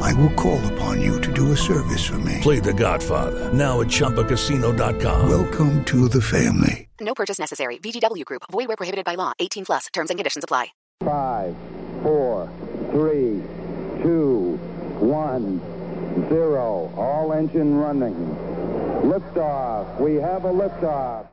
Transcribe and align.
I 0.00 0.12
will 0.14 0.32
call 0.34 0.60
upon 0.72 1.00
you 1.00 1.20
to 1.20 1.32
do 1.32 1.52
a 1.52 1.56
service 1.56 2.06
for 2.06 2.18
me. 2.18 2.38
Play 2.40 2.60
The 2.60 2.72
Godfather 2.72 3.52
now 3.52 3.80
at 3.80 3.88
ChumbaCasino.com. 3.88 5.28
Welcome 5.28 5.84
to 5.84 6.08
the 6.08 6.20
family. 6.22 6.88
No 7.00 7.14
purchase 7.14 7.38
necessary. 7.38 7.78
VGW 7.78 8.24
Group. 8.24 8.42
Void 8.50 8.68
where 8.68 8.76
prohibited 8.76 9.04
by 9.04 9.14
law. 9.14 9.32
18 9.38 9.64
plus. 9.66 9.86
Terms 9.92 10.10
and 10.10 10.18
conditions 10.18 10.44
apply. 10.44 10.68
Five, 11.04 11.54
four, 12.02 12.50
three, 12.90 13.42
two, 14.02 14.58
one, 14.98 15.60
zero. 16.28 16.92
All 16.96 17.32
engine 17.32 17.76
running. 17.76 18.14
Liftoff. 19.02 20.00
We 20.00 20.16
have 20.16 20.44
a 20.44 20.52
liftoff. 20.52 21.28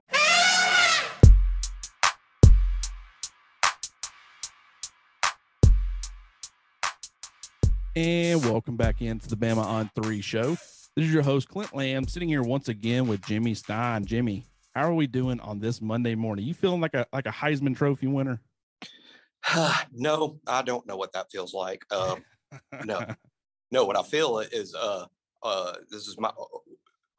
And 7.98 8.44
welcome 8.44 8.76
back 8.76 9.02
into 9.02 9.30
the 9.30 9.38
Bama 9.38 9.64
on 9.64 9.90
Three 9.96 10.20
show. 10.20 10.50
This 10.96 11.06
is 11.06 11.14
your 11.14 11.24
host, 11.24 11.48
Clint 11.48 11.74
Lamb, 11.74 12.10
sitting 12.10 12.28
here 12.28 12.44
once 12.44 12.68
again 12.68 13.08
with 13.08 13.26
Jimmy 13.26 13.54
Stein. 13.54 14.04
Jimmy, 14.04 14.44
how 14.74 14.90
are 14.90 14.94
we 14.94 15.08
doing 15.08 15.40
on 15.40 15.60
this 15.60 15.82
Monday 15.82 16.14
morning? 16.14 16.44
You 16.44 16.54
feeling 16.54 16.82
like 16.82 16.94
a 16.94 17.08
like 17.14 17.26
a 17.26 17.32
Heisman 17.32 17.74
Trophy 17.74 18.08
winner? 18.08 18.42
no, 19.94 20.42
I 20.46 20.62
don't 20.62 20.86
know 20.86 20.98
what 20.98 21.14
that 21.14 21.32
feels 21.32 21.54
like. 21.54 21.86
Uh, 21.90 22.18
no, 22.84 23.00
no, 23.72 23.86
what 23.86 23.96
I 23.96 24.04
feel 24.04 24.40
is 24.40 24.76
uh, 24.76 25.06
uh, 25.42 25.76
this 25.90 26.06
is 26.08 26.20
my 26.20 26.32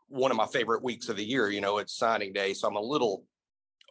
one 0.08 0.30
of 0.30 0.36
my 0.36 0.46
favorite 0.46 0.82
weeks 0.82 1.08
of 1.08 1.16
the 1.16 1.24
year. 1.24 1.48
You 1.48 1.62
know, 1.62 1.78
it's 1.78 1.96
signing 1.96 2.34
day, 2.34 2.52
so 2.52 2.68
I'm 2.68 2.76
a 2.76 2.82
little 2.82 3.24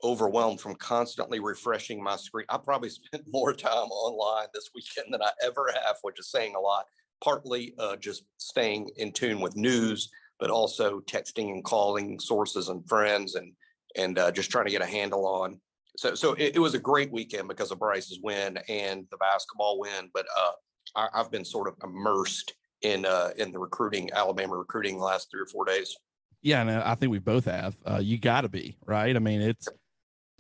overwhelmed 0.06 0.62
from 0.62 0.76
constantly 0.76 1.40
refreshing 1.40 2.02
my 2.02 2.16
screen. 2.16 2.46
I 2.50 2.58
probably 2.58 2.90
spent 2.90 3.24
more 3.28 3.54
time 3.54 3.90
online 3.90 4.48
this 4.54 4.70
weekend 4.74 5.14
than 5.14 5.22
I 5.22 5.32
ever 5.44 5.74
have, 5.74 5.98
which 6.04 6.20
is 6.20 6.30
saying 6.30 6.54
a 6.56 6.60
lot. 6.60 6.86
Partly 7.24 7.74
uh, 7.80 7.96
just 7.96 8.24
staying 8.38 8.90
in 8.98 9.12
tune 9.12 9.42
with 9.42 9.56
news, 9.56 10.10
but 10.40 10.50
also 10.50 11.00
texting 11.02 11.52
and 11.52 11.64
calling 11.64 12.20
sources 12.20 12.70
and 12.70 12.88
friends, 12.88 13.36
and 13.36 13.54
and 13.98 14.20
uh, 14.20 14.32
just 14.32 14.52
trying 14.52 14.66
to 14.66 14.72
get 14.72 14.82
a 14.82 14.86
handle 14.86 15.26
on. 15.26 15.60
So 15.98 16.14
so 16.14 16.34
it, 16.34 16.56
it, 16.56 16.60
was 16.60 16.74
a 16.74 16.80
great 16.80 17.12
weekend 17.12 17.48
because 17.48 17.72
of 17.72 17.80
Bryce's 17.80 18.20
win 18.22 18.60
and 18.68 19.08
the 19.12 19.18
basketball 19.18 19.80
win. 19.80 20.10
But 20.14 20.26
uh, 20.38 20.52
I, 20.96 21.18
have 21.18 21.32
been 21.32 21.46
sort 21.46 21.70
of 21.70 21.76
immersed 21.84 22.54
in 22.82 23.06
uh, 23.06 23.32
in 23.38 23.54
the 23.54 23.60
recruiting, 23.60 24.12
Alabama 24.14 24.58
recruiting, 24.58 24.98
the 24.98 25.04
last 25.04 25.30
three 25.32 25.42
or 25.42 25.48
four 25.48 25.64
days. 25.64 25.96
Yeah, 26.42 26.62
and 26.62 26.70
I 26.70 26.94
think 26.94 27.12
we 27.12 27.20
both 27.20 27.46
have. 27.46 27.76
Uh, 27.84 28.00
you 28.04 28.20
got 28.20 28.42
to 28.42 28.50
be 28.50 28.78
right. 28.86 29.16
I 29.16 29.20
mean, 29.20 29.42
it's 29.42 29.68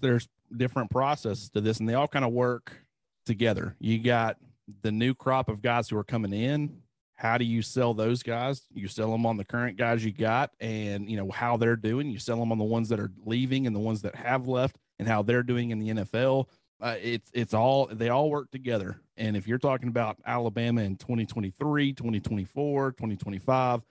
there's 0.05 0.27
different 0.55 0.91
processes 0.91 1.49
to 1.49 1.61
this 1.61 1.79
and 1.79 1.89
they 1.89 1.95
all 1.95 2.07
kind 2.07 2.25
of 2.25 2.31
work 2.31 2.73
together. 3.25 3.75
You 3.79 3.99
got 3.99 4.37
the 4.81 4.91
new 4.91 5.13
crop 5.13 5.49
of 5.49 5.61
guys 5.61 5.89
who 5.89 5.97
are 5.97 6.03
coming 6.03 6.33
in. 6.33 6.81
How 7.15 7.37
do 7.37 7.45
you 7.45 7.61
sell 7.61 7.93
those 7.93 8.23
guys? 8.23 8.63
You 8.73 8.87
sell 8.87 9.11
them 9.11 9.25
on 9.25 9.37
the 9.37 9.45
current 9.45 9.77
guys 9.77 10.03
you 10.03 10.11
got 10.11 10.51
and 10.59 11.09
you 11.09 11.17
know 11.17 11.31
how 11.31 11.57
they're 11.57 11.77
doing. 11.77 12.09
You 12.11 12.19
sell 12.19 12.37
them 12.37 12.51
on 12.51 12.57
the 12.57 12.65
ones 12.65 12.89
that 12.89 12.99
are 12.99 13.11
leaving 13.25 13.67
and 13.67 13.75
the 13.75 13.79
ones 13.79 14.01
that 14.03 14.15
have 14.15 14.47
left 14.47 14.77
and 14.99 15.07
how 15.07 15.23
they're 15.23 15.43
doing 15.43 15.71
in 15.71 15.79
the 15.79 15.89
NFL. 15.89 16.47
Uh, 16.81 16.95
it's 17.01 17.31
it's 17.33 17.53
all 17.53 17.87
they 17.87 18.09
all 18.09 18.29
work 18.29 18.51
together. 18.51 18.99
And 19.17 19.37
if 19.37 19.47
you're 19.47 19.57
talking 19.57 19.87
about 19.87 20.17
Alabama 20.25 20.81
in 20.81 20.97
2023, 20.97 21.93
2024, 21.93 22.91
2025, 22.91 23.81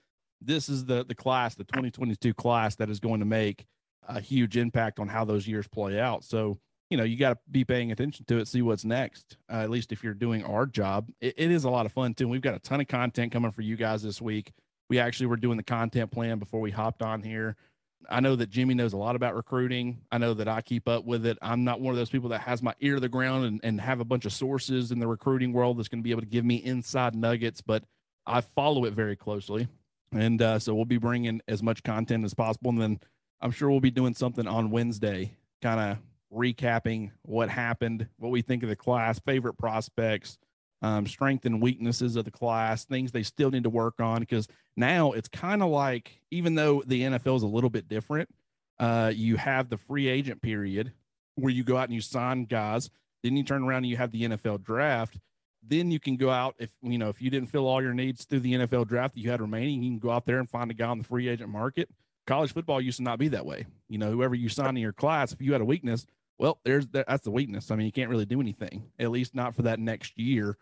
this 0.42 0.68
is 0.68 0.84
the 0.84 1.04
the 1.04 1.14
class, 1.14 1.54
the 1.54 1.64
2022 1.64 2.34
class 2.34 2.76
that 2.76 2.90
is 2.90 3.00
going 3.00 3.20
to 3.20 3.26
make 3.26 3.64
a 4.08 4.20
huge 4.20 4.56
impact 4.56 4.98
on 4.98 5.08
how 5.08 5.24
those 5.24 5.46
years 5.46 5.66
play 5.66 6.00
out. 6.00 6.24
So, 6.24 6.58
you 6.90 6.96
know, 6.96 7.04
you 7.04 7.16
got 7.16 7.34
to 7.34 7.38
be 7.50 7.64
paying 7.64 7.92
attention 7.92 8.24
to 8.26 8.38
it, 8.38 8.48
see 8.48 8.62
what's 8.62 8.84
next. 8.84 9.36
Uh, 9.50 9.56
at 9.56 9.70
least 9.70 9.92
if 9.92 10.04
you're 10.04 10.14
doing 10.14 10.44
our 10.44 10.66
job, 10.66 11.10
it, 11.20 11.34
it 11.36 11.50
is 11.50 11.64
a 11.64 11.70
lot 11.70 11.86
of 11.86 11.92
fun 11.92 12.14
too. 12.14 12.28
We've 12.28 12.40
got 12.40 12.54
a 12.54 12.60
ton 12.60 12.80
of 12.80 12.88
content 12.88 13.32
coming 13.32 13.50
for 13.50 13.62
you 13.62 13.76
guys 13.76 14.02
this 14.02 14.20
week. 14.20 14.52
We 14.88 14.98
actually 14.98 15.26
were 15.26 15.36
doing 15.36 15.56
the 15.56 15.62
content 15.62 16.10
plan 16.10 16.38
before 16.38 16.60
we 16.60 16.70
hopped 16.70 17.02
on 17.02 17.22
here. 17.22 17.56
I 18.10 18.20
know 18.20 18.36
that 18.36 18.50
Jimmy 18.50 18.74
knows 18.74 18.92
a 18.92 18.98
lot 18.98 19.16
about 19.16 19.34
recruiting. 19.34 20.02
I 20.12 20.18
know 20.18 20.34
that 20.34 20.46
I 20.46 20.60
keep 20.60 20.88
up 20.88 21.06
with 21.06 21.24
it. 21.24 21.38
I'm 21.40 21.64
not 21.64 21.80
one 21.80 21.92
of 21.92 21.96
those 21.96 22.10
people 22.10 22.28
that 22.30 22.42
has 22.42 22.62
my 22.62 22.74
ear 22.80 22.96
to 22.96 23.00
the 23.00 23.08
ground 23.08 23.46
and, 23.46 23.60
and 23.64 23.80
have 23.80 24.00
a 24.00 24.04
bunch 24.04 24.26
of 24.26 24.32
sources 24.32 24.92
in 24.92 24.98
the 24.98 25.06
recruiting 25.06 25.52
world 25.52 25.78
that's 25.78 25.88
going 25.88 26.00
to 26.00 26.04
be 26.04 26.10
able 26.10 26.20
to 26.20 26.26
give 26.26 26.44
me 26.44 26.56
inside 26.56 27.14
nuggets, 27.14 27.62
but 27.62 27.82
I 28.26 28.42
follow 28.42 28.84
it 28.84 28.92
very 28.92 29.16
closely. 29.16 29.68
And 30.12 30.40
uh, 30.40 30.58
so 30.58 30.74
we'll 30.74 30.84
be 30.84 30.98
bringing 30.98 31.40
as 31.48 31.62
much 31.62 31.82
content 31.82 32.24
as 32.24 32.34
possible. 32.34 32.70
And 32.70 32.80
then 32.80 33.00
I'm 33.44 33.50
sure 33.50 33.70
we'll 33.70 33.78
be 33.78 33.90
doing 33.90 34.14
something 34.14 34.46
on 34.46 34.70
Wednesday, 34.70 35.36
kind 35.60 35.78
of 35.78 35.98
recapping 36.34 37.10
what 37.22 37.50
happened, 37.50 38.08
what 38.16 38.30
we 38.30 38.40
think 38.40 38.62
of 38.62 38.70
the 38.70 38.74
class, 38.74 39.18
favorite 39.18 39.58
prospects, 39.58 40.38
um, 40.80 41.06
strength 41.06 41.44
and 41.44 41.60
weaknesses 41.60 42.16
of 42.16 42.24
the 42.24 42.30
class, 42.30 42.86
things 42.86 43.12
they 43.12 43.22
still 43.22 43.50
need 43.50 43.64
to 43.64 43.70
work 43.70 44.00
on. 44.00 44.20
Because 44.20 44.48
now 44.78 45.12
it's 45.12 45.28
kind 45.28 45.62
of 45.62 45.68
like, 45.68 46.22
even 46.30 46.54
though 46.54 46.82
the 46.86 47.02
NFL 47.02 47.36
is 47.36 47.42
a 47.42 47.46
little 47.46 47.68
bit 47.68 47.86
different, 47.86 48.30
uh, 48.78 49.12
you 49.14 49.36
have 49.36 49.68
the 49.68 49.76
free 49.76 50.08
agent 50.08 50.40
period 50.40 50.94
where 51.34 51.52
you 51.52 51.64
go 51.64 51.76
out 51.76 51.84
and 51.84 51.94
you 51.94 52.00
sign 52.00 52.46
guys. 52.46 52.88
Then 53.22 53.36
you 53.36 53.44
turn 53.44 53.62
around 53.62 53.78
and 53.78 53.88
you 53.88 53.98
have 53.98 54.10
the 54.10 54.22
NFL 54.22 54.62
draft. 54.64 55.18
Then 55.62 55.90
you 55.90 56.00
can 56.00 56.16
go 56.16 56.30
out 56.30 56.54
if 56.58 56.70
you 56.82 56.96
know 56.96 57.10
if 57.10 57.20
you 57.20 57.28
didn't 57.28 57.50
fill 57.50 57.66
all 57.66 57.82
your 57.82 57.94
needs 57.94 58.24
through 58.24 58.40
the 58.40 58.54
NFL 58.54 58.86
draft 58.86 59.14
that 59.14 59.20
you 59.20 59.30
had 59.30 59.42
remaining, 59.42 59.82
you 59.82 59.90
can 59.90 59.98
go 59.98 60.10
out 60.10 60.24
there 60.24 60.38
and 60.38 60.48
find 60.48 60.70
a 60.70 60.74
guy 60.74 60.88
on 60.88 60.96
the 60.96 61.04
free 61.04 61.28
agent 61.28 61.50
market 61.50 61.90
college 62.26 62.52
football 62.52 62.80
used 62.80 62.98
to 62.98 63.02
not 63.02 63.18
be 63.18 63.28
that 63.28 63.46
way. 63.46 63.66
You 63.88 63.98
know, 63.98 64.10
whoever 64.10 64.34
you 64.34 64.48
sign 64.48 64.76
in 64.76 64.82
your 64.82 64.92
class, 64.92 65.32
if 65.32 65.40
you 65.40 65.52
had 65.52 65.60
a 65.60 65.66
weakness, 65.66 66.06
well, 66.38 66.58
there's 66.64 66.86
that's 66.86 67.24
the 67.24 67.30
weakness. 67.30 67.70
I 67.70 67.76
mean, 67.76 67.86
you 67.86 67.92
can't 67.92 68.10
really 68.10 68.26
do 68.26 68.40
anything, 68.40 68.90
at 68.98 69.10
least 69.10 69.34
not 69.34 69.54
for 69.54 69.62
that 69.62 69.78
next 69.78 70.18
year. 70.18 70.56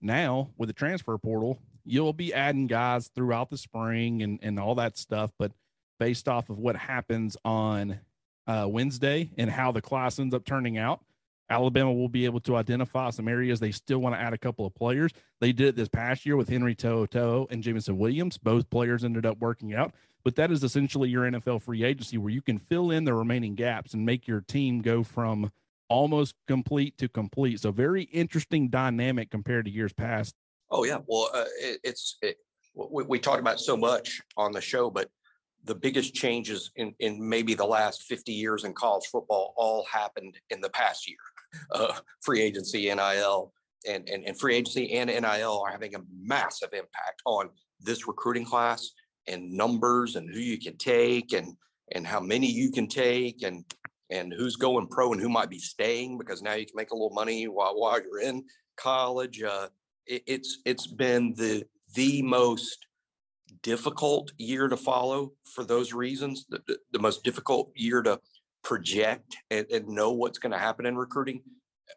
Now 0.00 0.50
with 0.56 0.68
the 0.68 0.74
transfer 0.74 1.16
portal, 1.18 1.58
you'll 1.84 2.12
be 2.12 2.32
adding 2.32 2.66
guys 2.66 3.08
throughout 3.08 3.50
the 3.50 3.58
spring 3.58 4.22
and 4.22 4.38
and 4.42 4.58
all 4.58 4.76
that 4.76 4.96
stuff, 4.96 5.32
but 5.38 5.52
based 5.98 6.28
off 6.28 6.48
of 6.50 6.58
what 6.58 6.76
happens 6.76 7.36
on 7.44 7.98
uh, 8.46 8.66
Wednesday 8.68 9.30
and 9.36 9.50
how 9.50 9.72
the 9.72 9.82
class 9.82 10.18
ends 10.18 10.34
up 10.34 10.44
turning 10.44 10.78
out, 10.78 11.00
Alabama 11.50 11.92
will 11.92 12.08
be 12.08 12.24
able 12.24 12.40
to 12.40 12.56
identify 12.56 13.10
some 13.10 13.26
areas 13.26 13.58
they 13.58 13.72
still 13.72 13.98
want 13.98 14.14
to 14.14 14.20
add 14.20 14.32
a 14.32 14.38
couple 14.38 14.66
of 14.66 14.74
players. 14.74 15.12
They 15.40 15.52
did 15.52 15.68
it 15.68 15.76
this 15.76 15.88
past 15.88 16.26
year 16.26 16.36
with 16.36 16.48
Henry 16.48 16.74
To'oTo'o 16.74 17.50
and 17.50 17.62
Jameson 17.62 17.98
Williams. 17.98 18.38
Both 18.38 18.70
players 18.70 19.04
ended 19.04 19.26
up 19.26 19.38
working 19.38 19.74
out 19.74 19.94
but 20.28 20.36
that 20.36 20.52
is 20.52 20.62
essentially 20.62 21.08
your 21.08 21.22
NFL 21.22 21.62
free 21.62 21.82
agency 21.82 22.18
where 22.18 22.30
you 22.30 22.42
can 22.42 22.58
fill 22.58 22.90
in 22.90 23.04
the 23.04 23.14
remaining 23.14 23.54
gaps 23.54 23.94
and 23.94 24.04
make 24.04 24.28
your 24.28 24.42
team 24.42 24.82
go 24.82 25.02
from 25.02 25.50
almost 25.88 26.34
complete 26.46 26.98
to 26.98 27.08
complete. 27.08 27.60
So 27.60 27.72
very 27.72 28.02
interesting 28.02 28.68
dynamic 28.68 29.30
compared 29.30 29.64
to 29.64 29.70
years 29.70 29.94
past. 29.94 30.34
Oh 30.70 30.84
yeah, 30.84 30.98
well 31.06 31.30
uh, 31.32 31.46
it, 31.62 31.80
it's 31.82 32.18
it, 32.20 32.36
we, 32.74 33.04
we 33.04 33.18
talk 33.18 33.40
about 33.40 33.58
so 33.58 33.74
much 33.74 34.20
on 34.36 34.52
the 34.52 34.60
show, 34.60 34.90
but 34.90 35.08
the 35.64 35.74
biggest 35.74 36.12
changes 36.12 36.72
in 36.76 36.94
in 36.98 37.26
maybe 37.26 37.54
the 37.54 37.64
last 37.64 38.02
50 38.02 38.30
years 38.30 38.64
in 38.64 38.74
college 38.74 39.06
football 39.06 39.54
all 39.56 39.86
happened 39.90 40.38
in 40.50 40.60
the 40.60 40.68
past 40.68 41.08
year. 41.08 41.16
Uh, 41.72 41.94
free 42.20 42.42
agency, 42.42 42.94
NIL, 42.94 43.54
and, 43.88 44.06
and 44.10 44.26
and 44.26 44.38
free 44.38 44.56
agency 44.56 44.92
and 44.92 45.08
NIL 45.08 45.62
are 45.64 45.72
having 45.72 45.94
a 45.94 46.00
massive 46.20 46.74
impact 46.74 47.22
on 47.24 47.48
this 47.80 48.06
recruiting 48.06 48.44
class 48.44 48.90
and 49.28 49.52
numbers 49.52 50.16
and 50.16 50.28
who 50.32 50.40
you 50.40 50.58
can 50.58 50.76
take 50.76 51.32
and 51.32 51.56
and 51.92 52.06
how 52.06 52.20
many 52.20 52.46
you 52.46 52.70
can 52.70 52.86
take 52.86 53.42
and 53.42 53.64
and 54.10 54.32
who's 54.32 54.56
going 54.56 54.86
pro 54.86 55.12
and 55.12 55.20
who 55.20 55.28
might 55.28 55.50
be 55.50 55.58
staying 55.58 56.18
because 56.18 56.42
now 56.42 56.54
you 56.54 56.64
can 56.64 56.76
make 56.76 56.90
a 56.90 56.94
little 56.94 57.14
money 57.14 57.46
while 57.46 57.78
while 57.78 58.00
you're 58.02 58.20
in 58.20 58.44
college. 58.76 59.42
Uh, 59.42 59.68
it, 60.06 60.22
it's 60.26 60.58
it's 60.64 60.86
been 60.86 61.34
the 61.34 61.64
the 61.94 62.22
most 62.22 62.86
difficult 63.62 64.32
year 64.38 64.68
to 64.68 64.76
follow 64.76 65.32
for 65.54 65.64
those 65.64 65.92
reasons. 65.92 66.46
The, 66.48 66.60
the, 66.66 66.78
the 66.92 66.98
most 66.98 67.24
difficult 67.24 67.72
year 67.74 68.02
to 68.02 68.20
project 68.62 69.36
and, 69.50 69.66
and 69.70 69.88
know 69.88 70.12
what's 70.12 70.38
going 70.38 70.52
to 70.52 70.58
happen 70.58 70.86
in 70.86 70.96
recruiting. 70.96 71.42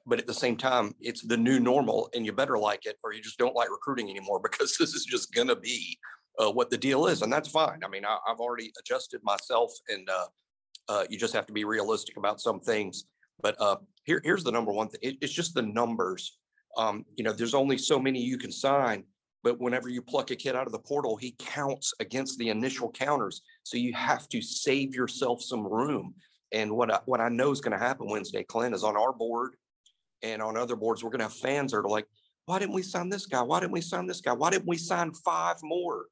But 0.05 0.19
at 0.19 0.27
the 0.27 0.33
same 0.33 0.55
time, 0.55 0.95
it's 1.01 1.21
the 1.21 1.37
new 1.37 1.59
normal, 1.59 2.09
and 2.15 2.25
you 2.25 2.31
better 2.31 2.57
like 2.57 2.85
it, 2.85 2.97
or 3.03 3.13
you 3.13 3.21
just 3.21 3.37
don't 3.37 3.55
like 3.55 3.69
recruiting 3.69 4.09
anymore 4.09 4.39
because 4.43 4.77
this 4.77 4.93
is 4.93 5.05
just 5.05 5.33
going 5.33 5.49
to 5.49 5.55
be 5.55 5.97
uh, 6.41 6.51
what 6.51 6.69
the 6.69 6.77
deal 6.77 7.07
is, 7.07 7.21
and 7.21 7.31
that's 7.31 7.49
fine. 7.49 7.79
I 7.83 7.87
mean, 7.87 8.05
I, 8.05 8.17
have 8.27 8.39
already 8.39 8.71
adjusted 8.79 9.21
myself, 9.23 9.71
and 9.89 10.09
uh, 10.09 10.25
uh, 10.89 11.03
you 11.09 11.17
just 11.17 11.33
have 11.33 11.45
to 11.47 11.53
be 11.53 11.63
realistic 11.63 12.17
about 12.17 12.41
some 12.41 12.59
things. 12.59 13.05
But 13.41 13.55
uh, 13.59 13.77
here, 14.05 14.21
here's 14.23 14.43
the 14.43 14.51
number 14.51 14.71
one 14.71 14.89
thing: 14.89 14.99
it, 15.03 15.17
it's 15.21 15.33
just 15.33 15.53
the 15.53 15.61
numbers. 15.61 16.37
Um, 16.77 17.05
you 17.15 17.23
know, 17.23 17.33
there's 17.33 17.53
only 17.53 17.77
so 17.77 17.99
many 17.99 18.21
you 18.21 18.37
can 18.37 18.51
sign, 18.51 19.03
but 19.43 19.59
whenever 19.59 19.89
you 19.89 20.01
pluck 20.01 20.31
a 20.31 20.35
kid 20.35 20.55
out 20.55 20.65
of 20.65 20.71
the 20.71 20.79
portal, 20.79 21.17
he 21.17 21.35
counts 21.37 21.93
against 21.99 22.37
the 22.37 22.49
initial 22.49 22.91
counters. 22.91 23.41
So 23.63 23.77
you 23.77 23.93
have 23.93 24.29
to 24.29 24.41
save 24.41 24.95
yourself 24.95 25.41
some 25.41 25.67
room. 25.67 26.13
And 26.53 26.71
what 26.71 26.91
I, 26.91 26.99
what 27.05 27.21
I 27.21 27.29
know 27.29 27.51
is 27.51 27.61
going 27.61 27.77
to 27.77 27.83
happen 27.83 28.09
Wednesday, 28.09 28.43
Clint, 28.43 28.75
is 28.75 28.83
on 28.83 28.97
our 28.97 29.13
board 29.13 29.55
and 30.21 30.41
on 30.41 30.57
other 30.57 30.75
boards, 30.75 31.03
we're 31.03 31.09
going 31.09 31.19
to 31.19 31.25
have 31.25 31.33
fans 31.33 31.71
that 31.71 31.79
are 31.79 31.89
like, 31.89 32.07
why 32.45 32.59
didn't 32.59 32.73
we 32.73 32.83
sign 32.83 33.09
this 33.09 33.25
guy? 33.25 33.41
Why 33.41 33.59
didn't 33.59 33.71
we 33.71 33.81
sign 33.81 34.07
this 34.07 34.21
guy? 34.21 34.33
Why 34.33 34.49
didn't 34.49 34.67
we 34.67 34.77
sign 34.77 35.13
five 35.13 35.57
more? 35.63 36.05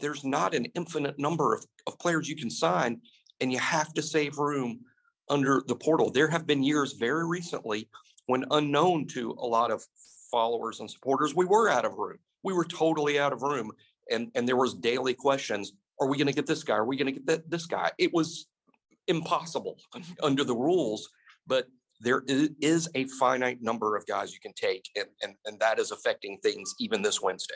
There's 0.00 0.24
not 0.24 0.54
an 0.54 0.66
infinite 0.74 1.18
number 1.18 1.54
of, 1.54 1.64
of 1.86 1.98
players 1.98 2.28
you 2.28 2.36
can 2.36 2.50
sign, 2.50 3.00
and 3.40 3.52
you 3.52 3.58
have 3.58 3.92
to 3.94 4.02
save 4.02 4.38
room 4.38 4.80
under 5.28 5.62
the 5.66 5.74
portal. 5.74 6.10
There 6.10 6.28
have 6.28 6.46
been 6.46 6.62
years 6.62 6.92
very 6.92 7.26
recently 7.26 7.88
when 8.26 8.44
unknown 8.50 9.06
to 9.08 9.32
a 9.38 9.46
lot 9.46 9.70
of 9.70 9.84
followers 10.30 10.80
and 10.80 10.90
supporters, 10.90 11.34
we 11.34 11.44
were 11.44 11.68
out 11.68 11.84
of 11.84 11.94
room. 11.94 12.18
We 12.42 12.52
were 12.52 12.64
totally 12.64 13.18
out 13.18 13.32
of 13.32 13.42
room. 13.42 13.72
And, 14.10 14.30
and 14.34 14.46
there 14.46 14.56
was 14.56 14.74
daily 14.74 15.14
questions. 15.14 15.72
Are 16.00 16.08
we 16.08 16.16
going 16.16 16.26
to 16.26 16.32
get 16.32 16.46
this 16.46 16.62
guy? 16.62 16.74
Are 16.74 16.84
we 16.84 16.96
going 16.96 17.06
to 17.06 17.12
get 17.12 17.26
that, 17.26 17.50
this 17.50 17.66
guy? 17.66 17.90
It 17.98 18.12
was 18.12 18.46
impossible 19.08 19.78
under 20.22 20.44
the 20.44 20.54
rules, 20.54 21.08
but 21.46 21.66
there 22.00 22.22
is 22.26 22.88
a 22.94 23.06
finite 23.06 23.62
number 23.62 23.96
of 23.96 24.06
guys 24.06 24.32
you 24.32 24.40
can 24.40 24.52
take 24.52 24.86
and, 24.96 25.06
and, 25.22 25.34
and 25.46 25.58
that 25.60 25.78
is 25.78 25.92
affecting 25.92 26.38
things 26.42 26.74
even 26.78 27.00
this 27.00 27.22
Wednesday. 27.22 27.54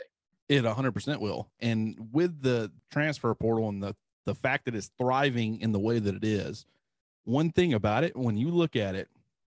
It 0.51 0.65
100% 0.65 1.21
will. 1.21 1.49
And 1.61 2.09
with 2.13 2.43
the 2.43 2.73
transfer 2.91 3.33
portal 3.37 3.69
and 3.69 3.81
the 3.81 3.95
the 4.27 4.35
fact 4.35 4.67
that 4.67 4.75
it's 4.75 4.91
thriving 4.99 5.61
in 5.61 5.73
the 5.73 5.79
way 5.79 5.99
that 5.99 6.15
it 6.15 6.25
is, 6.25 6.67
one 7.25 7.51
thing 7.51 7.73
about 7.73 8.05
it, 8.05 8.17
when 8.17 8.37
you 8.37 8.51
look 8.51 8.77
at 8.77 8.95
it, 8.95 9.09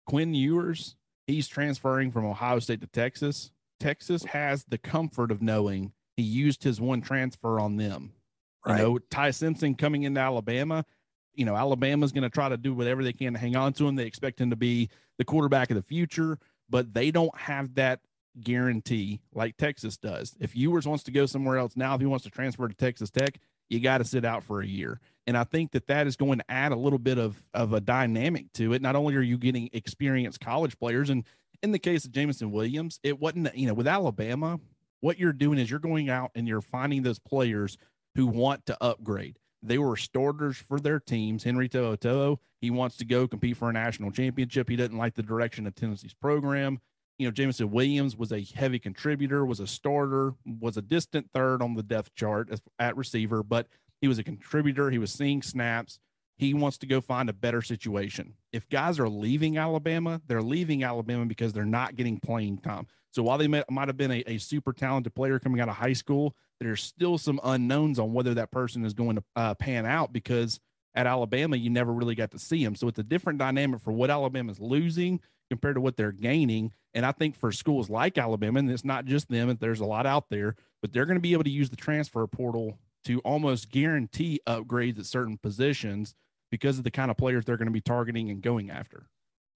Quinn 0.06 0.34
Ewers, 0.34 0.96
he's 1.26 1.46
transferring 1.46 2.10
from 2.10 2.25
Ohio 2.25 2.58
State 2.58 2.81
to 2.81 2.87
Texas. 2.87 3.52
Texas 3.78 4.25
has 4.25 4.64
the 4.64 4.78
comfort 4.78 5.31
of 5.31 5.43
knowing 5.43 5.93
he 6.16 6.22
used 6.22 6.64
his 6.64 6.81
one 6.81 7.02
transfer 7.02 7.60
on 7.60 7.76
them. 7.76 8.12
Right. 8.66 8.78
You 8.78 8.82
know, 8.82 8.99
Ty 8.99 9.32
Simpson 9.32 9.75
coming 9.75 10.04
into 10.04 10.20
Alabama, 10.20 10.84
you 11.34 11.44
know, 11.44 11.54
Alabama's 11.54 12.12
going 12.12 12.22
to 12.22 12.31
try 12.31 12.49
to 12.49 12.56
do 12.56 12.75
whatever 12.75 13.04
they 13.04 13.12
can 13.12 13.34
to 13.34 13.38
hang 13.38 13.54
on 13.54 13.75
to 13.75 13.87
him. 13.87 13.94
They 13.94 14.06
expect 14.06 14.40
him 14.40 14.50
to 14.50 14.56
be 14.56 14.88
the 15.19 15.25
quarterback 15.25 15.70
of 15.70 15.76
the 15.76 15.82
future, 15.82 16.38
but 16.69 16.94
they 16.94 17.10
don't 17.10 17.37
have 17.38 17.75
that 17.75 18.00
guarantee 18.42 19.20
like 19.34 19.56
Texas 19.56 19.96
does. 19.96 20.34
If 20.40 20.56
Ewers 20.56 20.86
wants 20.86 21.04
to 21.04 21.10
go 21.10 21.26
somewhere 21.26 21.58
else 21.58 21.76
now, 21.76 21.94
if 21.94 22.00
he 22.00 22.06
wants 22.06 22.24
to 22.24 22.30
transfer 22.30 22.68
to 22.68 22.74
Texas 22.74 23.10
Tech, 23.10 23.38
you 23.68 23.80
got 23.80 23.98
to 23.98 24.04
sit 24.04 24.24
out 24.24 24.44
for 24.44 24.60
a 24.60 24.66
year. 24.66 25.00
And 25.26 25.36
I 25.36 25.44
think 25.44 25.72
that 25.72 25.88
that 25.88 26.06
is 26.06 26.16
going 26.16 26.38
to 26.38 26.50
add 26.50 26.72
a 26.72 26.76
little 26.76 26.98
bit 26.98 27.18
of 27.18 27.42
of 27.52 27.72
a 27.72 27.80
dynamic 27.80 28.52
to 28.54 28.72
it. 28.72 28.82
Not 28.82 28.96
only 28.96 29.16
are 29.16 29.20
you 29.20 29.38
getting 29.38 29.70
experienced 29.72 30.40
college 30.40 30.78
players, 30.78 31.10
and 31.10 31.24
in 31.62 31.72
the 31.72 31.78
case 31.78 32.04
of 32.04 32.12
Jameson 32.12 32.52
Williams, 32.52 33.00
it 33.02 33.18
wasn't 33.18 33.54
you 33.56 33.66
know 33.66 33.74
with 33.74 33.88
Alabama, 33.88 34.60
what 35.00 35.18
you're 35.18 35.32
doing 35.32 35.58
is 35.58 35.70
you're 35.70 35.80
going 35.80 36.08
out 36.08 36.30
and 36.34 36.46
you're 36.46 36.60
finding 36.60 37.02
those 37.02 37.18
players 37.18 37.76
who 38.14 38.26
want 38.26 38.66
to 38.66 38.76
upgrade. 38.82 39.38
They 39.62 39.78
were 39.78 39.96
starters 39.96 40.56
for 40.56 40.78
their 40.78 41.00
teams. 41.00 41.42
Henry 41.42 41.68
To'o 41.68 42.38
he 42.60 42.70
wants 42.70 42.96
to 42.98 43.04
go 43.04 43.28
compete 43.28 43.56
for 43.56 43.68
a 43.68 43.72
national 43.72 44.10
championship. 44.12 44.68
He 44.68 44.76
doesn't 44.76 44.96
like 44.96 45.14
the 45.14 45.22
direction 45.22 45.66
of 45.66 45.74
Tennessee's 45.74 46.14
program. 46.14 46.80
You 47.18 47.26
know, 47.26 47.32
Jameson 47.32 47.70
Williams 47.70 48.16
was 48.16 48.32
a 48.32 48.42
heavy 48.54 48.78
contributor, 48.78 49.46
was 49.46 49.60
a 49.60 49.66
starter, 49.66 50.34
was 50.44 50.76
a 50.76 50.82
distant 50.82 51.30
third 51.32 51.62
on 51.62 51.74
the 51.74 51.82
depth 51.82 52.14
chart 52.14 52.50
at 52.78 52.96
receiver, 52.96 53.42
but 53.42 53.68
he 54.00 54.08
was 54.08 54.18
a 54.18 54.22
contributor. 54.22 54.90
He 54.90 54.98
was 54.98 55.12
seeing 55.12 55.42
snaps. 55.42 55.98
He 56.36 56.52
wants 56.52 56.76
to 56.78 56.86
go 56.86 57.00
find 57.00 57.30
a 57.30 57.32
better 57.32 57.62
situation. 57.62 58.34
If 58.52 58.68
guys 58.68 58.98
are 58.98 59.08
leaving 59.08 59.56
Alabama, 59.56 60.20
they're 60.26 60.42
leaving 60.42 60.84
Alabama 60.84 61.24
because 61.24 61.54
they're 61.54 61.64
not 61.64 61.96
getting 61.96 62.20
playing 62.20 62.58
time. 62.58 62.86
So 63.10 63.22
while 63.22 63.38
they 63.38 63.48
might, 63.48 63.70
might 63.70 63.88
have 63.88 63.96
been 63.96 64.10
a, 64.10 64.22
a 64.26 64.36
super 64.36 64.74
talented 64.74 65.14
player 65.14 65.38
coming 65.38 65.62
out 65.62 65.70
of 65.70 65.76
high 65.76 65.94
school, 65.94 66.36
there's 66.60 66.82
still 66.82 67.16
some 67.16 67.40
unknowns 67.42 67.98
on 67.98 68.12
whether 68.12 68.34
that 68.34 68.50
person 68.50 68.84
is 68.84 68.92
going 68.92 69.16
to 69.16 69.24
uh, 69.36 69.54
pan 69.54 69.86
out 69.86 70.12
because 70.12 70.60
at 70.96 71.06
Alabama, 71.06 71.56
you 71.56 71.70
never 71.70 71.93
really 71.93 72.14
got 72.14 72.31
to 72.32 72.38
see 72.38 72.64
him. 72.64 72.75
So 72.75 72.88
it's 72.88 72.98
a 72.98 73.04
different 73.04 73.38
dynamic 73.38 73.81
for 73.81 73.93
what 73.93 74.10
Alabama's 74.10 74.58
losing 74.58 75.20
compared 75.50 75.76
to 75.76 75.81
what 75.81 75.96
they're 75.96 76.10
gaining. 76.10 76.72
And 76.94 77.06
I 77.06 77.12
think 77.12 77.37
for 77.37 77.52
schools 77.52 77.90
like 77.90 78.19
Alabama, 78.19 78.58
and 78.58 78.70
it's 78.70 78.84
not 78.84 79.04
just 79.04 79.28
them, 79.28 79.54
there's 79.60 79.81
a 79.81 79.84
lot 79.84 80.06
out 80.06 80.31
there, 80.31 80.56
but 80.81 80.93
they're 80.93 81.06
going 81.06 81.19
to 81.19 81.20
be 81.20 81.34
able 81.34 81.44
to 81.44 81.50
use 81.50 81.70
the 81.70 81.76
transfer 81.76 82.26
portal 82.26 82.78
to 83.04 83.20
almost 83.20 83.70
guarantee 83.70 84.40
upgrades 84.48 84.98
at 84.98 85.06
certain 85.06 85.38
positions 85.38 86.14
because 86.50 86.78
of 86.78 86.84
the 86.84 86.90
kind 86.90 87.10
of 87.10 87.16
players 87.16 87.44
they're 87.44 87.56
going 87.56 87.66
to 87.66 87.72
be 87.72 87.81
targeting 87.81 88.31
and 88.31 88.40
going 88.40 88.70
after. 88.70 89.06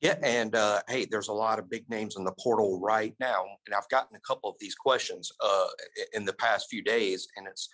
Yeah, 0.01 0.17
and 0.23 0.55
uh, 0.55 0.81
hey, 0.89 1.05
there's 1.05 1.29
a 1.29 1.33
lot 1.33 1.59
of 1.59 1.69
big 1.69 1.89
names 1.91 2.17
in 2.17 2.25
the 2.25 2.33
portal 2.33 2.81
right 2.81 3.15
now, 3.21 3.45
and 3.67 3.75
I've 3.75 3.89
gotten 3.89 4.17
a 4.17 4.21
couple 4.21 4.49
of 4.49 4.57
these 4.59 4.75
questions 4.75 5.31
uh, 5.45 5.67
in 6.15 6.25
the 6.25 6.33
past 6.33 6.69
few 6.71 6.83
days, 6.83 7.29
and 7.37 7.47
it's, 7.47 7.69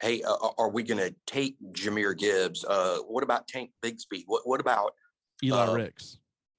hey, 0.00 0.22
uh, 0.22 0.48
are 0.58 0.70
we 0.70 0.82
going 0.82 0.98
to 0.98 1.14
take 1.26 1.56
Jahmyr 1.72 2.16
Gibbs? 2.16 2.64
Uh, 2.64 2.98
what 3.08 3.22
about 3.22 3.46
Tank 3.48 3.70
Bigsby? 3.82 4.24
What 4.26 4.42
what 4.46 4.60
about 4.60 4.92
Eli 5.42 5.66
Uh, 5.66 5.74
Ricks. 5.74 6.18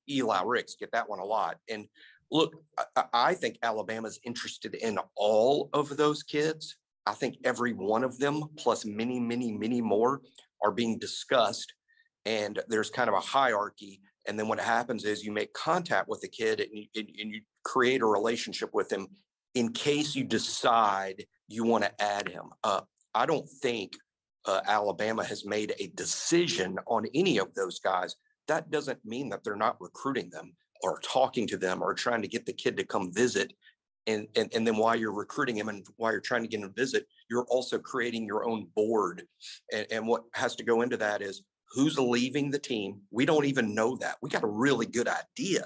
Eli 0.10 0.42
Ricks? 0.46 0.76
Get 0.80 0.92
that 0.92 1.10
one 1.10 1.20
a 1.20 1.26
lot. 1.26 1.58
And 1.70 1.88
look, 2.32 2.56
I- 2.96 3.06
I, 3.14 3.34
think 3.34 3.58
Alabama's 3.64 4.20
interested 4.24 4.76
in 4.76 4.98
all 5.16 5.70
of 5.74 5.96
those 5.98 6.24
kids. 6.24 6.78
I 7.06 7.14
think 7.14 7.38
every 7.44 7.74
one 7.74 8.04
of 8.04 8.18
them, 8.20 8.44
plus 8.58 8.86
many, 8.86 9.20
many, 9.20 9.52
many 9.52 9.82
more, 9.82 10.22
are 10.64 10.72
being 10.72 11.00
discussed, 11.00 11.74
and 12.26 12.62
there's 12.68 12.90
kind 12.90 13.10
of 13.10 13.16
a 13.16 13.20
hierarchy. 13.20 14.02
And 14.28 14.38
then 14.38 14.48
what 14.48 14.60
happens 14.60 15.04
is 15.04 15.24
you 15.24 15.32
make 15.32 15.52
contact 15.54 16.08
with 16.08 16.22
the 16.22 16.28
kid 16.28 16.60
and 16.60 16.70
you, 16.74 16.86
and, 16.96 17.10
and 17.20 17.32
you 17.34 17.42
create 17.64 18.02
a 18.02 18.06
relationship 18.06 18.70
with 18.74 18.92
him 18.92 19.08
in 19.56 19.74
case 19.74 20.16
you 20.16 20.24
decide 20.24 21.26
you 21.48 21.64
want 21.64 21.84
to 21.84 22.02
add 22.02 22.30
him. 22.30 22.46
Uh, 22.64 22.82
I 23.14 23.26
don't 23.26 23.50
think 23.50 23.94
uh, 24.46 24.62
Alabama 24.66 25.24
has 25.24 25.46
made 25.46 25.74
a 25.80 25.88
decision 25.96 26.78
on 26.88 27.06
any 27.14 27.38
of 27.38 27.54
those 27.54 27.80
guys. 27.80 28.16
That 28.48 28.72
doesn't 28.72 29.04
mean 29.06 29.30
that 29.30 29.44
they're 29.44 29.56
not 29.56 29.80
recruiting 29.80 30.30
them 30.30 30.54
or 30.82 31.00
talking 31.04 31.48
to 31.48 31.58
them 31.58 31.82
or 31.82 31.94
trying 31.94 32.22
to 32.22 32.28
get 32.28 32.46
the 32.46 32.54
kid 32.54 32.78
to 32.78 32.84
come 32.84 33.14
visit. 33.14 33.54
And, 34.08 34.28
and, 34.36 34.52
and 34.56 34.66
then 34.66 34.78
while 34.78 34.96
you're 34.96 35.14
recruiting 35.14 35.58
him 35.58 35.70
and 35.70 35.86
while 35.98 36.12
you're 36.12 36.22
trying 36.22 36.42
to 36.42 36.48
get 36.48 36.60
him 36.60 36.70
to 36.70 36.82
visit, 36.82 37.06
you're 37.30 37.46
also 37.50 37.78
creating 37.78 38.26
your 38.26 38.50
own 38.50 38.68
board. 38.76 39.24
And, 39.72 39.86
and 39.92 40.08
what 40.08 40.24
has 40.34 40.56
to 40.56 40.64
go 40.64 40.82
into 40.82 40.98
that 40.98 41.22
is 41.22 41.44
who's 41.74 41.98
leaving 42.00 42.50
the 42.50 42.60
team. 42.60 43.02
We 43.12 43.26
don't 43.26 43.46
even 43.46 43.76
know 43.76 43.96
that. 43.98 44.18
We 44.22 44.30
got 44.30 44.44
a 44.44 44.48
really 44.48 44.88
good 44.88 45.08
idea, 45.08 45.66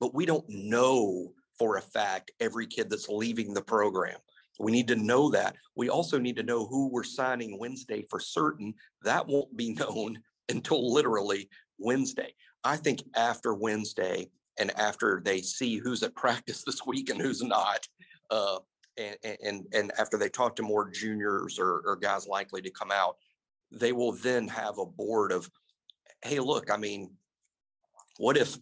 but 0.00 0.14
we 0.14 0.26
don't 0.26 0.44
know 0.48 1.32
for 1.58 1.76
a 1.76 1.82
fact 1.82 2.32
every 2.40 2.66
kid 2.66 2.90
that's 2.90 3.08
leaving 3.08 3.54
the 3.54 3.62
program. 3.62 4.18
We 4.58 4.72
need 4.72 4.88
to 4.88 4.96
know 4.96 5.30
that. 5.30 5.56
We 5.74 5.88
also 5.88 6.18
need 6.18 6.36
to 6.36 6.42
know 6.42 6.66
who 6.66 6.88
we're 6.88 7.04
signing 7.04 7.58
Wednesday 7.58 8.06
for 8.08 8.20
certain. 8.20 8.74
That 9.02 9.26
won't 9.26 9.56
be 9.56 9.74
known 9.78 10.18
until 10.48 10.92
literally 10.92 11.48
Wednesday. 11.78 12.34
I 12.64 12.76
think 12.76 13.02
after 13.14 13.54
Wednesday 13.54 14.28
and 14.58 14.76
after 14.78 15.20
they 15.24 15.40
see 15.40 15.76
who's 15.76 16.02
at 16.02 16.14
practice 16.14 16.62
this 16.66 16.84
week 16.86 17.10
and 17.10 17.20
who's 17.20 17.42
not, 17.42 17.86
uh, 18.30 18.58
and, 18.96 19.36
and 19.44 19.66
and 19.74 19.92
after 19.98 20.16
they 20.16 20.30
talk 20.30 20.56
to 20.56 20.62
more 20.62 20.88
juniors 20.90 21.58
or, 21.58 21.82
or 21.84 21.96
guys 21.96 22.26
likely 22.26 22.62
to 22.62 22.70
come 22.70 22.90
out, 22.90 23.16
they 23.70 23.92
will 23.92 24.12
then 24.12 24.48
have 24.48 24.78
a 24.78 24.86
board 24.86 25.32
of, 25.32 25.50
hey, 26.22 26.40
look, 26.40 26.70
I 26.70 26.78
mean, 26.78 27.10
what 28.16 28.38
if 28.38 28.56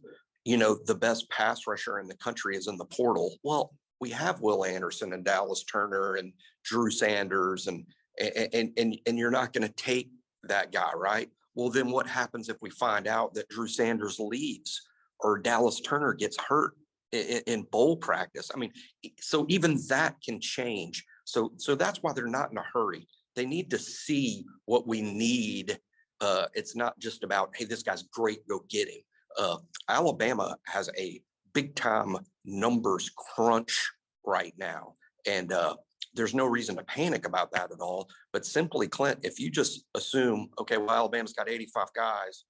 you 0.44 0.56
know 0.56 0.76
the 0.86 0.94
best 0.94 1.30
pass 1.30 1.68
rusher 1.68 2.00
in 2.00 2.08
the 2.08 2.16
country 2.16 2.56
is 2.56 2.66
in 2.66 2.76
the 2.76 2.84
portal? 2.84 3.36
Well, 3.44 3.72
we 4.00 4.10
have 4.10 4.40
Will 4.40 4.64
Anderson 4.64 5.12
and 5.12 5.24
Dallas 5.24 5.64
Turner 5.64 6.16
and 6.16 6.32
Drew 6.64 6.90
Sanders 6.90 7.66
and 7.66 7.84
and 8.18 8.72
and 8.76 8.98
and 9.06 9.18
you're 9.18 9.30
not 9.30 9.52
going 9.52 9.66
to 9.66 9.74
take 9.74 10.10
that 10.44 10.72
guy, 10.72 10.92
right? 10.94 11.28
Well, 11.54 11.70
then 11.70 11.90
what 11.90 12.06
happens 12.06 12.48
if 12.48 12.56
we 12.60 12.70
find 12.70 13.06
out 13.06 13.34
that 13.34 13.48
Drew 13.48 13.68
Sanders 13.68 14.18
leaves 14.18 14.80
or 15.20 15.38
Dallas 15.38 15.80
Turner 15.80 16.12
gets 16.12 16.36
hurt 16.40 16.72
in, 17.12 17.40
in 17.46 17.62
bowl 17.62 17.96
practice? 17.96 18.50
I 18.54 18.58
mean, 18.58 18.72
so 19.20 19.46
even 19.48 19.78
that 19.88 20.16
can 20.22 20.40
change. 20.40 21.04
So 21.24 21.52
so 21.56 21.74
that's 21.74 22.02
why 22.02 22.12
they're 22.12 22.26
not 22.26 22.50
in 22.50 22.58
a 22.58 22.64
hurry. 22.72 23.06
They 23.36 23.46
need 23.46 23.70
to 23.70 23.78
see 23.78 24.44
what 24.66 24.86
we 24.86 25.02
need. 25.02 25.78
Uh, 26.20 26.46
it's 26.54 26.76
not 26.76 26.98
just 26.98 27.24
about 27.24 27.54
hey, 27.56 27.64
this 27.64 27.82
guy's 27.82 28.02
great, 28.02 28.46
go 28.48 28.64
get 28.68 28.88
him. 28.88 29.00
Uh, 29.38 29.56
Alabama 29.88 30.56
has 30.66 30.88
a 30.98 31.20
big 31.54 31.74
time 31.74 32.16
numbers 32.44 33.10
crunch 33.16 33.90
right 34.24 34.54
now. 34.58 34.94
And 35.26 35.52
uh, 35.52 35.76
there's 36.14 36.34
no 36.34 36.46
reason 36.46 36.76
to 36.76 36.84
panic 36.84 37.26
about 37.26 37.50
that 37.52 37.72
at 37.72 37.80
all. 37.80 38.08
But 38.32 38.46
simply, 38.46 38.88
Clint, 38.88 39.20
if 39.22 39.40
you 39.40 39.50
just 39.50 39.84
assume, 39.94 40.50
okay, 40.58 40.76
well, 40.76 40.90
Alabama's 40.90 41.32
got 41.32 41.48
85 41.48 41.88
guys, 41.94 42.44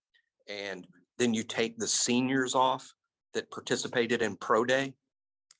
and 0.49 0.87
then 1.19 1.33
you 1.33 1.43
take 1.43 1.79
the 1.79 1.87
seniors 1.87 2.55
off 2.55 2.93
that 3.33 3.51
participated 3.51 4.23
in 4.23 4.37
pro 4.37 4.65
day. 4.65 4.95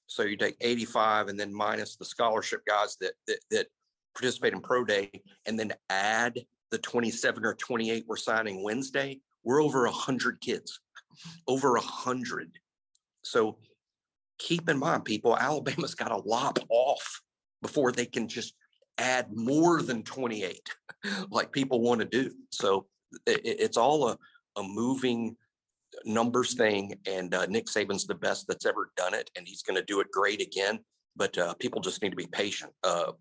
So 0.07 0.23
you 0.23 0.37
take 0.37 0.57
85 0.61 1.29
and 1.29 1.41
then 1.41 1.53
minus 1.53 1.97
the 1.97 2.05
scholarship 2.05 2.61
guys 2.67 2.97
that 3.01 3.13
that, 3.27 3.39
that 3.51 3.67
participate 4.15 4.53
in 4.53 4.61
pro 4.61 4.85
day, 4.85 5.11
and 5.47 5.59
then 5.59 5.73
add 5.91 6.39
the 6.71 6.79
27 6.79 7.45
or 7.45 7.55
28 7.55 8.05
we're 8.07 8.17
signing 8.17 8.63
Wednesday. 8.63 9.21
We're 9.45 9.63
over 9.63 9.85
100 9.85 10.41
kids, 10.41 10.81
over 11.47 11.73
100. 11.73 12.51
So 13.25 13.59
keep 14.39 14.69
in 14.69 14.79
mind, 14.79 15.05
people, 15.05 15.37
Alabama's 15.37 15.95
got 15.95 16.09
to 16.09 16.29
lop 16.29 16.59
off 16.69 17.21
before 17.63 17.93
they 17.93 18.07
can 18.07 18.29
just 18.29 18.55
add 18.99 19.27
more 19.35 19.83
than 19.83 20.03
28 20.05 20.61
like 21.31 21.51
people 21.51 21.81
want 21.81 22.01
to 22.01 22.07
do. 22.07 22.31
So 22.51 22.87
it, 23.27 23.41
it's 23.45 23.77
all 23.77 24.09
a 24.09 24.19
a 24.57 24.63
moving 24.63 25.37
numbers 26.05 26.55
thing, 26.55 26.95
and 27.07 27.35
uh, 27.35 27.47
Nick 27.47 27.67
Saban's 27.67 28.07
the 28.07 28.15
best 28.15 28.47
that's 28.49 28.67
ever 28.67 28.91
done 28.97 29.15
it, 29.15 29.31
and 29.37 29.47
he's 29.47 29.63
going 29.63 29.77
to 29.77 29.85
do 29.85 30.01
it 30.01 30.11
great 30.11 30.41
again. 30.41 30.81
But 31.17 31.37
uh, 31.39 31.55
people 31.55 31.81
just 31.81 32.03
need 32.03 32.11
to 32.11 32.17
be 32.17 32.27
patient. 32.27 32.73
Uh, 32.83 33.13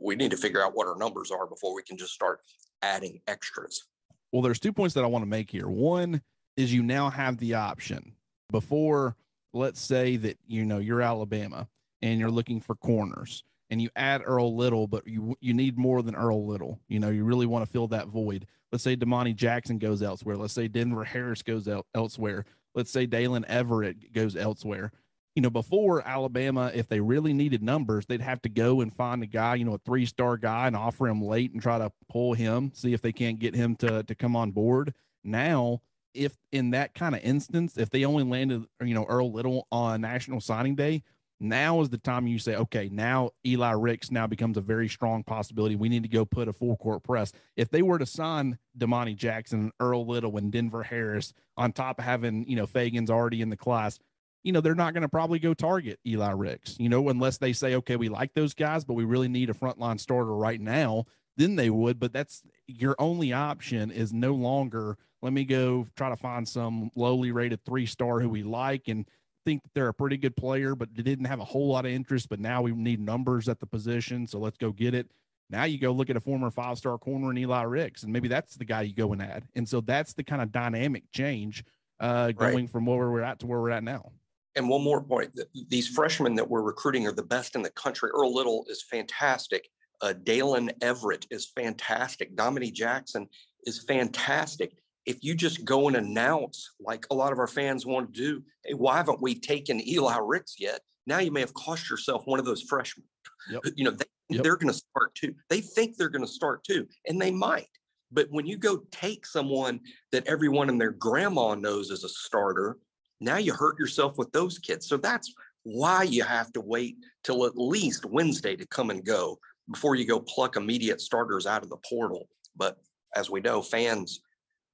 we 0.00 0.14
need 0.14 0.30
to 0.30 0.36
figure 0.36 0.64
out 0.64 0.76
what 0.76 0.86
our 0.86 0.96
numbers 0.96 1.32
are 1.32 1.46
before 1.46 1.74
we 1.74 1.82
can 1.82 1.96
just 1.96 2.12
start 2.12 2.40
adding 2.82 3.20
extras. 3.26 3.82
Well, 4.30 4.42
there's 4.42 4.60
two 4.60 4.72
points 4.72 4.94
that 4.94 5.02
I 5.02 5.08
want 5.08 5.24
to 5.24 5.28
make 5.28 5.50
here. 5.50 5.68
One 5.68 6.22
is 6.56 6.72
you 6.72 6.82
now 6.84 7.10
have 7.10 7.36
the 7.38 7.54
option 7.54 8.14
before, 8.52 9.16
let's 9.54 9.80
say 9.80 10.16
that 10.16 10.38
you 10.46 10.64
know 10.64 10.78
you're 10.78 11.02
Alabama 11.02 11.68
and 12.02 12.20
you're 12.20 12.30
looking 12.30 12.60
for 12.60 12.74
corners 12.74 13.44
and 13.70 13.80
you 13.80 13.88
add 13.96 14.22
Earl 14.24 14.54
Little, 14.56 14.86
but 14.86 15.06
you 15.06 15.36
you 15.40 15.54
need 15.54 15.78
more 15.78 16.02
than 16.02 16.14
Earl 16.14 16.46
Little. 16.46 16.80
You 16.88 17.00
know, 17.00 17.08
you 17.08 17.24
really 17.24 17.46
want 17.46 17.64
to 17.64 17.70
fill 17.70 17.88
that 17.88 18.08
void. 18.08 18.46
Let's 18.70 18.84
say 18.84 18.96
Domani 18.96 19.32
Jackson 19.32 19.78
goes 19.78 20.02
elsewhere. 20.02 20.36
Let's 20.36 20.52
say 20.52 20.68
Denver 20.68 21.04
Harris 21.04 21.42
goes 21.42 21.68
el- 21.68 21.86
elsewhere. 21.94 22.44
Let's 22.74 22.90
say 22.90 23.06
Daylen 23.06 23.46
Everette 23.48 24.12
goes 24.12 24.36
elsewhere. 24.36 24.92
You 25.36 25.42
know, 25.42 25.50
before 25.50 26.06
Alabama, 26.06 26.70
if 26.74 26.88
they 26.88 27.00
really 27.00 27.32
needed 27.32 27.62
numbers, 27.62 28.06
they'd 28.06 28.20
have 28.20 28.42
to 28.42 28.48
go 28.48 28.80
and 28.80 28.94
find 28.94 29.22
a 29.22 29.26
guy, 29.26 29.56
you 29.56 29.64
know, 29.64 29.74
a 29.74 29.78
three 29.78 30.06
star 30.06 30.36
guy 30.36 30.66
and 30.66 30.76
offer 30.76 31.08
him 31.08 31.22
late 31.22 31.52
and 31.52 31.62
try 31.62 31.78
to 31.78 31.90
pull 32.08 32.34
him, 32.34 32.70
see 32.74 32.92
if 32.92 33.02
they 33.02 33.12
can't 33.12 33.38
get 33.38 33.54
him 33.54 33.76
to 33.76 34.02
to 34.02 34.14
come 34.14 34.36
on 34.36 34.50
board. 34.50 34.94
Now, 35.24 35.80
if 36.14 36.36
in 36.52 36.70
that 36.70 36.94
kind 36.94 37.14
of 37.14 37.22
instance, 37.22 37.76
if 37.76 37.90
they 37.90 38.04
only 38.04 38.24
landed, 38.24 38.64
you 38.82 38.94
know, 38.94 39.04
Earl 39.04 39.32
Little 39.32 39.66
on 39.70 40.00
National 40.00 40.40
Signing 40.40 40.74
Day, 40.74 41.02
now 41.40 41.80
is 41.80 41.90
the 41.90 41.98
time 41.98 42.26
you 42.26 42.38
say, 42.38 42.54
okay, 42.56 42.88
now 42.90 43.30
Eli 43.44 43.72
Ricks 43.72 44.10
now 44.10 44.26
becomes 44.26 44.56
a 44.56 44.60
very 44.60 44.88
strong 44.88 45.24
possibility. 45.24 45.76
We 45.76 45.88
need 45.88 46.04
to 46.04 46.08
go 46.08 46.24
put 46.24 46.48
a 46.48 46.52
full 46.52 46.76
court 46.76 47.02
press. 47.02 47.32
If 47.56 47.70
they 47.70 47.82
were 47.82 47.98
to 47.98 48.06
sign 48.06 48.58
Domani 48.76 49.14
Jackson, 49.14 49.60
and 49.60 49.72
Earl 49.80 50.06
Little, 50.06 50.36
and 50.36 50.50
Denver 50.50 50.82
Harris 50.82 51.34
on 51.56 51.72
top 51.72 51.98
of 51.98 52.04
having, 52.04 52.48
you 52.48 52.56
know, 52.56 52.66
Fagan's 52.66 53.10
already 53.10 53.42
in 53.42 53.50
the 53.50 53.56
class, 53.56 53.98
you 54.44 54.52
know, 54.52 54.60
they're 54.60 54.74
not 54.74 54.92
going 54.94 55.02
to 55.02 55.08
probably 55.08 55.38
go 55.38 55.54
target 55.54 55.98
Eli 56.06 56.32
Ricks, 56.32 56.76
you 56.78 56.88
know, 56.88 57.08
unless 57.08 57.38
they 57.38 57.52
say, 57.52 57.74
okay, 57.76 57.96
we 57.96 58.08
like 58.08 58.34
those 58.34 58.54
guys, 58.54 58.84
but 58.84 58.94
we 58.94 59.04
really 59.04 59.28
need 59.28 59.50
a 59.50 59.54
frontline 59.54 59.98
starter 59.98 60.34
right 60.34 60.60
now, 60.60 61.04
then 61.36 61.56
they 61.56 61.70
would. 61.70 61.98
But 61.98 62.12
that's 62.12 62.42
your 62.66 62.94
only 62.98 63.32
option 63.32 63.90
is 63.90 64.12
no 64.12 64.34
longer, 64.34 64.96
let 65.22 65.32
me 65.32 65.44
go 65.44 65.86
try 65.96 66.08
to 66.08 66.16
find 66.16 66.48
some 66.48 66.90
lowly 66.94 67.32
rated 67.32 67.64
three 67.64 67.86
star 67.86 68.20
who 68.20 68.28
we 68.28 68.42
like 68.42 68.88
and 68.88 69.06
think 69.44 69.62
that 69.62 69.70
they're 69.74 69.88
a 69.88 69.94
pretty 69.94 70.16
good 70.16 70.36
player, 70.36 70.74
but 70.74 70.94
didn't 70.94 71.26
have 71.26 71.40
a 71.40 71.44
whole 71.44 71.68
lot 71.68 71.84
of 71.84 71.92
interest. 71.92 72.28
But 72.28 72.40
now 72.40 72.62
we 72.62 72.72
need 72.72 73.00
numbers 73.00 73.48
at 73.48 73.60
the 73.60 73.66
position, 73.66 74.26
so 74.26 74.38
let's 74.38 74.58
go 74.58 74.72
get 74.72 74.94
it. 74.94 75.10
Now 75.50 75.64
you 75.64 75.78
go 75.78 75.92
look 75.92 76.10
at 76.10 76.16
a 76.16 76.20
former 76.20 76.50
five 76.50 76.78
star 76.78 76.98
corner 76.98 77.30
in 77.30 77.38
Eli 77.38 77.62
Ricks, 77.62 78.02
and 78.02 78.12
maybe 78.12 78.28
that's 78.28 78.56
the 78.56 78.64
guy 78.64 78.82
you 78.82 78.94
go 78.94 79.12
and 79.12 79.22
add. 79.22 79.44
And 79.54 79.68
so 79.68 79.80
that's 79.80 80.14
the 80.14 80.24
kind 80.24 80.40
of 80.40 80.50
dynamic 80.50 81.04
change 81.12 81.64
uh, 82.00 82.32
going 82.32 82.56
right. 82.56 82.70
from 82.70 82.86
where 82.86 83.10
we're 83.10 83.20
at 83.22 83.38
to 83.40 83.46
where 83.46 83.60
we're 83.60 83.70
at 83.70 83.84
now. 83.84 84.12
And 84.56 84.68
one 84.68 84.82
more 84.82 85.02
point: 85.02 85.38
these 85.68 85.88
freshmen 85.88 86.34
that 86.36 86.48
we're 86.48 86.62
recruiting 86.62 87.06
are 87.06 87.12
the 87.12 87.22
best 87.22 87.56
in 87.56 87.62
the 87.62 87.70
country. 87.70 88.10
Earl 88.14 88.34
Little 88.34 88.64
is 88.68 88.82
fantastic. 88.82 89.68
Uh, 90.00 90.12
Daylen 90.22 90.76
Everette 90.80 91.26
is 91.30 91.46
fantastic. 91.46 92.36
Dominique 92.36 92.74
Jackson 92.74 93.28
is 93.64 93.84
fantastic 93.84 94.72
if 95.06 95.22
you 95.22 95.34
just 95.34 95.64
go 95.64 95.88
and 95.88 95.96
announce, 95.96 96.70
like 96.80 97.06
a 97.10 97.14
lot 97.14 97.32
of 97.32 97.38
our 97.38 97.46
fans 97.46 97.84
want 97.84 98.12
to 98.14 98.20
do, 98.20 98.42
hey, 98.64 98.74
why 98.74 98.96
haven't 98.96 99.20
we 99.20 99.34
taken 99.34 99.86
Eli 99.86 100.16
Ricks 100.22 100.56
yet? 100.58 100.80
Now 101.06 101.18
you 101.18 101.30
may 101.30 101.40
have 101.40 101.54
cost 101.54 101.90
yourself 101.90 102.22
one 102.26 102.38
of 102.38 102.46
those 102.46 102.62
freshmen. 102.62 103.06
Yep. 103.50 103.62
You 103.76 103.84
know, 103.84 103.90
they, 103.90 104.04
yep. 104.30 104.42
they're 104.42 104.56
going 104.56 104.72
to 104.72 104.78
start 104.78 105.14
too. 105.14 105.34
They 105.50 105.60
think 105.60 105.96
they're 105.96 106.08
going 106.08 106.24
to 106.24 106.30
start 106.30 106.64
too, 106.64 106.86
and 107.06 107.20
they 107.20 107.30
might. 107.30 107.68
But 108.10 108.28
when 108.30 108.46
you 108.46 108.56
go 108.56 108.82
take 108.90 109.26
someone 109.26 109.80
that 110.12 110.26
everyone 110.26 110.70
and 110.70 110.80
their 110.80 110.92
grandma 110.92 111.54
knows 111.54 111.90
as 111.90 112.04
a 112.04 112.08
starter, 112.08 112.78
now 113.20 113.36
you 113.36 113.52
hurt 113.52 113.78
yourself 113.78 114.16
with 114.16 114.32
those 114.32 114.58
kids. 114.58 114.86
So 114.86 114.96
that's 114.96 115.34
why 115.64 116.04
you 116.04 116.22
have 116.22 116.52
to 116.52 116.60
wait 116.60 116.96
till 117.22 117.44
at 117.44 117.56
least 117.56 118.06
Wednesday 118.06 118.56
to 118.56 118.66
come 118.66 118.90
and 118.90 119.04
go 119.04 119.38
before 119.70 119.94
you 119.94 120.06
go 120.06 120.20
pluck 120.20 120.56
immediate 120.56 121.00
starters 121.00 121.46
out 121.46 121.62
of 121.62 121.70
the 121.70 121.78
portal. 121.88 122.28
But 122.56 122.78
as 123.16 123.30
we 123.30 123.40
know, 123.40 123.62
fans 123.62 124.20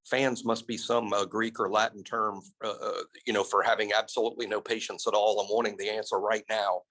fans 0.06 0.44
must 0.44 0.66
be 0.66 0.76
some 0.76 1.12
uh, 1.12 1.24
Greek 1.24 1.60
or 1.60 1.70
Latin 1.70 2.02
term, 2.02 2.40
uh, 2.64 2.74
uh, 2.82 3.02
you 3.26 3.32
know, 3.32 3.44
for 3.44 3.62
having 3.62 3.92
absolutely 3.96 4.46
no 4.46 4.60
patience 4.60 5.06
at 5.06 5.14
all 5.14 5.40
and 5.40 5.48
wanting 5.50 5.76
the 5.76 5.88
answer 5.88 6.18
right 6.18 6.44
now. 6.48 6.82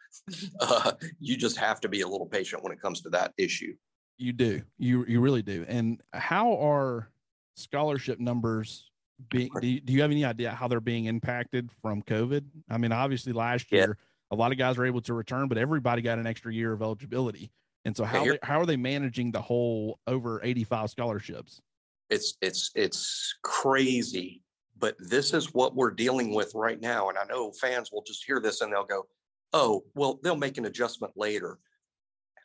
Uh, 0.61 0.91
you 1.19 1.37
just 1.37 1.55
have 1.55 1.79
to 1.79 1.87
be 1.87 2.01
a 2.01 2.07
little 2.07 2.25
patient 2.25 2.63
when 2.63 2.71
it 2.71 2.81
comes 2.81 3.01
to 3.01 3.09
that 3.09 3.31
issue. 3.37 3.73
You 4.17 4.33
do. 4.33 4.61
You 4.77 5.05
you 5.07 5.21
really 5.21 5.41
do. 5.41 5.65
And 5.67 6.01
how 6.13 6.57
are 6.57 7.09
scholarship 7.55 8.19
numbers 8.19 8.91
being? 9.29 9.49
Do 9.61 9.67
you, 9.67 9.79
do 9.79 9.93
you 9.93 10.01
have 10.01 10.11
any 10.11 10.25
idea 10.25 10.51
how 10.51 10.67
they're 10.67 10.81
being 10.81 11.05
impacted 11.05 11.69
from 11.81 12.01
COVID? 12.01 12.43
I 12.69 12.77
mean, 12.77 12.91
obviously 12.91 13.31
last 13.31 13.71
year 13.71 13.97
yeah. 13.97 14.35
a 14.35 14.35
lot 14.35 14.51
of 14.51 14.57
guys 14.57 14.77
were 14.77 14.85
able 14.85 15.01
to 15.01 15.13
return, 15.13 15.47
but 15.47 15.57
everybody 15.57 16.01
got 16.01 16.19
an 16.19 16.27
extra 16.27 16.53
year 16.53 16.73
of 16.73 16.81
eligibility. 16.81 17.51
And 17.85 17.95
so 17.95 18.03
how 18.03 18.25
they, 18.25 18.39
how 18.43 18.59
are 18.59 18.65
they 18.65 18.77
managing 18.77 19.31
the 19.31 19.41
whole 19.41 19.99
over 20.05 20.41
85 20.43 20.89
scholarships? 20.89 21.61
it's 22.09 22.35
it's 22.41 22.71
it's 22.75 23.35
crazy 23.43 24.41
but 24.77 24.95
this 24.99 25.33
is 25.33 25.53
what 25.53 25.75
we're 25.75 25.91
dealing 25.91 26.33
with 26.33 26.51
right 26.55 26.81
now 26.81 27.09
and 27.09 27.17
i 27.17 27.23
know 27.25 27.51
fans 27.51 27.91
will 27.91 28.03
just 28.03 28.23
hear 28.25 28.39
this 28.39 28.61
and 28.61 28.71
they'll 28.71 28.85
go 28.85 29.03
oh 29.53 29.83
well 29.95 30.19
they'll 30.23 30.35
make 30.35 30.57
an 30.57 30.65
adjustment 30.65 31.13
later 31.15 31.59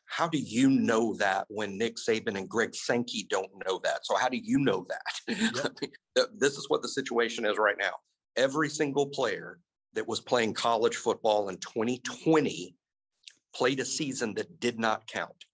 how 0.07 0.29
do 0.29 0.39
you 0.39 0.69
know 0.69 1.15
that 1.15 1.47
when 1.49 1.79
nick 1.79 1.97
saban 1.97 2.37
and 2.37 2.49
greg 2.49 2.75
sankey 2.75 3.27
don't 3.31 3.51
know 3.67 3.81
that 3.83 4.05
so 4.05 4.17
how 4.17 4.29
do 4.29 4.37
you 4.37 4.59
know 4.59 4.87
that 4.89 5.73
yep. 6.17 6.29
this 6.37 6.57
is 6.57 6.69
what 6.69 6.83
the 6.83 6.89
situation 6.89 7.45
is 7.45 7.59
right 7.59 7.77
now 7.79 7.93
every 8.37 8.69
single 8.69 9.07
player 9.07 9.59
that 9.95 10.07
was 10.07 10.21
playing 10.21 10.53
college 10.53 10.97
football 10.97 11.49
in 11.49 11.57
2020 11.59 12.75
played 13.55 13.81
a 13.81 13.85
season 13.85 14.35
that 14.35 14.61
did 14.61 14.79
not 14.79 15.07
count 15.07 15.45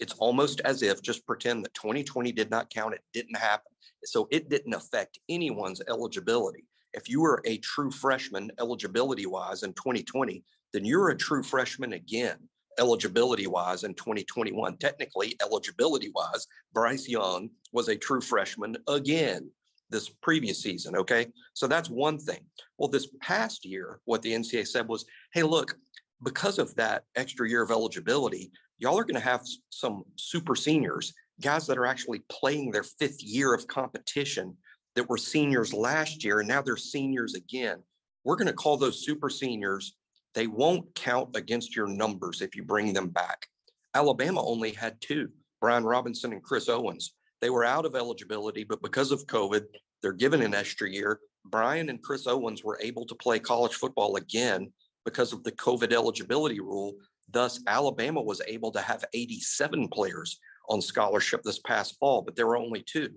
it's 0.00 0.14
almost 0.14 0.60
as 0.64 0.82
if 0.82 1.02
just 1.02 1.26
pretend 1.26 1.64
that 1.64 1.74
2020 1.74 2.32
did 2.32 2.50
not 2.50 2.70
count, 2.70 2.94
it 2.94 3.02
didn't 3.12 3.36
happen. 3.36 3.72
So 4.04 4.28
it 4.30 4.48
didn't 4.48 4.74
affect 4.74 5.18
anyone's 5.28 5.82
eligibility. 5.88 6.64
If 6.94 7.08
you 7.08 7.20
were 7.20 7.42
a 7.44 7.58
true 7.58 7.90
freshman 7.90 8.50
eligibility 8.58 9.26
wise 9.26 9.62
in 9.62 9.72
2020, 9.74 10.42
then 10.72 10.84
you're 10.84 11.10
a 11.10 11.16
true 11.16 11.42
freshman 11.42 11.94
again 11.94 12.36
eligibility 12.78 13.48
wise 13.48 13.82
in 13.82 13.92
2021. 13.94 14.76
Technically, 14.76 15.36
eligibility 15.42 16.12
wise, 16.14 16.46
Bryce 16.72 17.08
Young 17.08 17.50
was 17.72 17.88
a 17.88 17.96
true 17.96 18.20
freshman 18.20 18.76
again 18.86 19.50
this 19.90 20.08
previous 20.08 20.62
season. 20.62 20.94
Okay. 20.96 21.26
So 21.54 21.66
that's 21.66 21.90
one 21.90 22.18
thing. 22.18 22.40
Well, 22.78 22.88
this 22.88 23.08
past 23.20 23.64
year, 23.64 24.00
what 24.04 24.22
the 24.22 24.32
NCAA 24.32 24.66
said 24.66 24.86
was 24.86 25.04
hey, 25.32 25.42
look, 25.42 25.76
because 26.22 26.58
of 26.58 26.74
that 26.76 27.04
extra 27.16 27.48
year 27.48 27.62
of 27.62 27.70
eligibility, 27.70 28.50
y'all 28.78 28.98
are 28.98 29.04
going 29.04 29.14
to 29.14 29.20
have 29.20 29.44
some 29.70 30.04
super 30.16 30.54
seniors, 30.54 31.12
guys 31.40 31.66
that 31.66 31.78
are 31.78 31.86
actually 31.86 32.22
playing 32.28 32.70
their 32.70 32.82
fifth 32.82 33.22
year 33.22 33.54
of 33.54 33.66
competition 33.66 34.56
that 34.94 35.08
were 35.08 35.16
seniors 35.16 35.72
last 35.72 36.24
year, 36.24 36.40
and 36.40 36.48
now 36.48 36.60
they're 36.62 36.76
seniors 36.76 37.34
again. 37.34 37.78
We're 38.24 38.36
going 38.36 38.48
to 38.48 38.52
call 38.52 38.76
those 38.76 39.04
super 39.04 39.30
seniors. 39.30 39.94
They 40.34 40.46
won't 40.46 40.92
count 40.94 41.36
against 41.36 41.76
your 41.76 41.86
numbers 41.86 42.42
if 42.42 42.56
you 42.56 42.64
bring 42.64 42.92
them 42.92 43.08
back. 43.08 43.46
Alabama 43.94 44.44
only 44.44 44.72
had 44.72 45.00
two 45.00 45.30
Brian 45.60 45.84
Robinson 45.84 46.32
and 46.32 46.42
Chris 46.42 46.68
Owens. 46.68 47.14
They 47.40 47.50
were 47.50 47.64
out 47.64 47.86
of 47.86 47.94
eligibility, 47.94 48.64
but 48.64 48.82
because 48.82 49.12
of 49.12 49.26
COVID, 49.26 49.64
they're 50.02 50.12
given 50.12 50.42
an 50.42 50.54
extra 50.54 50.90
year. 50.90 51.20
Brian 51.44 51.88
and 51.88 52.02
Chris 52.02 52.26
Owens 52.26 52.62
were 52.62 52.78
able 52.82 53.06
to 53.06 53.14
play 53.14 53.38
college 53.38 53.74
football 53.74 54.16
again 54.16 54.72
because 55.08 55.32
of 55.32 55.42
the 55.42 55.52
COVID 55.52 55.92
eligibility 55.92 56.60
rule. 56.60 56.94
Thus, 57.30 57.60
Alabama 57.66 58.20
was 58.20 58.42
able 58.46 58.70
to 58.72 58.80
have 58.80 59.04
87 59.14 59.88
players 59.88 60.38
on 60.68 60.82
scholarship 60.82 61.42
this 61.42 61.58
past 61.60 61.96
fall, 61.98 62.20
but 62.20 62.36
there 62.36 62.46
were 62.46 62.58
only 62.58 62.82
two. 62.82 63.10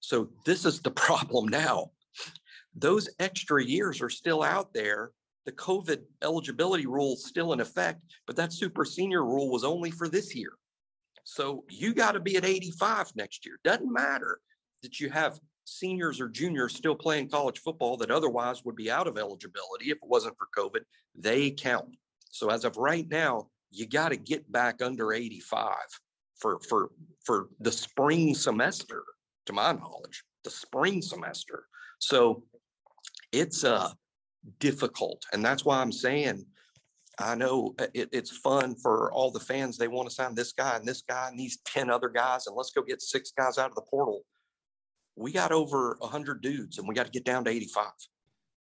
So, 0.00 0.28
this 0.46 0.64
is 0.64 0.80
the 0.80 0.90
problem 1.08 1.48
now. 1.48 1.90
Those 2.74 3.08
extra 3.18 3.64
years 3.64 4.00
are 4.00 4.10
still 4.10 4.42
out 4.42 4.72
there. 4.72 5.10
The 5.44 5.52
COVID 5.52 6.02
eligibility 6.22 6.86
rule 6.86 7.14
is 7.14 7.26
still 7.26 7.52
in 7.52 7.60
effect, 7.60 8.04
but 8.26 8.36
that 8.36 8.52
super 8.52 8.84
senior 8.84 9.24
rule 9.24 9.50
was 9.50 9.64
only 9.64 9.90
for 9.90 10.08
this 10.08 10.36
year. 10.36 10.52
So, 11.24 11.64
you 11.68 11.94
got 11.94 12.12
to 12.12 12.20
be 12.20 12.36
at 12.36 12.44
85 12.44 13.12
next 13.16 13.44
year. 13.44 13.58
Doesn't 13.64 13.92
matter 13.92 14.38
that 14.82 15.00
you 15.00 15.10
have 15.10 15.40
seniors 15.68 16.20
or 16.20 16.28
juniors 16.28 16.74
still 16.74 16.94
playing 16.94 17.28
college 17.28 17.60
football 17.60 17.96
that 17.98 18.10
otherwise 18.10 18.64
would 18.64 18.76
be 18.76 18.90
out 18.90 19.06
of 19.06 19.18
eligibility 19.18 19.90
if 19.90 19.98
it 19.98 20.08
wasn't 20.08 20.36
for 20.38 20.48
COVID, 20.56 20.80
they 21.14 21.50
count. 21.50 21.96
So 22.30 22.50
as 22.50 22.64
of 22.64 22.76
right 22.76 23.08
now, 23.08 23.48
you 23.70 23.86
got 23.86 24.10
to 24.10 24.16
get 24.16 24.50
back 24.50 24.82
under 24.82 25.12
85 25.12 25.74
for 26.36 26.60
for 26.68 26.90
for 27.24 27.48
the 27.60 27.72
spring 27.72 28.34
semester, 28.34 29.02
to 29.46 29.52
my 29.52 29.72
knowledge, 29.72 30.24
the 30.44 30.50
spring 30.50 31.02
semester. 31.02 31.66
So 31.98 32.44
it's 33.32 33.64
uh 33.64 33.90
difficult. 34.60 35.24
And 35.32 35.44
that's 35.44 35.64
why 35.64 35.80
I'm 35.80 35.92
saying 35.92 36.44
I 37.18 37.34
know 37.34 37.74
uh, 37.78 37.88
it, 37.94 38.08
it's 38.12 38.38
fun 38.38 38.76
for 38.76 39.12
all 39.12 39.30
the 39.30 39.40
fans. 39.40 39.76
They 39.76 39.88
want 39.88 40.08
to 40.08 40.14
sign 40.14 40.34
this 40.34 40.52
guy 40.52 40.76
and 40.76 40.86
this 40.86 41.02
guy 41.02 41.28
and 41.28 41.38
these 41.38 41.58
10 41.66 41.90
other 41.90 42.08
guys, 42.08 42.46
and 42.46 42.56
let's 42.56 42.70
go 42.70 42.82
get 42.82 43.02
six 43.02 43.32
guys 43.36 43.58
out 43.58 43.70
of 43.70 43.74
the 43.74 43.82
portal 43.82 44.24
we 45.18 45.32
got 45.32 45.52
over 45.52 45.96
100 46.00 46.40
dudes 46.40 46.78
and 46.78 46.86
we 46.88 46.94
got 46.94 47.06
to 47.06 47.12
get 47.12 47.24
down 47.24 47.44
to 47.44 47.50
85 47.50 47.86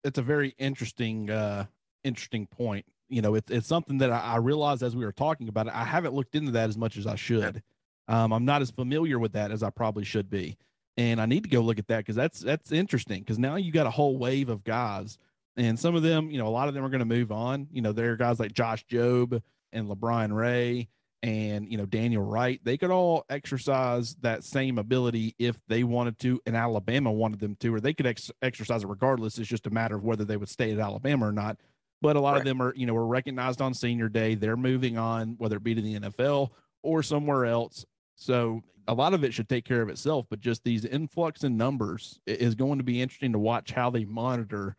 it's 0.03 0.17
a 0.17 0.21
very 0.21 0.55
interesting 0.57 1.29
uh 1.29 1.65
interesting 2.03 2.47
point. 2.47 2.85
You 3.09 3.21
know 3.21 3.35
it's 3.35 3.51
it's 3.51 3.67
something 3.67 3.97
that 3.99 4.11
I, 4.11 4.19
I 4.19 4.37
realized 4.37 4.83
as 4.83 4.95
we 4.95 5.05
were 5.05 5.11
talking 5.11 5.47
about 5.49 5.67
it 5.67 5.73
i 5.73 5.83
haven't 5.83 6.13
looked 6.13 6.35
into 6.35 6.51
that 6.51 6.69
as 6.69 6.77
much 6.77 6.97
as 6.97 7.05
i 7.07 7.15
should. 7.15 7.61
Um 8.07 8.31
i'm 8.31 8.45
not 8.45 8.61
as 8.61 8.71
familiar 8.71 9.19
with 9.19 9.33
that 9.33 9.51
as 9.51 9.63
i 9.63 9.69
probably 9.69 10.03
should 10.03 10.29
be. 10.29 10.57
And 10.97 11.21
i 11.21 11.25
need 11.25 11.43
to 11.43 11.49
go 11.49 11.61
look 11.61 11.79
at 11.79 11.87
that 11.87 11.99
because 11.99 12.15
that's 12.15 12.39
that's 12.39 12.71
interesting 12.71 13.19
because 13.19 13.39
now 13.39 13.55
you 13.55 13.71
got 13.71 13.87
a 13.87 13.91
whole 13.91 14.17
wave 14.17 14.49
of 14.49 14.63
guys. 14.63 15.17
And 15.55 15.79
some 15.79 15.95
of 15.95 16.03
them 16.03 16.29
you 16.31 16.37
know 16.37 16.47
a 16.47 16.49
lot 16.49 16.67
of 16.67 16.73
them 16.73 16.83
are 16.83 16.89
going 16.89 16.99
to 16.99 17.05
move 17.05 17.31
on. 17.31 17.67
You 17.71 17.81
know 17.81 17.91
there 17.91 18.11
are 18.11 18.17
guys 18.17 18.39
like 18.39 18.53
josh 18.53 18.85
Jobe 18.87 19.41
and 19.73 19.87
LaBryan 19.87 20.33
Ray 20.33 20.87
and 21.23 21.69
you 21.69 21.77
know 21.77 21.85
Daniel 21.85 22.23
Wright, 22.23 22.59
they 22.63 22.77
could 22.77 22.91
all 22.91 23.25
exercise 23.29 24.15
that 24.21 24.43
same 24.43 24.77
ability 24.77 25.35
if 25.39 25.59
they 25.67 25.83
wanted 25.83 26.19
to, 26.19 26.39
and 26.45 26.55
Alabama 26.55 27.11
wanted 27.11 27.39
them 27.39 27.55
to, 27.61 27.73
or 27.73 27.79
they 27.79 27.93
could 27.93 28.05
ex- 28.05 28.31
exercise 28.41 28.83
it 28.83 28.87
regardless. 28.87 29.37
It's 29.37 29.49
just 29.49 29.67
a 29.67 29.71
matter 29.71 29.95
of 29.95 30.03
whether 30.03 30.25
they 30.25 30.37
would 30.37 30.49
stay 30.49 30.71
at 30.71 30.79
Alabama 30.79 31.27
or 31.27 31.31
not. 31.31 31.57
But 32.01 32.15
a 32.15 32.19
lot 32.19 32.33
right. 32.33 32.39
of 32.39 32.45
them 32.45 32.61
are, 32.61 32.73
you 32.75 32.85
know, 32.85 32.93
were 32.93 33.07
recognized 33.07 33.61
on 33.61 33.73
senior 33.73 34.07
day. 34.07 34.35
They're 34.35 34.55
moving 34.55 34.97
on, 34.97 35.35
whether 35.39 35.57
it 35.57 35.63
be 35.63 35.73
to 35.73 35.81
the 35.81 35.99
NFL 35.99 36.51
or 36.83 37.01
somewhere 37.01 37.45
else. 37.45 37.85
So 38.15 38.61
a 38.87 38.93
lot 38.93 39.13
of 39.13 39.23
it 39.23 39.33
should 39.33 39.49
take 39.49 39.65
care 39.65 39.81
of 39.81 39.89
itself. 39.89 40.27
But 40.29 40.39
just 40.39 40.63
these 40.63 40.85
influx 40.85 41.43
in 41.43 41.57
numbers 41.57 42.19
is 42.27 42.53
going 42.53 42.77
to 42.77 42.83
be 42.83 43.01
interesting 43.01 43.31
to 43.31 43.39
watch 43.39 43.71
how 43.71 43.89
they 43.89 44.05
monitor 44.05 44.75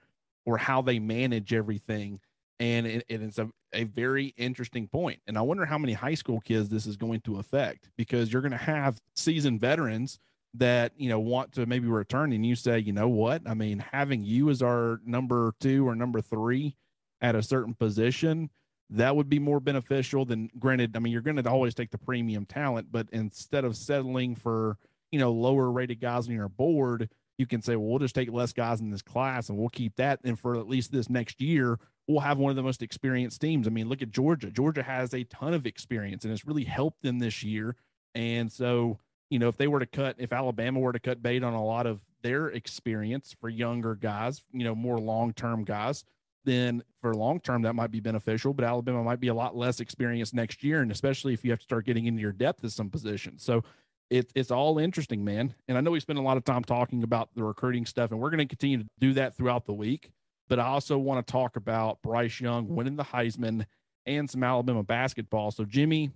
or 0.47 0.59
how 0.59 0.81
they 0.81 1.01
manage 1.01 1.53
everything 1.53 2.21
and 2.61 2.87
it, 2.87 3.05
it's 3.09 3.39
a, 3.39 3.49
a 3.73 3.85
very 3.85 4.35
interesting 4.37 4.89
point. 4.89 5.21
And 5.27 5.39
i 5.39 5.43
wonder 5.43 5.65
how 5.65 5.79
many 5.79 5.93
high 5.93 6.15
school 6.15 6.41
kids 6.41 6.69
this 6.69 6.87
is 6.87 6.97
going 6.97 7.21
to 7.23 7.39
affect 7.39 7.91
because 7.97 8.33
you're 8.33 8.43
going 8.43 8.53
to 8.53 8.59
have 8.59 9.01
seasoned 9.15 9.61
veterans 9.61 10.19
that 10.55 10.93
you 10.97 11.09
know 11.09 11.21
want 11.21 11.53
to 11.53 11.67
maybe 11.67 11.87
return 11.87 12.33
and 12.33 12.45
you 12.45 12.57
say 12.57 12.79
you 12.79 12.93
know 12.93 13.09
what? 13.09 13.43
I 13.47 13.55
mean 13.55 13.79
having 13.93 14.25
you 14.25 14.51
as 14.51 14.63
our 14.63 15.01
number 15.05 15.55
two 15.61 15.87
or 15.87 15.95
number 15.95 16.21
three 16.21 16.75
at 17.21 17.35
a 17.35 17.43
certain 17.43 17.75
position 17.75 18.51
that 18.91 19.15
would 19.15 19.29
be 19.29 19.39
more 19.39 19.61
beneficial 19.61 20.25
than 20.25 20.51
granted 20.59 20.97
i 20.97 20.99
mean 20.99 21.13
you're 21.13 21.23
going 21.23 21.37
to 21.37 21.51
always 21.51 21.75
take 21.75 21.91
the 21.91 21.99
premium 21.99 22.47
talent 22.47 22.87
but 22.91 23.07
instead 23.13 23.65
of 23.65 23.77
settling 23.77 24.35
for 24.35 24.79
you 25.11 25.19
know 25.19 25.33
lower 25.33 25.71
rated 25.71 26.01
guys 26.01 26.29
on 26.29 26.35
your 26.35 26.49
board 26.49 27.09
you 27.37 27.47
can 27.47 27.61
say 27.61 27.77
well 27.77 27.89
we'll 27.89 27.99
just 27.99 28.15
take 28.15 28.33
less 28.33 28.53
guys 28.53 28.81
in 28.81 28.91
this 28.91 29.03
class 29.03 29.49
and 29.49 29.59
we'll 29.59 29.69
keep 29.69 29.95
that 29.97 30.21
and 30.25 30.39
for 30.39 30.57
at 30.57 30.69
least 30.69 30.93
this 30.93 31.11
next 31.11 31.41
year 31.41 31.79
will 32.09 32.21
have 32.21 32.39
one 32.39 32.51
of 32.51 32.57
the 32.57 32.63
most 32.63 32.83
experienced 32.83 33.41
teams. 33.41 33.67
I 33.67 33.71
mean, 33.71 33.89
look 33.89 34.03
at 34.03 34.11
Georgia. 34.11 34.51
Georgia 34.51 34.83
has 34.83 35.13
a 35.15 35.25
ton 35.25 35.53
of 35.53 35.67
experience 35.67 36.25
and 36.25 36.33
it's 36.33 36.47
really 36.47 36.65
helped 36.65 37.03
them 37.03 37.19
this 37.19 37.43
year. 37.45 37.77
And 38.15 38.51
so, 38.51 38.99
you 39.31 39.39
know, 39.39 39.49
if 39.49 39.59
they 39.59 39.69
were 39.69 39.79
to 39.79 39.87
cut, 39.87 40.17
if 40.19 40.33
Alabama 40.33 40.81
were 40.81 40.93
to 40.93 40.99
cut 40.99 41.23
bait 41.23 41.45
on 41.45 41.53
a 41.53 41.63
lot 41.63 41.87
of 41.87 42.01
their 42.23 42.49
experience 42.49 43.37
for 43.39 43.51
younger 43.51 43.95
guys, 43.95 44.43
you 44.53 44.65
know, 44.65 44.75
more 44.75 44.99
long 44.99 45.35
term 45.35 45.65
guys, 45.65 46.05
then 46.45 46.83
for 47.03 47.15
long 47.15 47.41
term, 47.41 47.63
that 47.63 47.75
might 47.75 47.91
be 47.91 48.01
beneficial. 48.01 48.55
But 48.55 48.65
Alabama 48.65 49.05
might 49.05 49.21
be 49.21 49.29
a 49.29 49.35
lot 49.35 49.55
less 49.55 49.79
experienced 49.81 50.33
next 50.33 50.65
year. 50.65 50.81
And 50.81 50.91
especially 50.91 51.35
if 51.35 51.45
you 51.45 51.51
have 51.51 51.61
to 51.61 51.65
start 51.65 51.85
getting 51.85 52.07
into 52.07 52.23
your 52.23 52.33
depth 52.33 52.65
at 52.65 52.73
some 52.73 52.89
positions. 52.89 53.45
So, 53.45 53.63
it, 54.11 54.33
it's 54.35 54.51
all 54.51 54.79
interesting, 54.79 55.23
man. 55.23 55.55
And 55.69 55.77
I 55.77 55.83
know 55.83 55.91
we 55.91 56.01
spend 56.01 56.19
a 56.19 56.23
lot 56.23 56.39
of 56.39 56.45
time 56.45 56.65
talking 56.65 57.03
about 57.03 57.29
the 57.35 57.45
recruiting 57.45 57.85
stuff, 57.85 58.11
and 58.11 58.19
we're 58.19 58.31
going 58.31 58.39
to 58.39 58.47
continue 58.47 58.79
to 58.79 58.87
do 58.99 59.13
that 59.13 59.37
throughout 59.37 59.67
the 59.67 59.75
week 59.75 60.11
but 60.49 60.59
I 60.59 60.65
also 60.65 60.99
want 60.99 61.25
to 61.25 61.31
talk 61.31 61.57
about 61.57 62.03
Bryce 62.03 62.41
Young 62.41 62.69
winning 62.69 62.97
the 62.97 63.05
Heisman 63.05 63.67
and 64.07 64.29
some 64.29 64.43
Alabama 64.43 64.83
basketball. 64.83 65.51
So, 65.51 65.65
Jimmy, 65.65 66.11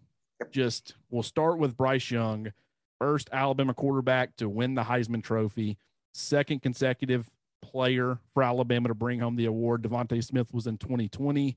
just 0.51 0.95
we'll 1.11 1.23
start 1.23 1.59
with 1.59 1.77
Bryce 1.77 2.11
Young, 2.11 2.53
first 2.99 3.29
Alabama 3.33 3.75
quarterback 3.75 4.37
to 4.37 4.49
win 4.49 4.75
the 4.75 4.83
Heisman 4.83 5.23
Trophy, 5.23 5.77
second 6.13 6.63
consecutive 6.63 7.31
player 7.61 8.19
for 8.35 8.43
Alabama 8.43 8.89
to 8.89 8.95
bring 8.95 9.21
home 9.21 9.37
the 9.37 9.47
award. 9.47 9.83
DeVonta 9.83 10.23
Smith 10.25 10.53
was 10.53 10.67
in 10.67 10.79
2020. 10.79 11.57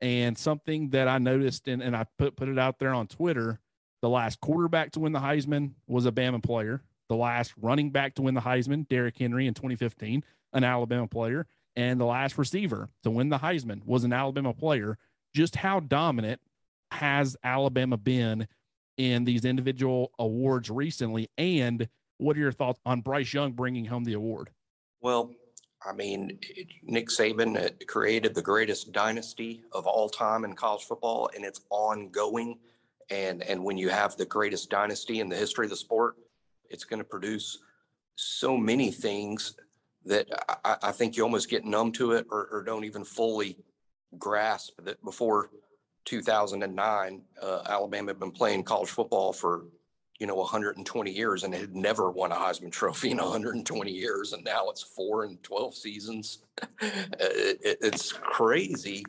And 0.00 0.36
something 0.36 0.90
that 0.90 1.06
I 1.06 1.18
noticed, 1.18 1.68
and, 1.68 1.80
and 1.80 1.96
I 1.96 2.06
put, 2.18 2.34
put 2.34 2.48
it 2.48 2.58
out 2.58 2.78
there 2.80 2.92
on 2.92 3.06
Twitter 3.06 3.60
the 4.00 4.08
last 4.08 4.40
quarterback 4.40 4.90
to 4.92 5.00
win 5.00 5.12
the 5.12 5.20
Heisman 5.20 5.72
was 5.86 6.06
a 6.06 6.12
Bama 6.12 6.42
player. 6.42 6.82
The 7.08 7.14
last 7.14 7.54
running 7.60 7.90
back 7.90 8.14
to 8.16 8.22
win 8.22 8.34
the 8.34 8.40
Heisman, 8.40 8.88
Derrick 8.88 9.16
Henry 9.16 9.46
in 9.46 9.54
2015, 9.54 10.24
an 10.52 10.64
Alabama 10.64 11.06
player 11.06 11.46
and 11.76 12.00
the 12.00 12.04
last 12.04 12.38
receiver 12.38 12.88
to 13.02 13.10
win 13.10 13.28
the 13.28 13.38
Heisman 13.38 13.84
was 13.84 14.04
an 14.04 14.12
Alabama 14.12 14.52
player. 14.52 14.98
Just 15.34 15.56
how 15.56 15.80
dominant 15.80 16.40
has 16.90 17.36
Alabama 17.42 17.96
been 17.96 18.46
in 18.96 19.24
these 19.24 19.44
individual 19.44 20.12
awards 20.18 20.70
recently? 20.70 21.30
And 21.38 21.88
what 22.18 22.36
are 22.36 22.40
your 22.40 22.52
thoughts 22.52 22.80
on 22.84 23.00
Bryce 23.00 23.32
Young 23.32 23.52
bringing 23.52 23.86
home 23.86 24.04
the 24.04 24.12
award? 24.12 24.50
Well, 25.00 25.32
I 25.84 25.92
mean, 25.92 26.38
Nick 26.84 27.08
Saban 27.08 27.64
uh, 27.64 27.70
created 27.88 28.34
the 28.34 28.42
greatest 28.42 28.92
dynasty 28.92 29.64
of 29.72 29.86
all 29.86 30.08
time 30.08 30.44
in 30.44 30.54
college 30.54 30.84
football, 30.84 31.30
and 31.34 31.44
it's 31.44 31.62
ongoing. 31.70 32.58
And 33.10 33.42
and 33.42 33.64
when 33.64 33.76
you 33.76 33.88
have 33.88 34.16
the 34.16 34.24
greatest 34.24 34.70
dynasty 34.70 35.18
in 35.20 35.28
the 35.28 35.36
history 35.36 35.66
of 35.66 35.70
the 35.70 35.76
sport, 35.76 36.14
it's 36.70 36.84
going 36.84 36.98
to 36.98 37.04
produce 37.04 37.58
so 38.14 38.56
many 38.56 38.92
things 38.92 39.56
that 40.06 40.26
I, 40.64 40.76
I, 40.82 40.92
think 40.92 41.16
you 41.16 41.22
almost 41.22 41.48
get 41.48 41.64
numb 41.64 41.92
to 41.92 42.12
it 42.12 42.26
or, 42.30 42.48
or, 42.50 42.62
don't 42.64 42.84
even 42.84 43.04
fully 43.04 43.56
grasp 44.18 44.72
that 44.82 45.02
before 45.04 45.50
2009, 46.04 47.22
uh, 47.40 47.62
Alabama 47.68 48.10
had 48.10 48.18
been 48.18 48.32
playing 48.32 48.64
college 48.64 48.90
football 48.90 49.32
for, 49.32 49.66
you 50.18 50.26
know, 50.26 50.34
120 50.36 51.10
years 51.10 51.44
and 51.44 51.54
had 51.54 51.74
never 51.74 52.10
won 52.10 52.32
a 52.32 52.34
Heisman 52.34 52.72
Trophy 52.72 53.10
in 53.12 53.18
120 53.18 53.90
years. 53.90 54.32
And 54.32 54.44
now 54.44 54.68
it's 54.70 54.82
four 54.82 55.24
and 55.24 55.42
12 55.42 55.74
seasons. 55.74 56.38
it, 56.80 57.60
it, 57.62 57.78
it's 57.80 58.12
crazy. 58.12 59.04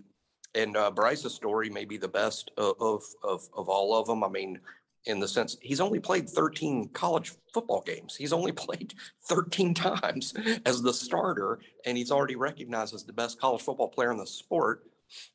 And 0.55 0.77
uh, 0.77 0.91
Bryce's 0.91 1.33
story 1.33 1.69
may 1.69 1.85
be 1.85 1.97
the 1.97 2.07
best 2.07 2.51
of, 2.57 2.75
of, 2.79 3.03
of, 3.23 3.49
of 3.57 3.69
all 3.69 3.99
of 3.99 4.05
them. 4.05 4.23
I 4.23 4.29
mean, 4.29 4.59
in 5.05 5.19
the 5.19 5.27
sense 5.27 5.57
he's 5.61 5.81
only 5.81 5.99
played 5.99 6.29
13 6.29 6.89
college 6.89 7.33
football 7.53 7.81
games. 7.85 8.15
He's 8.15 8.33
only 8.33 8.51
played 8.65 8.93
13 9.27 9.73
times 9.73 10.33
as 10.65 10.81
the 10.81 10.93
starter, 10.93 11.59
and 11.85 11.97
he's 11.97 12.11
already 12.11 12.35
recognized 12.35 12.93
as 12.93 13.03
the 13.03 13.13
best 13.13 13.39
college 13.39 13.61
football 13.61 13.89
player 13.89 14.11
in 14.11 14.17
the 14.17 14.27
sport. 14.27 14.83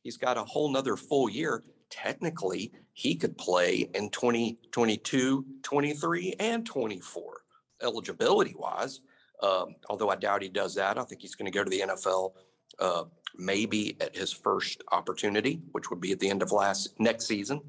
He's 0.03 0.17
got 0.17 0.39
a 0.39 0.45
whole 0.45 0.71
nother 0.71 0.97
full 0.97 1.29
year. 1.29 1.63
Technically, 1.91 2.73
he 2.93 3.15
could 3.15 3.39
play 3.39 3.89
in 3.95 4.11
2022, 4.11 5.45
23, 5.63 6.35
and 6.41 6.67
24 6.67 7.43
eligibility 7.83 8.55
wise. 8.57 9.01
Um, 9.43 9.77
although 9.89 10.11
I 10.11 10.17
doubt 10.17 10.43
he 10.43 10.49
does 10.49 10.75
that. 10.75 10.99
I 10.99 11.05
think 11.05 11.23
he's 11.23 11.37
going 11.37 11.51
to 11.51 11.57
go 11.57 11.63
to 11.63 11.71
the 11.71 11.81
NFL 11.81 12.33
uh, 12.81 13.05
maybe 13.37 13.97
at 14.01 14.17
his 14.17 14.33
first 14.33 14.83
opportunity, 14.93 15.63
which 15.73 15.91
would 15.91 16.01
be 16.01 16.13
at 16.13 16.19
the 16.19 16.29
end 16.29 16.43
of 16.43 16.53
last 16.53 16.99
next 16.99 17.27
season. 17.27 17.61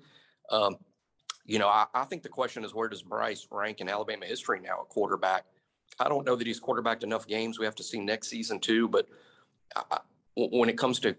Um, 0.50 0.78
you 1.46 1.60
know, 1.60 1.68
I, 1.68 1.88
I, 1.94 2.04
think 2.06 2.24
the 2.24 2.30
question 2.30 2.64
is 2.64 2.74
where 2.74 2.88
does 2.88 3.02
Bryce 3.02 3.48
rank 3.52 3.82
in 3.82 3.90
Alabama 3.90 4.26
history 4.26 4.60
now 4.60 4.82
at 4.82 4.90
quarterback? 4.90 5.46
I 6.00 6.08
don't 6.08 6.26
know 6.26 6.36
that 6.36 6.46
he's 6.46 6.60
quarterbacked 6.60 7.04
enough 7.04 7.28
games. 7.28 7.60
We 7.60 7.66
have 7.66 7.76
to 7.76 7.84
see 7.84 8.00
next 8.00 8.28
season 8.28 8.60
too. 8.60 8.88
But 8.88 9.08
I, 9.76 10.00
when 10.36 10.70
it 10.70 10.78
comes 10.78 11.00
to 11.00 11.16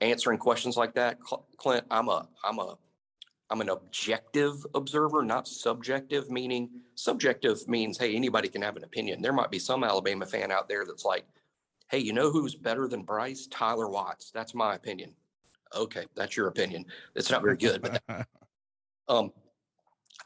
answering 0.00 0.38
questions 0.38 0.76
like 0.76 0.94
that, 0.94 1.18
Clint, 1.56 1.84
I'm 1.90 2.08
a 2.08 2.28
I'm 2.44 2.58
a 2.58 2.78
I'm 3.50 3.60
an 3.60 3.68
objective 3.68 4.64
observer, 4.74 5.22
not 5.22 5.46
subjective. 5.46 6.30
Meaning, 6.30 6.70
subjective 6.94 7.66
means 7.68 7.98
hey, 7.98 8.14
anybody 8.14 8.48
can 8.48 8.62
have 8.62 8.76
an 8.76 8.84
opinion. 8.84 9.20
There 9.20 9.32
might 9.32 9.50
be 9.50 9.58
some 9.58 9.84
Alabama 9.84 10.26
fan 10.26 10.50
out 10.50 10.68
there 10.68 10.84
that's 10.86 11.04
like, 11.04 11.24
hey, 11.90 11.98
you 11.98 12.12
know 12.12 12.30
who's 12.30 12.54
better 12.54 12.88
than 12.88 13.02
Bryce? 13.02 13.46
Tyler 13.48 13.88
Watts. 13.88 14.30
That's 14.30 14.54
my 14.54 14.74
opinion. 14.74 15.14
Okay, 15.74 16.06
that's 16.14 16.36
your 16.36 16.46
opinion. 16.46 16.84
It's 17.14 17.30
not 17.30 17.42
very 17.42 17.56
good, 17.56 17.82
but. 17.82 18.00
That, 18.06 18.26
um, 19.08 19.32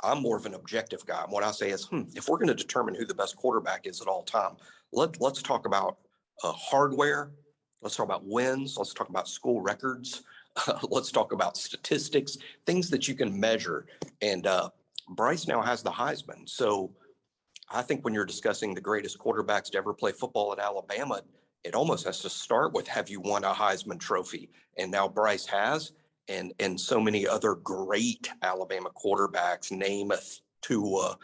I'm 0.02 0.22
more 0.22 0.37
of 0.37 0.46
an 0.46 0.54
objective 0.54 1.04
guy. 1.06 1.22
And 1.22 1.32
what 1.32 1.44
I 1.44 1.50
say 1.50 1.70
is, 1.70 1.84
hmm, 1.84 2.02
if 2.14 2.28
we're 2.28 2.38
going 2.38 2.48
to 2.48 2.54
determine 2.54 2.94
who 2.94 3.04
the 3.04 3.14
best 3.14 3.37
quarterback 3.37 3.87
is 3.87 4.00
at 4.00 4.06
all 4.08 4.22
time, 4.22 4.56
let 4.92 5.20
let's 5.20 5.42
talk 5.42 5.66
about 5.66 5.98
uh, 6.42 6.52
hardware. 6.52 7.30
Let's 7.82 7.96
talk 7.96 8.06
about 8.06 8.24
wins. 8.24 8.76
Let's 8.76 8.94
talk 8.94 9.08
about 9.08 9.28
school 9.28 9.61
records. 9.61 10.22
Let's 10.88 11.12
talk 11.12 11.30
about 11.30 11.56
statistics, 11.56 12.37
things 12.66 12.90
that 12.90 13.06
you 13.06 13.14
can 13.14 13.38
measure. 13.38 13.87
And 14.22 14.44
uh, 14.44 14.70
Bryce 15.11 15.46
now 15.46 15.62
has 15.62 15.84
the 15.84 15.90
Heisman, 15.90 16.48
so 16.48 16.90
I 17.70 17.82
think 17.82 18.04
when 18.04 18.14
you're 18.14 18.24
discussing 18.24 18.74
the 18.74 18.80
greatest 18.80 19.18
quarterbacks 19.18 19.70
to 19.70 19.78
ever 19.78 19.92
play 19.92 20.12
football 20.12 20.52
at 20.52 20.58
Alabama, 20.58 21.22
it 21.64 21.74
almost 21.74 22.06
has 22.06 22.20
to 22.20 22.30
start 22.30 22.72
with 22.72 22.88
have 22.88 23.11
you 23.11 23.20
won 23.20 23.44
a 23.44 23.52
Heisman 23.52 24.00
Trophy? 24.00 24.48
And 24.78 24.90
now 24.90 25.06
Bryce 25.06 25.46
has 25.46 25.92
and 26.28 26.52
and 26.60 26.78
so 26.78 27.00
many 27.00 27.26
other 27.26 27.54
great 27.54 28.28
Alabama 28.42 28.90
quarterbacks, 28.90 29.70
Namath, 29.72 30.40
Tua, 30.62 31.16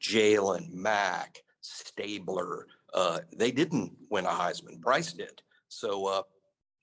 Jalen, 0.00 0.72
Mack, 0.72 1.42
Stabler. 1.60 2.66
Uh, 2.94 3.20
they 3.36 3.50
didn't 3.50 3.92
win 4.10 4.26
a 4.26 4.30
Heisman. 4.30 4.80
Bryce 4.80 5.12
did. 5.12 5.42
So 5.68 6.06
uh, 6.06 6.22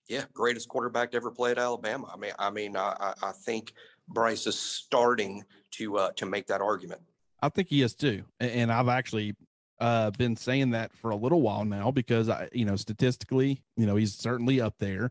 yeah, 0.07 0.23
greatest 0.33 0.67
quarterback 0.67 1.11
to 1.11 1.17
ever 1.17 1.31
play 1.31 1.51
at 1.51 1.57
Alabama. 1.57 2.09
I 2.13 2.17
mean, 2.17 2.31
I 2.39 2.49
mean, 2.49 2.75
I, 2.75 3.13
I 3.21 3.31
think 3.31 3.73
Bryce 4.07 4.47
is 4.47 4.57
starting 4.57 5.43
to 5.71 5.97
uh, 5.97 6.11
to 6.13 6.25
make 6.25 6.47
that 6.47 6.61
argument. 6.61 7.01
I 7.41 7.49
think 7.49 7.69
he 7.69 7.81
is 7.83 7.93
too, 7.93 8.23
and 8.39 8.71
I've 8.71 8.89
actually 8.89 9.35
Uh, 9.81 10.11
been 10.17 10.35
saying 10.35 10.71
that 10.71 10.91
for 10.91 11.11
a 11.11 11.15
little 11.15 11.41
while 11.41 11.63
now 11.63 11.89
because 11.89 12.27
I, 12.27 12.49
you 12.51 12.65
know, 12.65 12.75
statistically, 12.75 13.63
you 13.77 13.85
know, 13.85 13.95
he's 13.95 14.13
certainly 14.13 14.59
up 14.59 14.75
there, 14.77 15.09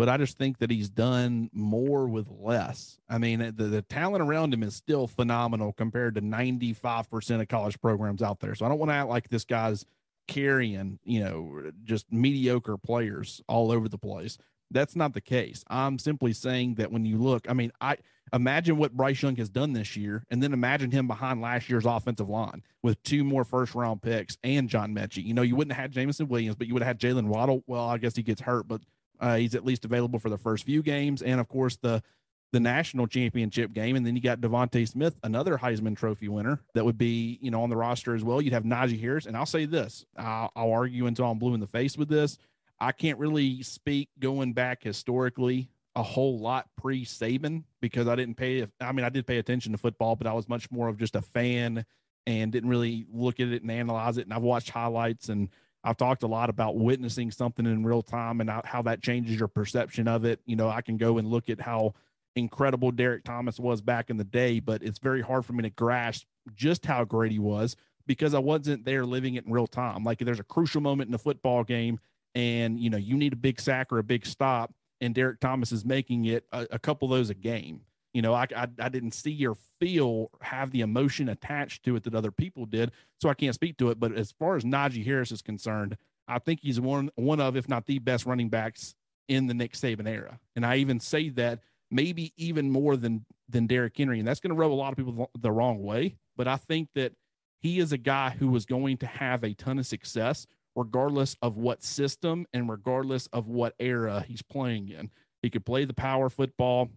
but 0.00 0.08
I 0.08 0.16
just 0.16 0.38
think 0.38 0.60
that 0.60 0.70
he's 0.70 0.88
done 0.88 1.50
more 1.52 2.08
with 2.08 2.26
less. 2.30 2.98
I 3.06 3.18
mean, 3.18 3.40
the, 3.54 3.64
the 3.64 3.82
talent 3.82 4.22
around 4.22 4.54
him 4.54 4.62
is 4.62 4.74
still 4.74 5.06
phenomenal 5.06 5.74
compared 5.74 6.14
to 6.14 6.22
95% 6.22 7.42
of 7.42 7.48
college 7.48 7.78
programs 7.82 8.22
out 8.22 8.40
there. 8.40 8.54
So 8.54 8.64
I 8.64 8.70
don't 8.70 8.78
want 8.78 8.90
to 8.90 8.94
act 8.94 9.10
like 9.10 9.28
this 9.28 9.44
guy's 9.44 9.84
carrying, 10.26 11.00
you 11.04 11.22
know, 11.22 11.70
just 11.84 12.10
mediocre 12.10 12.78
players 12.78 13.42
all 13.46 13.70
over 13.70 13.90
the 13.90 13.98
place. 13.98 14.38
That's 14.70 14.96
not 14.96 15.12
the 15.12 15.20
case. 15.20 15.66
I'm 15.68 15.98
simply 15.98 16.32
saying 16.32 16.76
that 16.76 16.90
when 16.90 17.04
you 17.04 17.18
look, 17.18 17.50
I 17.50 17.52
mean, 17.52 17.70
I 17.82 17.98
imagine 18.32 18.78
what 18.78 18.96
Bryce 18.96 19.20
Young 19.20 19.36
has 19.36 19.50
done 19.50 19.74
this 19.74 19.98
year, 19.98 20.24
and 20.30 20.42
then 20.42 20.54
imagine 20.54 20.90
him 20.90 21.08
behind 21.08 21.42
last 21.42 21.68
year's 21.68 21.84
offensive 21.84 22.30
line 22.30 22.62
with 22.82 23.02
two 23.02 23.22
more 23.22 23.44
first 23.44 23.74
round 23.74 24.00
picks 24.00 24.38
and 24.44 24.66
John 24.66 24.94
Metchie. 24.94 25.26
You 25.26 25.34
know, 25.34 25.42
you 25.42 25.56
wouldn't 25.56 25.74
have 25.74 25.82
had 25.82 25.92
Jameson 25.92 26.28
Williams, 26.28 26.56
but 26.56 26.68
you 26.68 26.72
would 26.72 26.82
have 26.82 26.86
had 26.86 27.00
Jaylen 27.00 27.26
Waddle. 27.26 27.62
Well, 27.66 27.86
I 27.86 27.98
guess 27.98 28.16
he 28.16 28.22
gets 28.22 28.40
hurt, 28.40 28.66
but 28.66 28.80
uh, 29.20 29.36
he's 29.36 29.54
at 29.54 29.64
least 29.64 29.84
available 29.84 30.18
for 30.18 30.30
the 30.30 30.38
first 30.38 30.64
few 30.64 30.82
games, 30.82 31.22
and 31.22 31.40
of 31.40 31.48
course 31.48 31.76
the 31.76 32.02
the 32.52 32.60
national 32.60 33.06
championship 33.06 33.72
game, 33.72 33.94
and 33.94 34.04
then 34.04 34.16
you 34.16 34.22
got 34.22 34.40
DeVonta 34.40 34.88
Smith, 34.88 35.14
another 35.22 35.56
Heisman 35.56 35.96
Trophy 35.96 36.26
winner 36.26 36.60
that 36.74 36.84
would 36.84 36.98
be 36.98 37.38
you 37.40 37.50
know 37.50 37.62
on 37.62 37.70
the 37.70 37.76
roster 37.76 38.14
as 38.14 38.24
well. 38.24 38.40
You'd 38.40 38.52
have 38.52 38.64
Najee 38.64 39.00
Harris, 39.00 39.26
and 39.26 39.36
I'll 39.36 39.46
say 39.46 39.66
this: 39.66 40.04
I'll, 40.16 40.50
I'll 40.56 40.72
argue 40.72 41.06
until 41.06 41.26
I'm 41.26 41.38
blue 41.38 41.54
in 41.54 41.60
the 41.60 41.66
face 41.66 41.96
with 41.96 42.08
this. 42.08 42.38
I 42.80 42.92
can't 42.92 43.18
really 43.18 43.62
speak 43.62 44.08
going 44.18 44.54
back 44.54 44.82
historically 44.82 45.70
a 45.96 46.02
whole 46.02 46.38
lot 46.38 46.68
pre 46.76 47.04
Saban 47.04 47.64
because 47.80 48.08
I 48.08 48.16
didn't 48.16 48.36
pay. 48.36 48.66
I 48.80 48.92
mean, 48.92 49.04
I 49.04 49.10
did 49.10 49.26
pay 49.26 49.38
attention 49.38 49.72
to 49.72 49.78
football, 49.78 50.16
but 50.16 50.26
I 50.26 50.32
was 50.32 50.48
much 50.48 50.70
more 50.70 50.88
of 50.88 50.96
just 50.96 51.16
a 51.16 51.22
fan 51.22 51.84
and 52.26 52.52
didn't 52.52 52.70
really 52.70 53.06
look 53.12 53.40
at 53.40 53.48
it 53.48 53.62
and 53.62 53.70
analyze 53.70 54.18
it. 54.18 54.24
And 54.24 54.32
I've 54.32 54.42
watched 54.42 54.70
highlights 54.70 55.28
and 55.28 55.48
I've 55.82 55.96
talked 55.96 56.22
a 56.22 56.26
lot 56.26 56.50
about 56.50 56.76
witnessing 56.76 57.30
something 57.30 57.64
in 57.64 57.84
real 57.84 58.02
time 58.02 58.40
and 58.40 58.50
how 58.64 58.82
that 58.82 59.02
changes 59.02 59.38
your 59.38 59.48
perception 59.48 60.08
of 60.08 60.24
it. 60.24 60.40
You 60.44 60.56
know, 60.56 60.68
I 60.68 60.82
can 60.82 60.96
go 60.98 61.18
and 61.18 61.28
look 61.28 61.48
at 61.48 61.60
how 61.60 61.94
incredible 62.36 62.90
Derrick 62.90 63.24
Thomas 63.24 63.58
was 63.58 63.80
back 63.80 64.10
in 64.10 64.16
the 64.16 64.24
day, 64.24 64.60
but 64.60 64.82
it's 64.82 64.98
very 64.98 65.22
hard 65.22 65.44
for 65.44 65.54
me 65.54 65.62
to 65.62 65.70
grasp 65.70 66.26
just 66.54 66.84
how 66.84 67.04
great 67.04 67.32
he 67.32 67.38
was 67.38 67.76
because 68.06 68.34
I 68.34 68.38
wasn't 68.40 68.84
there 68.84 69.06
living 69.06 69.34
it 69.36 69.46
in 69.46 69.52
real 69.52 69.66
time. 69.66 70.04
Like 70.04 70.18
there's 70.18 70.40
a 70.40 70.44
crucial 70.44 70.80
moment 70.80 71.08
in 71.08 71.14
a 71.14 71.18
football 71.18 71.64
game 71.64 71.98
and 72.34 72.78
you 72.78 72.90
know 72.90 72.96
you 72.96 73.16
need 73.16 73.32
a 73.32 73.36
big 73.36 73.60
sack 73.60 73.92
or 73.92 73.98
a 73.98 74.04
big 74.04 74.24
stop 74.24 74.72
and 75.00 75.14
Derrick 75.14 75.40
thomas 75.40 75.72
is 75.72 75.84
making 75.84 76.26
it 76.26 76.44
a, 76.52 76.66
a 76.72 76.78
couple 76.78 77.12
of 77.12 77.18
those 77.18 77.30
a 77.30 77.34
game 77.34 77.80
you 78.12 78.22
know 78.22 78.34
I, 78.34 78.46
I, 78.56 78.68
I 78.78 78.88
didn't 78.88 79.12
see 79.12 79.46
or 79.46 79.56
feel 79.80 80.30
have 80.40 80.70
the 80.70 80.80
emotion 80.80 81.28
attached 81.28 81.84
to 81.84 81.96
it 81.96 82.04
that 82.04 82.14
other 82.14 82.30
people 82.30 82.66
did 82.66 82.92
so 83.20 83.28
i 83.28 83.34
can't 83.34 83.54
speak 83.54 83.76
to 83.78 83.90
it 83.90 84.00
but 84.00 84.14
as 84.14 84.32
far 84.32 84.56
as 84.56 84.64
najee 84.64 85.04
harris 85.04 85.32
is 85.32 85.42
concerned 85.42 85.96
i 86.28 86.38
think 86.38 86.60
he's 86.62 86.80
one 86.80 87.10
one 87.16 87.40
of 87.40 87.56
if 87.56 87.68
not 87.68 87.86
the 87.86 87.98
best 87.98 88.26
running 88.26 88.48
backs 88.48 88.94
in 89.28 89.46
the 89.46 89.54
nick 89.54 89.72
saban 89.72 90.08
era 90.08 90.38
and 90.56 90.66
i 90.66 90.76
even 90.76 90.98
say 91.00 91.28
that 91.28 91.60
maybe 91.90 92.32
even 92.36 92.70
more 92.70 92.96
than 92.96 93.24
than 93.48 93.66
Derrick 93.66 93.96
Henry 93.96 94.20
and 94.20 94.28
that's 94.28 94.38
going 94.38 94.54
to 94.54 94.56
rub 94.56 94.70
a 94.70 94.74
lot 94.74 94.92
of 94.92 94.96
people 94.96 95.28
the 95.38 95.50
wrong 95.50 95.82
way 95.82 96.16
but 96.36 96.46
i 96.46 96.56
think 96.56 96.88
that 96.94 97.12
he 97.60 97.78
is 97.78 97.92
a 97.92 97.98
guy 97.98 98.30
who 98.30 98.48
was 98.48 98.64
going 98.64 98.96
to 98.98 99.06
have 99.06 99.44
a 99.44 99.54
ton 99.54 99.78
of 99.78 99.86
success 99.86 100.46
regardless 100.76 101.36
of 101.42 101.56
what 101.56 101.82
system 101.82 102.46
and 102.52 102.68
regardless 102.68 103.26
of 103.28 103.48
what 103.48 103.74
era 103.78 104.24
he's 104.26 104.42
playing 104.42 104.88
in. 104.88 105.10
He 105.42 105.50
could 105.50 105.64
play 105.64 105.84
the 105.84 105.94
power 105.94 106.28
football. 106.28 106.90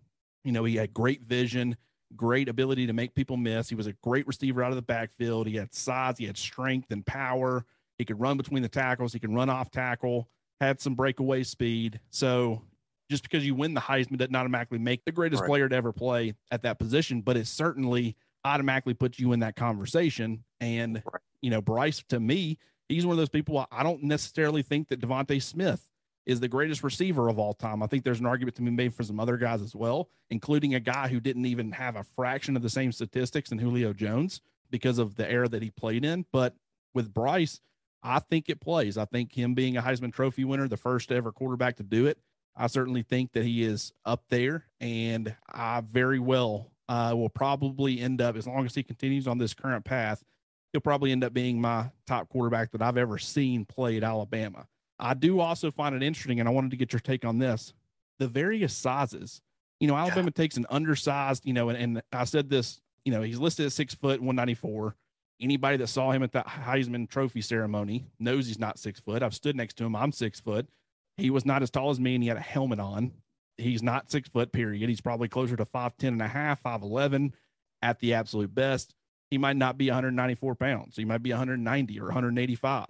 You 0.43 0.51
know, 0.51 0.63
he 0.63 0.75
had 0.75 0.93
great 0.93 1.23
vision, 1.23 1.75
great 2.15 2.49
ability 2.49 2.87
to 2.87 2.93
make 2.93 3.15
people 3.15 3.37
miss. 3.37 3.69
He 3.69 3.75
was 3.75 3.87
a 3.87 3.93
great 3.93 4.27
receiver 4.27 4.63
out 4.63 4.71
of 4.71 4.75
the 4.75 4.81
backfield. 4.81 5.47
He 5.47 5.55
had 5.55 5.73
size, 5.73 6.17
he 6.17 6.25
had 6.25 6.37
strength 6.37 6.91
and 6.91 7.05
power. 7.05 7.65
He 7.97 8.05
could 8.05 8.19
run 8.19 8.37
between 8.37 8.63
the 8.63 8.69
tackles, 8.69 9.13
he 9.13 9.19
could 9.19 9.33
run 9.33 9.49
off 9.49 9.71
tackle, 9.71 10.27
had 10.59 10.81
some 10.81 10.95
breakaway 10.95 11.43
speed. 11.43 11.99
So 12.09 12.61
just 13.09 13.23
because 13.23 13.45
you 13.45 13.55
win 13.55 13.73
the 13.73 13.81
Heisman 13.81 14.17
doesn't 14.17 14.35
automatically 14.35 14.79
make 14.79 15.05
the 15.05 15.11
greatest 15.11 15.41
right. 15.41 15.47
player 15.47 15.69
to 15.69 15.75
ever 15.75 15.91
play 15.91 16.33
at 16.51 16.63
that 16.63 16.79
position, 16.79 17.21
but 17.21 17.37
it 17.37 17.47
certainly 17.47 18.15
automatically 18.45 18.93
puts 18.93 19.19
you 19.19 19.33
in 19.33 19.39
that 19.41 19.55
conversation. 19.55 20.43
And, 20.59 21.03
right. 21.05 21.21
you 21.41 21.49
know, 21.49 21.61
Bryce, 21.61 22.03
to 22.09 22.19
me, 22.19 22.57
he's 22.89 23.05
one 23.05 23.13
of 23.13 23.17
those 23.17 23.29
people. 23.29 23.65
I 23.71 23.83
don't 23.83 24.03
necessarily 24.03 24.63
think 24.63 24.89
that 24.89 24.99
DeVonta 24.99 25.41
Smith 25.41 25.87
is 26.25 26.39
the 26.39 26.47
greatest 26.47 26.83
receiver 26.83 27.29
of 27.29 27.37
all 27.37 27.53
time. 27.53 27.83
I 27.83 27.87
think 27.87 28.03
there's 28.03 28.19
an 28.19 28.25
argument 28.25 28.55
to 28.55 28.61
be 28.61 28.71
made 28.71 28.93
for 28.93 29.03
some 29.03 29.19
other 29.19 29.37
guys 29.37 29.61
as 29.61 29.75
well, 29.75 30.09
including 30.29 30.75
a 30.75 30.79
guy 30.79 31.07
who 31.07 31.19
didn't 31.19 31.45
even 31.45 31.71
have 31.71 31.95
a 31.95 32.03
fraction 32.03 32.55
of 32.55 32.61
the 32.61 32.69
same 32.69 32.91
statistics 32.91 33.51
in 33.51 33.57
Julio 33.57 33.93
Jones 33.93 34.41
because 34.71 34.99
of 34.99 35.15
the 35.15 35.29
era 35.29 35.49
that 35.49 35.61
he 35.61 35.69
played 35.69 36.05
in. 36.05 36.25
But 36.31 36.55
with 36.93 37.13
Bryce, 37.13 37.59
I 38.01 38.19
think 38.19 38.49
it 38.49 38.61
plays. 38.61 38.97
I 38.97 39.05
think 39.05 39.33
him 39.33 39.53
being 39.53 39.77
a 39.77 39.81
Heisman 39.81 40.13
Trophy 40.13 40.45
winner, 40.45 40.67
the 40.67 40.77
first 40.77 41.11
ever 41.11 41.31
quarterback 41.31 41.77
to 41.77 41.83
do 41.83 42.05
it, 42.05 42.17
I 42.55 42.67
certainly 42.67 43.01
think 43.01 43.31
that 43.33 43.43
he 43.43 43.63
is 43.63 43.91
up 44.05 44.23
there, 44.29 44.65
and 44.79 45.35
I 45.51 45.81
very 45.81 46.19
well 46.19 46.71
uh, 46.87 47.13
will 47.15 47.29
probably 47.29 47.99
end 47.99 48.21
up, 48.21 48.35
as 48.35 48.45
long 48.45 48.65
as 48.65 48.75
he 48.75 48.83
continues 48.83 49.27
on 49.27 49.37
this 49.37 49.53
current 49.53 49.85
path, 49.85 50.23
he'll 50.71 50.81
probably 50.81 51.11
end 51.11 51.23
up 51.23 51.33
being 51.33 51.59
my 51.59 51.89
top 52.05 52.29
quarterback 52.29 52.71
that 52.71 52.81
I've 52.81 52.97
ever 52.97 53.17
seen 53.17 53.65
play 53.65 53.97
at 53.97 54.03
Alabama. 54.03 54.67
I 54.99 55.13
do 55.13 55.39
also 55.39 55.71
find 55.71 55.95
it 55.95 56.03
interesting, 56.03 56.39
and 56.39 56.47
I 56.47 56.51
wanted 56.51 56.71
to 56.71 56.77
get 56.77 56.93
your 56.93 56.99
take 56.99 57.25
on 57.25 57.39
this 57.39 57.73
the 58.19 58.27
various 58.27 58.73
sizes. 58.73 59.41
You 59.79 59.87
know, 59.87 59.95
Alabama 59.95 60.27
yeah. 60.27 60.41
takes 60.41 60.55
an 60.55 60.67
undersized, 60.69 61.45
you 61.45 61.53
know, 61.53 61.69
and, 61.69 61.77
and 61.77 62.03
I 62.13 62.25
said 62.25 62.49
this, 62.49 62.79
you 63.05 63.11
know, 63.11 63.21
he's 63.21 63.39
listed 63.39 63.65
at 63.65 63.71
six 63.71 63.95
foot, 63.95 64.21
194. 64.21 64.95
Anybody 65.41 65.77
that 65.77 65.87
saw 65.87 66.11
him 66.11 66.23
at 66.23 66.31
that 66.33 66.47
Heisman 66.47 67.09
Trophy 67.09 67.41
ceremony 67.41 68.05
knows 68.19 68.45
he's 68.47 68.59
not 68.59 68.77
six 68.77 68.99
foot. 68.99 69.23
I've 69.23 69.33
stood 69.33 69.55
next 69.55 69.75
to 69.77 69.83
him. 69.83 69.95
I'm 69.95 70.11
six 70.11 70.39
foot. 70.39 70.69
He 71.17 71.31
was 71.31 71.43
not 71.43 71.63
as 71.63 71.71
tall 71.71 71.89
as 71.89 71.99
me, 71.99 72.15
and 72.15 72.23
he 72.23 72.29
had 72.29 72.37
a 72.37 72.41
helmet 72.41 72.79
on. 72.79 73.11
He's 73.57 73.83
not 73.83 74.11
six 74.11 74.29
foot, 74.29 74.51
period. 74.51 74.87
He's 74.87 75.01
probably 75.01 75.27
closer 75.27 75.55
to 75.55 75.65
5'10 75.65 76.07
and 76.09 76.21
a 76.21 76.27
half, 76.27 76.63
5'11 76.63 77.33
at 77.81 77.99
the 77.99 78.13
absolute 78.13 78.53
best 78.53 78.95
he 79.33 79.39
might 79.39 79.57
not 79.57 79.79
be 79.79 79.87
194 79.87 80.53
pounds. 80.53 80.95
He 80.95 81.05
might 81.05 81.23
be 81.23 81.31
190 81.31 81.99
or 81.99 82.05
185. 82.05 82.85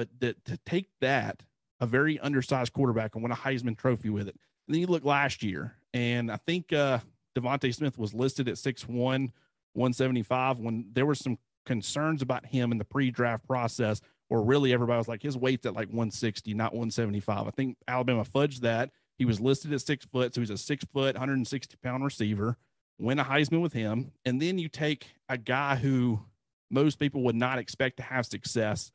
But 0.00 0.18
to, 0.22 0.34
to 0.46 0.58
take 0.64 0.88
that, 1.02 1.42
a 1.78 1.84
very 1.84 2.18
undersized 2.20 2.72
quarterback, 2.72 3.14
and 3.14 3.22
win 3.22 3.32
a 3.32 3.36
Heisman 3.36 3.76
Trophy 3.76 4.08
with 4.08 4.28
it. 4.28 4.36
And 4.66 4.74
then 4.74 4.80
you 4.80 4.86
look 4.86 5.04
last 5.04 5.42
year, 5.42 5.76
and 5.92 6.32
I 6.32 6.38
think 6.38 6.72
uh, 6.72 7.00
DeVonta 7.36 7.74
Smith 7.74 7.98
was 7.98 8.14
listed 8.14 8.48
at 8.48 8.54
6'1, 8.54 8.88
175 8.88 10.58
when 10.58 10.86
there 10.94 11.04
were 11.04 11.14
some 11.14 11.36
concerns 11.66 12.22
about 12.22 12.46
him 12.46 12.72
in 12.72 12.78
the 12.78 12.84
pre-draft 12.84 13.46
process 13.46 14.00
or 14.30 14.42
really 14.42 14.72
everybody 14.72 14.96
was 14.96 15.06
like 15.06 15.20
his 15.22 15.36
weight's 15.36 15.66
at 15.66 15.74
like 15.74 15.88
160 15.88 16.54
not 16.54 16.72
175 16.72 17.46
i 17.46 17.50
think 17.50 17.76
alabama 17.86 18.24
fudged 18.24 18.60
that. 18.60 18.90
He 19.18 19.26
was 19.26 19.38
listed 19.38 19.70
at 19.74 19.82
six 19.82 20.06
foot 20.06 20.34
so 20.34 20.40
he's 20.40 20.48
a 20.48 20.56
six 20.56 20.82
foot 20.86 21.14
160 21.14 21.76
pound 21.82 22.02
receiver. 22.04 22.56
Win 22.98 23.18
a 23.18 23.24
Heisman 23.24 23.60
with 23.60 23.74
him, 23.74 24.12
and 24.24 24.40
then 24.40 24.58
you 24.58 24.68
take 24.68 25.08
a 25.28 25.36
guy 25.36 25.76
who 25.76 26.20
most 26.70 26.98
people 26.98 27.22
would 27.24 27.36
not 27.36 27.58
expect 27.58 27.98
to 27.98 28.02
have 28.02 28.24
success 28.24 28.90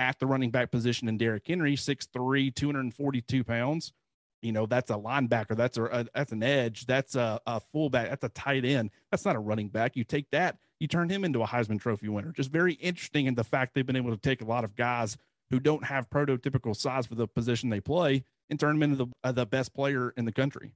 at 0.00 0.18
the 0.18 0.26
running 0.26 0.50
back 0.50 0.70
position 0.70 1.08
in 1.08 1.18
Derrick 1.18 1.46
Henry, 1.46 1.76
6'3, 1.76 2.54
242 2.54 3.44
pounds. 3.44 3.92
You 4.40 4.52
know, 4.52 4.64
that's 4.64 4.90
a 4.90 4.94
linebacker. 4.94 5.54
That's 5.54 5.76
a, 5.76 5.84
a 5.84 6.06
that's 6.14 6.32
an 6.32 6.42
edge. 6.42 6.86
That's 6.86 7.14
a, 7.14 7.38
a 7.46 7.60
fullback. 7.60 8.08
That's 8.08 8.24
a 8.24 8.30
tight 8.30 8.64
end. 8.64 8.90
That's 9.10 9.26
not 9.26 9.36
a 9.36 9.38
running 9.38 9.68
back. 9.68 9.96
You 9.96 10.04
take 10.04 10.30
that, 10.30 10.56
you 10.78 10.88
turn 10.88 11.10
him 11.10 11.24
into 11.24 11.42
a 11.42 11.46
Heisman 11.46 11.78
Trophy 11.78 12.08
winner. 12.08 12.32
Just 12.32 12.50
very 12.50 12.72
interesting 12.74 13.26
in 13.26 13.34
the 13.34 13.44
fact 13.44 13.74
they've 13.74 13.86
been 13.86 13.96
able 13.96 14.12
to 14.12 14.16
take 14.16 14.40
a 14.40 14.46
lot 14.46 14.64
of 14.64 14.74
guys 14.74 15.18
who 15.50 15.60
don't 15.60 15.84
have 15.84 16.08
prototypical 16.08 16.74
size 16.74 17.06
for 17.06 17.16
the 17.16 17.28
position 17.28 17.68
they 17.68 17.80
play 17.80 18.24
and 18.48 18.58
turn 18.58 18.78
them 18.78 18.82
into 18.84 19.04
the, 19.04 19.12
uh, 19.22 19.32
the 19.32 19.44
best 19.44 19.74
player 19.74 20.14
in 20.16 20.24
the 20.24 20.32
country. 20.32 20.72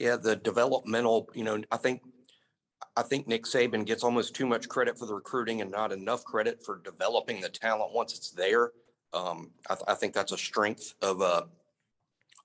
Yeah, 0.00 0.16
the 0.16 0.34
developmental, 0.34 1.30
you 1.32 1.44
know, 1.44 1.62
I 1.70 1.76
think 1.76 2.02
I 2.96 3.02
think 3.02 3.28
Nick 3.28 3.44
Saban 3.44 3.84
gets 3.84 4.02
almost 4.02 4.34
too 4.34 4.46
much 4.46 4.68
credit 4.68 4.98
for 4.98 5.06
the 5.06 5.14
recruiting 5.14 5.60
and 5.60 5.70
not 5.70 5.92
enough 5.92 6.24
credit 6.24 6.64
for 6.64 6.80
developing 6.82 7.40
the 7.40 7.48
talent 7.48 7.92
once 7.92 8.16
it's 8.16 8.30
there. 8.30 8.70
Um, 9.12 9.50
I, 9.68 9.74
th- 9.74 9.84
I, 9.86 9.94
think 9.94 10.14
that's 10.14 10.32
a 10.32 10.38
strength 10.38 10.94
of 11.02 11.20
uh, 11.20 11.42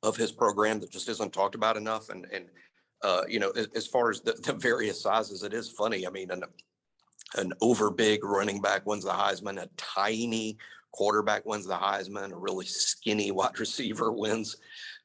of 0.04 0.18
his 0.18 0.32
program 0.32 0.80
that 0.80 0.92
just 0.92 1.10
isn't 1.10 1.34
talked 1.34 1.56
about 1.56 1.78
enough. 1.78 2.10
And 2.10 2.28
and 2.34 2.46
uh, 3.02 3.24
you 3.28 3.40
know, 3.40 3.52
as, 3.52 3.68
as 3.76 3.88
far 3.88 4.10
as 4.10 4.22
the, 4.22 4.34
the, 4.34 4.54
various 4.54 5.02
sizes, 5.02 5.44
it 5.44 5.54
is 5.54 5.70
funny. 5.70 6.06
I 6.06 6.10
mean, 6.10 6.32
an 6.32 6.44
an 7.36 7.54
over 7.62 7.90
big 7.90 8.24
running 8.24 8.62
back 8.62 8.86
wins 8.86 9.06
the 9.06 9.12
Heisman, 9.12 9.62
a 9.62 9.70
tiny 9.78 10.58
quarterback 10.92 11.46
wins 11.46 11.66
the 11.66 11.76
Heisman, 11.76 12.34
a 12.34 12.38
really 12.38 12.66
skinny 12.66 13.32
wide 13.32 13.60
receiver 13.60 14.12
wins 14.12 14.58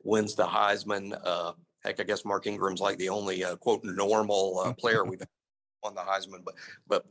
wins 0.03 0.35
the 0.35 0.47
Heisman. 0.47 1.19
Uh, 1.25 1.53
heck, 1.85 2.01
I 2.01 2.05
guess 2.05 2.25
Mark 2.25 2.47
Ingram's 2.47 2.81
like 2.81 2.99
the 2.99 3.09
only 3.09 3.45
uh, 3.45 3.57
quote 3.57 3.85
normal 3.85 4.63
uh, 4.65 4.73
player 4.79 5.05
we've 5.05 5.23
won 5.83 5.95
the 5.95 6.01
Heisman. 6.01 6.45
But 6.45 6.55
but 6.87 7.07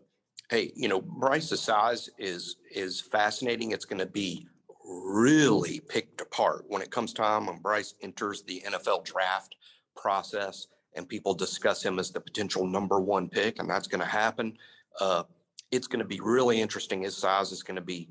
hey, 0.49 0.71
you 0.75 0.88
know 0.88 1.01
Bryce's 1.01 1.62
size 1.62 2.10
is 2.17 2.58
is 2.71 3.01
fascinating. 3.01 3.71
It's 3.71 3.86
going 3.86 3.99
to 3.99 4.06
be 4.06 4.47
really 4.88 5.80
picked 5.80 6.21
apart 6.21 6.65
when 6.67 6.82
it 6.82 6.91
comes 6.91 7.13
time 7.13 7.47
when 7.47 7.58
Bryce 7.58 7.95
enters 8.01 8.43
the 8.43 8.63
NFL 8.67 9.04
draft 9.06 9.56
process 9.95 10.67
and 10.95 11.10
people 11.10 11.34
discuss 11.34 11.84
him 11.84 11.99
as 11.99 12.12
the 12.12 12.21
potential 12.21 12.65
number 12.65 12.99
one 12.99 13.28
pick, 13.28 13.60
and 13.60 13.69
that's 13.69 13.88
going 13.88 14.01
to 14.01 14.08
happen. 14.08 14.58
Uh, 14.99 15.23
it's 15.71 15.88
going 15.88 15.99
to 15.99 16.06
be 16.06 16.19
really 16.21 16.62
interesting. 16.62 17.01
His 17.01 17.17
size 17.17 17.51
is 17.51 17.63
going 17.63 17.75
to 17.75 17.82
be 17.82 18.08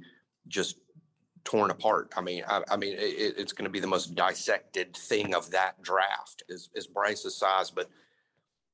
just 0.49 0.77
torn 1.45 1.71
apart. 1.71 2.13
I 2.17 2.21
mean, 2.21 2.43
I, 2.47 2.63
I 2.71 2.77
mean, 2.77 2.95
it, 2.95 3.35
it's 3.39 3.53
going 3.53 3.65
to 3.65 3.71
be 3.71 3.81
the 3.81 3.87
most 3.87 4.15
dissected 4.15 4.97
thing 4.97 5.35
of 5.35 5.51
that 5.51 5.81
draft 5.83 6.43
is, 6.49 6.71
is 6.75 6.87
Bryce's 6.87 7.37
size. 7.37 7.71
But 7.71 7.89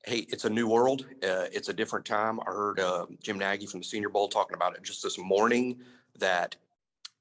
hey, 0.05 0.27
it's 0.31 0.45
a 0.45 0.51
new 0.51 0.69
world. 0.69 1.07
Uh, 1.23 1.47
it's 1.53 1.69
a 1.69 1.73
different 1.73 2.07
time. 2.07 2.41
I 2.41 2.51
heard 2.51 2.81
uh, 2.81 3.07
Jim 3.23 3.39
Nagy 3.39 3.67
from 3.67 3.81
the 3.81 3.87
Senior 3.87 4.09
Bowl 4.09 4.29
talking 4.29 4.55
about 4.55 4.77
it 4.77 4.83
just 4.83 5.03
this 5.03 5.19
morning 5.19 5.79
that 6.19 6.57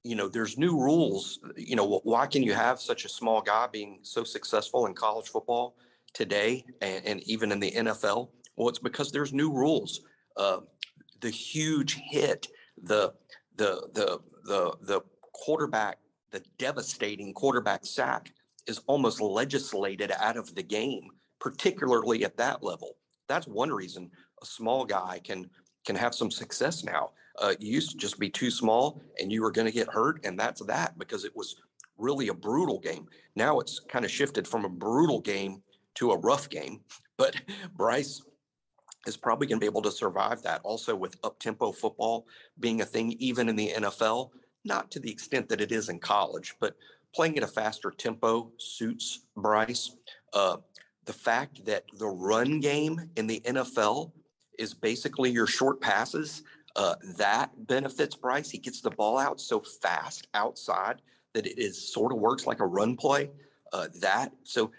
you 0.03 0.15
know 0.15 0.27
there's 0.27 0.57
new 0.57 0.79
rules. 0.79 1.39
You 1.57 1.75
know, 1.75 2.01
why 2.03 2.25
can 2.27 2.43
you 2.43 2.53
have 2.53 2.79
such 2.79 3.05
a 3.05 3.09
small 3.09 3.41
guy 3.41 3.67
being 3.67 3.99
so 4.01 4.23
successful 4.23 4.85
in 4.85 4.93
college 4.93 5.27
football 5.27 5.75
today 6.13 6.65
and, 6.81 7.05
and 7.05 7.23
even 7.23 7.51
in 7.51 7.59
the 7.59 7.71
NFL? 7.71 8.29
Well, 8.55 8.69
it's 8.69 8.79
because 8.79 9.11
there's 9.11 9.33
new 9.33 9.51
rules. 9.51 10.01
Uh, 10.37 10.59
the 11.21 11.29
huge 11.29 11.95
hit, 11.95 12.47
the 12.81 13.13
the 13.57 13.87
the 13.93 14.19
the 14.45 14.77
the 14.81 15.01
quarterback, 15.33 15.97
the 16.31 16.41
devastating 16.57 17.33
quarterback 17.33 17.85
sack 17.85 18.31
is 18.67 18.81
almost 18.87 19.19
legislated 19.19 20.11
out 20.19 20.37
of 20.37 20.53
the 20.55 20.63
game, 20.63 21.09
particularly 21.39 22.23
at 22.23 22.37
that 22.37 22.63
level. 22.63 22.97
That's 23.27 23.47
one 23.47 23.71
reason 23.71 24.11
a 24.41 24.45
small 24.45 24.85
guy 24.85 25.19
can 25.23 25.49
can 25.85 25.95
have 25.95 26.13
some 26.13 26.29
success 26.29 26.83
now. 26.83 27.11
Uh, 27.39 27.53
you 27.59 27.73
used 27.73 27.91
to 27.91 27.97
just 27.97 28.19
be 28.19 28.29
too 28.29 28.51
small 28.51 29.01
and 29.19 29.31
you 29.31 29.41
were 29.41 29.51
going 29.51 29.65
to 29.67 29.73
get 29.73 29.87
hurt, 29.87 30.19
and 30.25 30.37
that's 30.37 30.61
that 30.65 30.97
because 30.99 31.23
it 31.23 31.35
was 31.35 31.55
really 31.97 32.27
a 32.27 32.33
brutal 32.33 32.79
game. 32.79 33.07
Now 33.35 33.59
it's 33.59 33.79
kind 33.79 34.05
of 34.05 34.11
shifted 34.11 34.47
from 34.47 34.65
a 34.65 34.69
brutal 34.69 35.21
game 35.21 35.61
to 35.95 36.11
a 36.11 36.17
rough 36.17 36.49
game. 36.49 36.81
But 37.17 37.35
Bryce 37.75 38.21
is 39.05 39.17
probably 39.17 39.45
going 39.45 39.59
to 39.59 39.63
be 39.63 39.65
able 39.65 39.81
to 39.81 39.91
survive 39.91 40.41
that. 40.43 40.61
Also, 40.63 40.95
with 40.95 41.17
up 41.25 41.37
tempo 41.37 41.73
football 41.73 42.25
being 42.61 42.79
a 42.79 42.85
thing, 42.85 43.11
even 43.19 43.49
in 43.49 43.57
the 43.57 43.73
NFL, 43.75 44.29
not 44.63 44.89
to 44.91 45.01
the 45.01 45.11
extent 45.11 45.49
that 45.49 45.59
it 45.59 45.73
is 45.73 45.89
in 45.89 45.99
college, 45.99 46.55
but 46.61 46.77
playing 47.13 47.37
at 47.37 47.43
a 47.43 47.47
faster 47.47 47.91
tempo 47.91 48.51
suits 48.57 49.25
Bryce. 49.35 49.97
Uh, 50.31 50.57
the 51.09 51.13
fact 51.13 51.65
that 51.65 51.85
the 51.97 52.05
run 52.05 52.59
game 52.59 53.09
in 53.15 53.25
the 53.25 53.41
NFL 53.43 54.11
is 54.59 54.75
basically 54.75 55.31
your 55.31 55.47
short 55.47 55.81
passes, 55.81 56.43
uh, 56.75 56.93
that 57.17 57.49
benefits 57.65 58.15
Bryce. 58.15 58.51
He 58.51 58.59
gets 58.59 58.79
the 58.79 58.91
ball 58.91 59.17
out 59.17 59.41
so 59.41 59.59
fast 59.59 60.27
outside 60.35 61.01
that 61.33 61.47
it 61.47 61.57
is 61.57 61.91
sort 61.91 62.11
of 62.11 62.19
works 62.19 62.45
like 62.45 62.59
a 62.59 62.65
run 62.67 62.95
play. 62.95 63.31
Uh, 63.73 63.87
that 64.01 64.31
so 64.43 64.71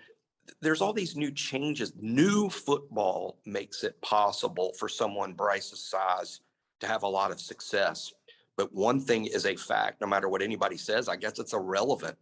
there's 0.60 0.80
all 0.80 0.92
these 0.92 1.16
new 1.16 1.32
changes. 1.32 1.94
New 1.98 2.48
football 2.48 3.40
makes 3.44 3.82
it 3.82 4.00
possible 4.00 4.72
for 4.78 4.88
someone 4.88 5.32
Bryce's 5.32 5.82
size 5.82 6.42
to 6.78 6.86
have 6.86 7.02
a 7.02 7.08
lot 7.08 7.32
of 7.32 7.40
success. 7.40 8.12
But 8.56 8.72
one 8.72 9.00
thing 9.00 9.26
is 9.26 9.46
a 9.46 9.56
fact, 9.56 10.00
no 10.00 10.06
matter 10.06 10.28
what 10.28 10.42
anybody 10.42 10.76
says, 10.76 11.08
I 11.08 11.16
guess 11.16 11.40
it's 11.40 11.54
irrelevant. 11.54 12.16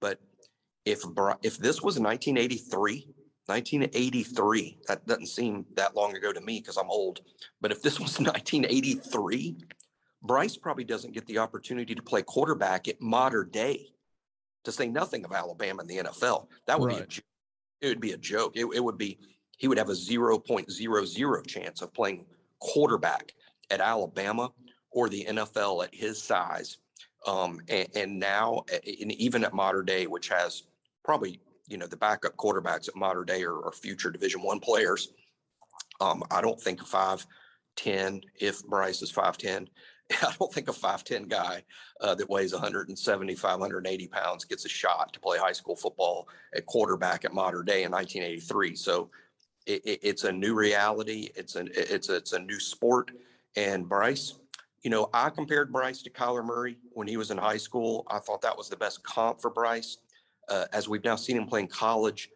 But 0.00 0.18
if 0.84 1.04
if 1.44 1.58
this 1.58 1.80
was 1.80 2.00
1983, 2.00 3.06
1983, 3.46 4.78
that 4.88 5.06
doesn't 5.06 5.26
seem 5.26 5.66
that 5.74 5.96
long 5.96 6.16
ago 6.16 6.32
to 6.32 6.40
me 6.40 6.60
because 6.60 6.76
I'm 6.76 6.90
old. 6.90 7.20
But 7.60 7.72
if 7.72 7.82
this 7.82 7.98
was 8.00 8.18
1983, 8.18 9.56
Bryce 10.22 10.56
probably 10.56 10.84
doesn't 10.84 11.12
get 11.12 11.26
the 11.26 11.38
opportunity 11.38 11.94
to 11.94 12.02
play 12.02 12.22
quarterback 12.22 12.88
at 12.88 13.00
modern 13.00 13.50
day, 13.50 13.88
to 14.64 14.72
say 14.72 14.88
nothing 14.88 15.24
of 15.24 15.32
Alabama 15.32 15.82
in 15.82 15.88
the 15.88 15.98
NFL. 15.98 16.46
That 16.66 16.78
would 16.78 16.88
right. 16.88 16.98
be 16.98 17.02
a, 17.02 17.06
joke. 17.06 17.24
it 17.80 17.88
would 17.88 18.00
be 18.00 18.12
a 18.12 18.18
joke. 18.18 18.52
It, 18.56 18.66
it 18.74 18.82
would 18.82 18.98
be 18.98 19.18
he 19.56 19.68
would 19.68 19.78
have 19.78 19.90
a 19.90 19.92
0.00 19.92 21.46
chance 21.46 21.82
of 21.82 21.94
playing 21.94 22.24
quarterback 22.60 23.32
at 23.70 23.80
Alabama 23.80 24.50
or 24.90 25.08
the 25.08 25.24
NFL 25.24 25.84
at 25.84 25.94
his 25.94 26.22
size. 26.22 26.78
Um, 27.26 27.60
and, 27.68 27.88
and, 27.94 28.18
now, 28.18 28.64
and 28.72 29.12
even 29.12 29.44
at 29.44 29.54
modern 29.54 29.86
day, 29.86 30.06
which 30.06 30.28
has 30.28 30.64
probably 31.04 31.40
you 31.72 31.78
know 31.78 31.86
the 31.86 31.96
backup 31.96 32.36
quarterbacks 32.36 32.88
at 32.88 32.94
modern 32.94 33.24
day 33.24 33.42
are, 33.42 33.64
are 33.64 33.72
future 33.72 34.10
Division 34.10 34.42
One 34.42 34.60
players. 34.60 35.08
Um, 36.00 36.22
I 36.30 36.40
don't 36.40 36.60
think 36.60 36.82
a 36.82 36.84
five 36.84 37.26
ten, 37.74 38.20
if 38.38 38.64
Bryce 38.66 39.02
is 39.02 39.10
five 39.10 39.38
ten, 39.38 39.68
I 40.10 40.32
don't 40.38 40.52
think 40.52 40.68
a 40.68 40.72
five 40.72 41.02
ten 41.02 41.24
guy 41.24 41.64
uh, 42.00 42.14
that 42.14 42.28
weighs 42.28 42.52
175, 42.52 43.60
180 43.60 44.06
pounds 44.08 44.44
gets 44.44 44.66
a 44.66 44.68
shot 44.68 45.12
to 45.14 45.20
play 45.20 45.38
high 45.38 45.52
school 45.52 45.74
football 45.74 46.28
at 46.54 46.66
quarterback 46.66 47.24
at 47.24 47.32
modern 47.32 47.64
day 47.64 47.84
in 47.84 47.90
1983. 47.90 48.76
So 48.76 49.10
it, 49.66 49.80
it, 49.84 50.00
it's 50.02 50.24
a 50.24 50.32
new 50.32 50.54
reality. 50.54 51.30
It's 51.34 51.56
an 51.56 51.70
it's 51.72 52.10
a, 52.10 52.16
it's 52.16 52.34
a 52.34 52.38
new 52.38 52.60
sport, 52.60 53.12
and 53.56 53.88
Bryce 53.88 54.34
you 54.82 54.90
know, 54.90 55.08
I 55.14 55.30
compared 55.30 55.72
Bryce 55.72 56.02
to 56.02 56.10
Kyler 56.10 56.44
Murray 56.44 56.76
when 56.92 57.06
he 57.06 57.16
was 57.16 57.30
in 57.30 57.38
high 57.38 57.56
school. 57.56 58.04
I 58.10 58.18
thought 58.18 58.42
that 58.42 58.56
was 58.56 58.68
the 58.68 58.76
best 58.76 59.02
comp 59.04 59.40
for 59.40 59.50
Bryce. 59.50 59.98
Uh, 60.52 60.66
as 60.74 60.86
we've 60.86 61.04
now 61.04 61.16
seen 61.16 61.38
him 61.38 61.46
playing 61.46 61.66
college, 61.66 62.28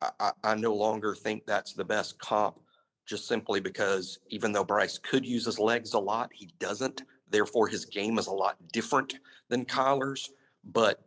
I, 0.00 0.10
I, 0.20 0.30
I 0.44 0.54
no 0.54 0.72
longer 0.72 1.12
think 1.12 1.44
that's 1.44 1.72
the 1.72 1.84
best 1.84 2.16
comp, 2.20 2.60
just 3.04 3.26
simply 3.26 3.58
because 3.58 4.20
even 4.28 4.52
though 4.52 4.62
Bryce 4.62 4.96
could 4.96 5.26
use 5.26 5.44
his 5.44 5.58
legs 5.58 5.94
a 5.94 5.98
lot, 5.98 6.30
he 6.32 6.50
doesn't. 6.60 7.02
Therefore, 7.28 7.66
his 7.66 7.84
game 7.84 8.16
is 8.16 8.28
a 8.28 8.32
lot 8.32 8.56
different 8.72 9.16
than 9.48 9.64
Kyler's. 9.64 10.30
But 10.62 11.00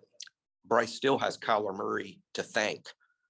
Bryce 0.66 0.94
still 0.94 1.18
has 1.20 1.38
Kyler 1.38 1.74
Murray 1.74 2.20
to 2.34 2.44
thank 2.44 2.88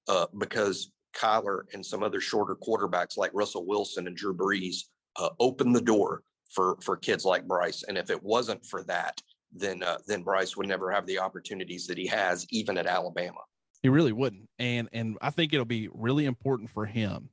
uh, 0.08 0.26
because 0.40 0.92
Kyler 1.16 1.62
and 1.74 1.86
some 1.86 2.02
other 2.02 2.20
shorter 2.20 2.56
quarterbacks 2.56 3.18
like 3.18 3.32
Russell 3.36 3.68
Wilson 3.68 4.08
and 4.08 4.18
Drew 4.18 4.36
Brees 4.36 4.78
uh, 5.16 5.30
opened 5.40 5.76
the 5.76 5.82
door 5.82 6.24
for 6.50 6.80
for 6.82 6.98
kids 6.98 7.24
like 7.24 7.48
Bryce. 7.48 7.84
And 7.88 8.00
if 8.00 8.10
it 8.10 8.24
wasn't 8.24 8.66
for 8.66 8.82
that, 8.86 9.22
then 9.52 9.84
uh, 9.84 9.98
then 10.08 10.24
Bryce 10.24 10.56
would 10.58 10.68
never 10.68 10.92
have 10.92 11.06
the 11.06 11.20
opportunities 11.20 11.88
that 11.88 11.98
he 11.98 12.08
has, 12.08 12.46
even 12.52 12.78
at 12.78 12.86
Alabama. 12.86 13.40
He 13.82 13.90
really 13.90 14.12
wouldn't. 14.12 14.50
And 14.60 14.90
and 14.92 15.18
I 15.22 15.30
think 15.30 15.54
it'll 15.54 15.66
be 15.66 15.90
really 15.94 16.26
important 16.26 16.70
for 16.70 16.86
him 16.86 17.30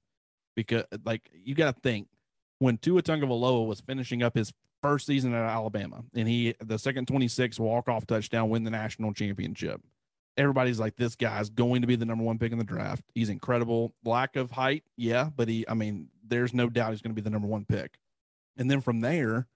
because 0.55 0.85
like 1.05 1.31
you 1.33 1.55
got 1.55 1.75
to 1.75 1.81
think 1.81 2.09
when 2.59 2.79
Tua 2.79 3.03
Tagovailoa 3.03 3.67
was 3.67 3.81
finishing 3.81 4.23
up 4.23 4.37
his 4.37 4.53
first 4.83 5.07
season 5.07 5.33
at 5.35 5.49
Alabama 5.49 6.05
and 6.15 6.29
he 6.29 6.55
the 6.63 6.79
second 6.79 7.09
26 7.09 7.59
walk 7.59 7.89
off 7.89 8.07
touchdown 8.07 8.51
win 8.51 8.65
the 8.65 8.71
national 8.71 9.13
championship. 9.13 9.81
Everybody's 10.37 10.81
like, 10.81 10.97
this 10.97 11.15
guy's 11.15 11.49
going 11.49 11.81
to 11.83 11.87
be 11.87 11.95
the 11.95 12.05
number 12.05 12.25
one 12.25 12.39
pick 12.39 12.51
in 12.51 12.59
the 12.59 12.65
draft. 12.65 13.05
He's 13.15 13.29
incredible. 13.29 13.95
Lack 14.05 14.35
of 14.35 14.51
height, 14.51 14.83
yeah, 14.97 15.31
but 15.35 15.47
he, 15.47 15.65
I 15.69 15.75
mean, 15.75 16.09
there's 16.27 16.53
no 16.53 16.69
doubt 16.69 16.91
he's 16.91 17.03
going 17.03 17.15
to 17.15 17.15
be 17.15 17.25
the 17.25 17.31
number 17.31 17.47
one 17.47 17.65
pick. 17.65 17.99
And 18.57 18.69
then 18.69 18.81
from 18.81 19.01
there, 19.01 19.47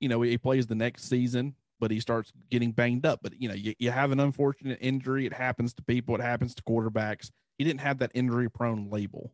you 0.00 0.08
know, 0.08 0.20
he 0.22 0.36
plays 0.36 0.66
the 0.66 0.74
next 0.74 1.04
season, 1.04 1.54
but 1.80 1.90
he 1.90 2.00
starts 2.00 2.32
getting 2.50 2.72
banged 2.72 3.06
up. 3.06 3.20
But, 3.22 3.40
you 3.40 3.48
know, 3.48 3.54
you, 3.54 3.74
you 3.78 3.90
have 3.90 4.12
an 4.12 4.20
unfortunate 4.20 4.78
injury. 4.80 5.26
It 5.26 5.32
happens 5.32 5.74
to 5.74 5.82
people, 5.82 6.14
it 6.14 6.20
happens 6.20 6.54
to 6.54 6.62
quarterbacks. 6.62 7.30
He 7.58 7.64
didn't 7.64 7.80
have 7.80 7.98
that 7.98 8.10
injury 8.14 8.50
prone 8.50 8.90
label. 8.90 9.32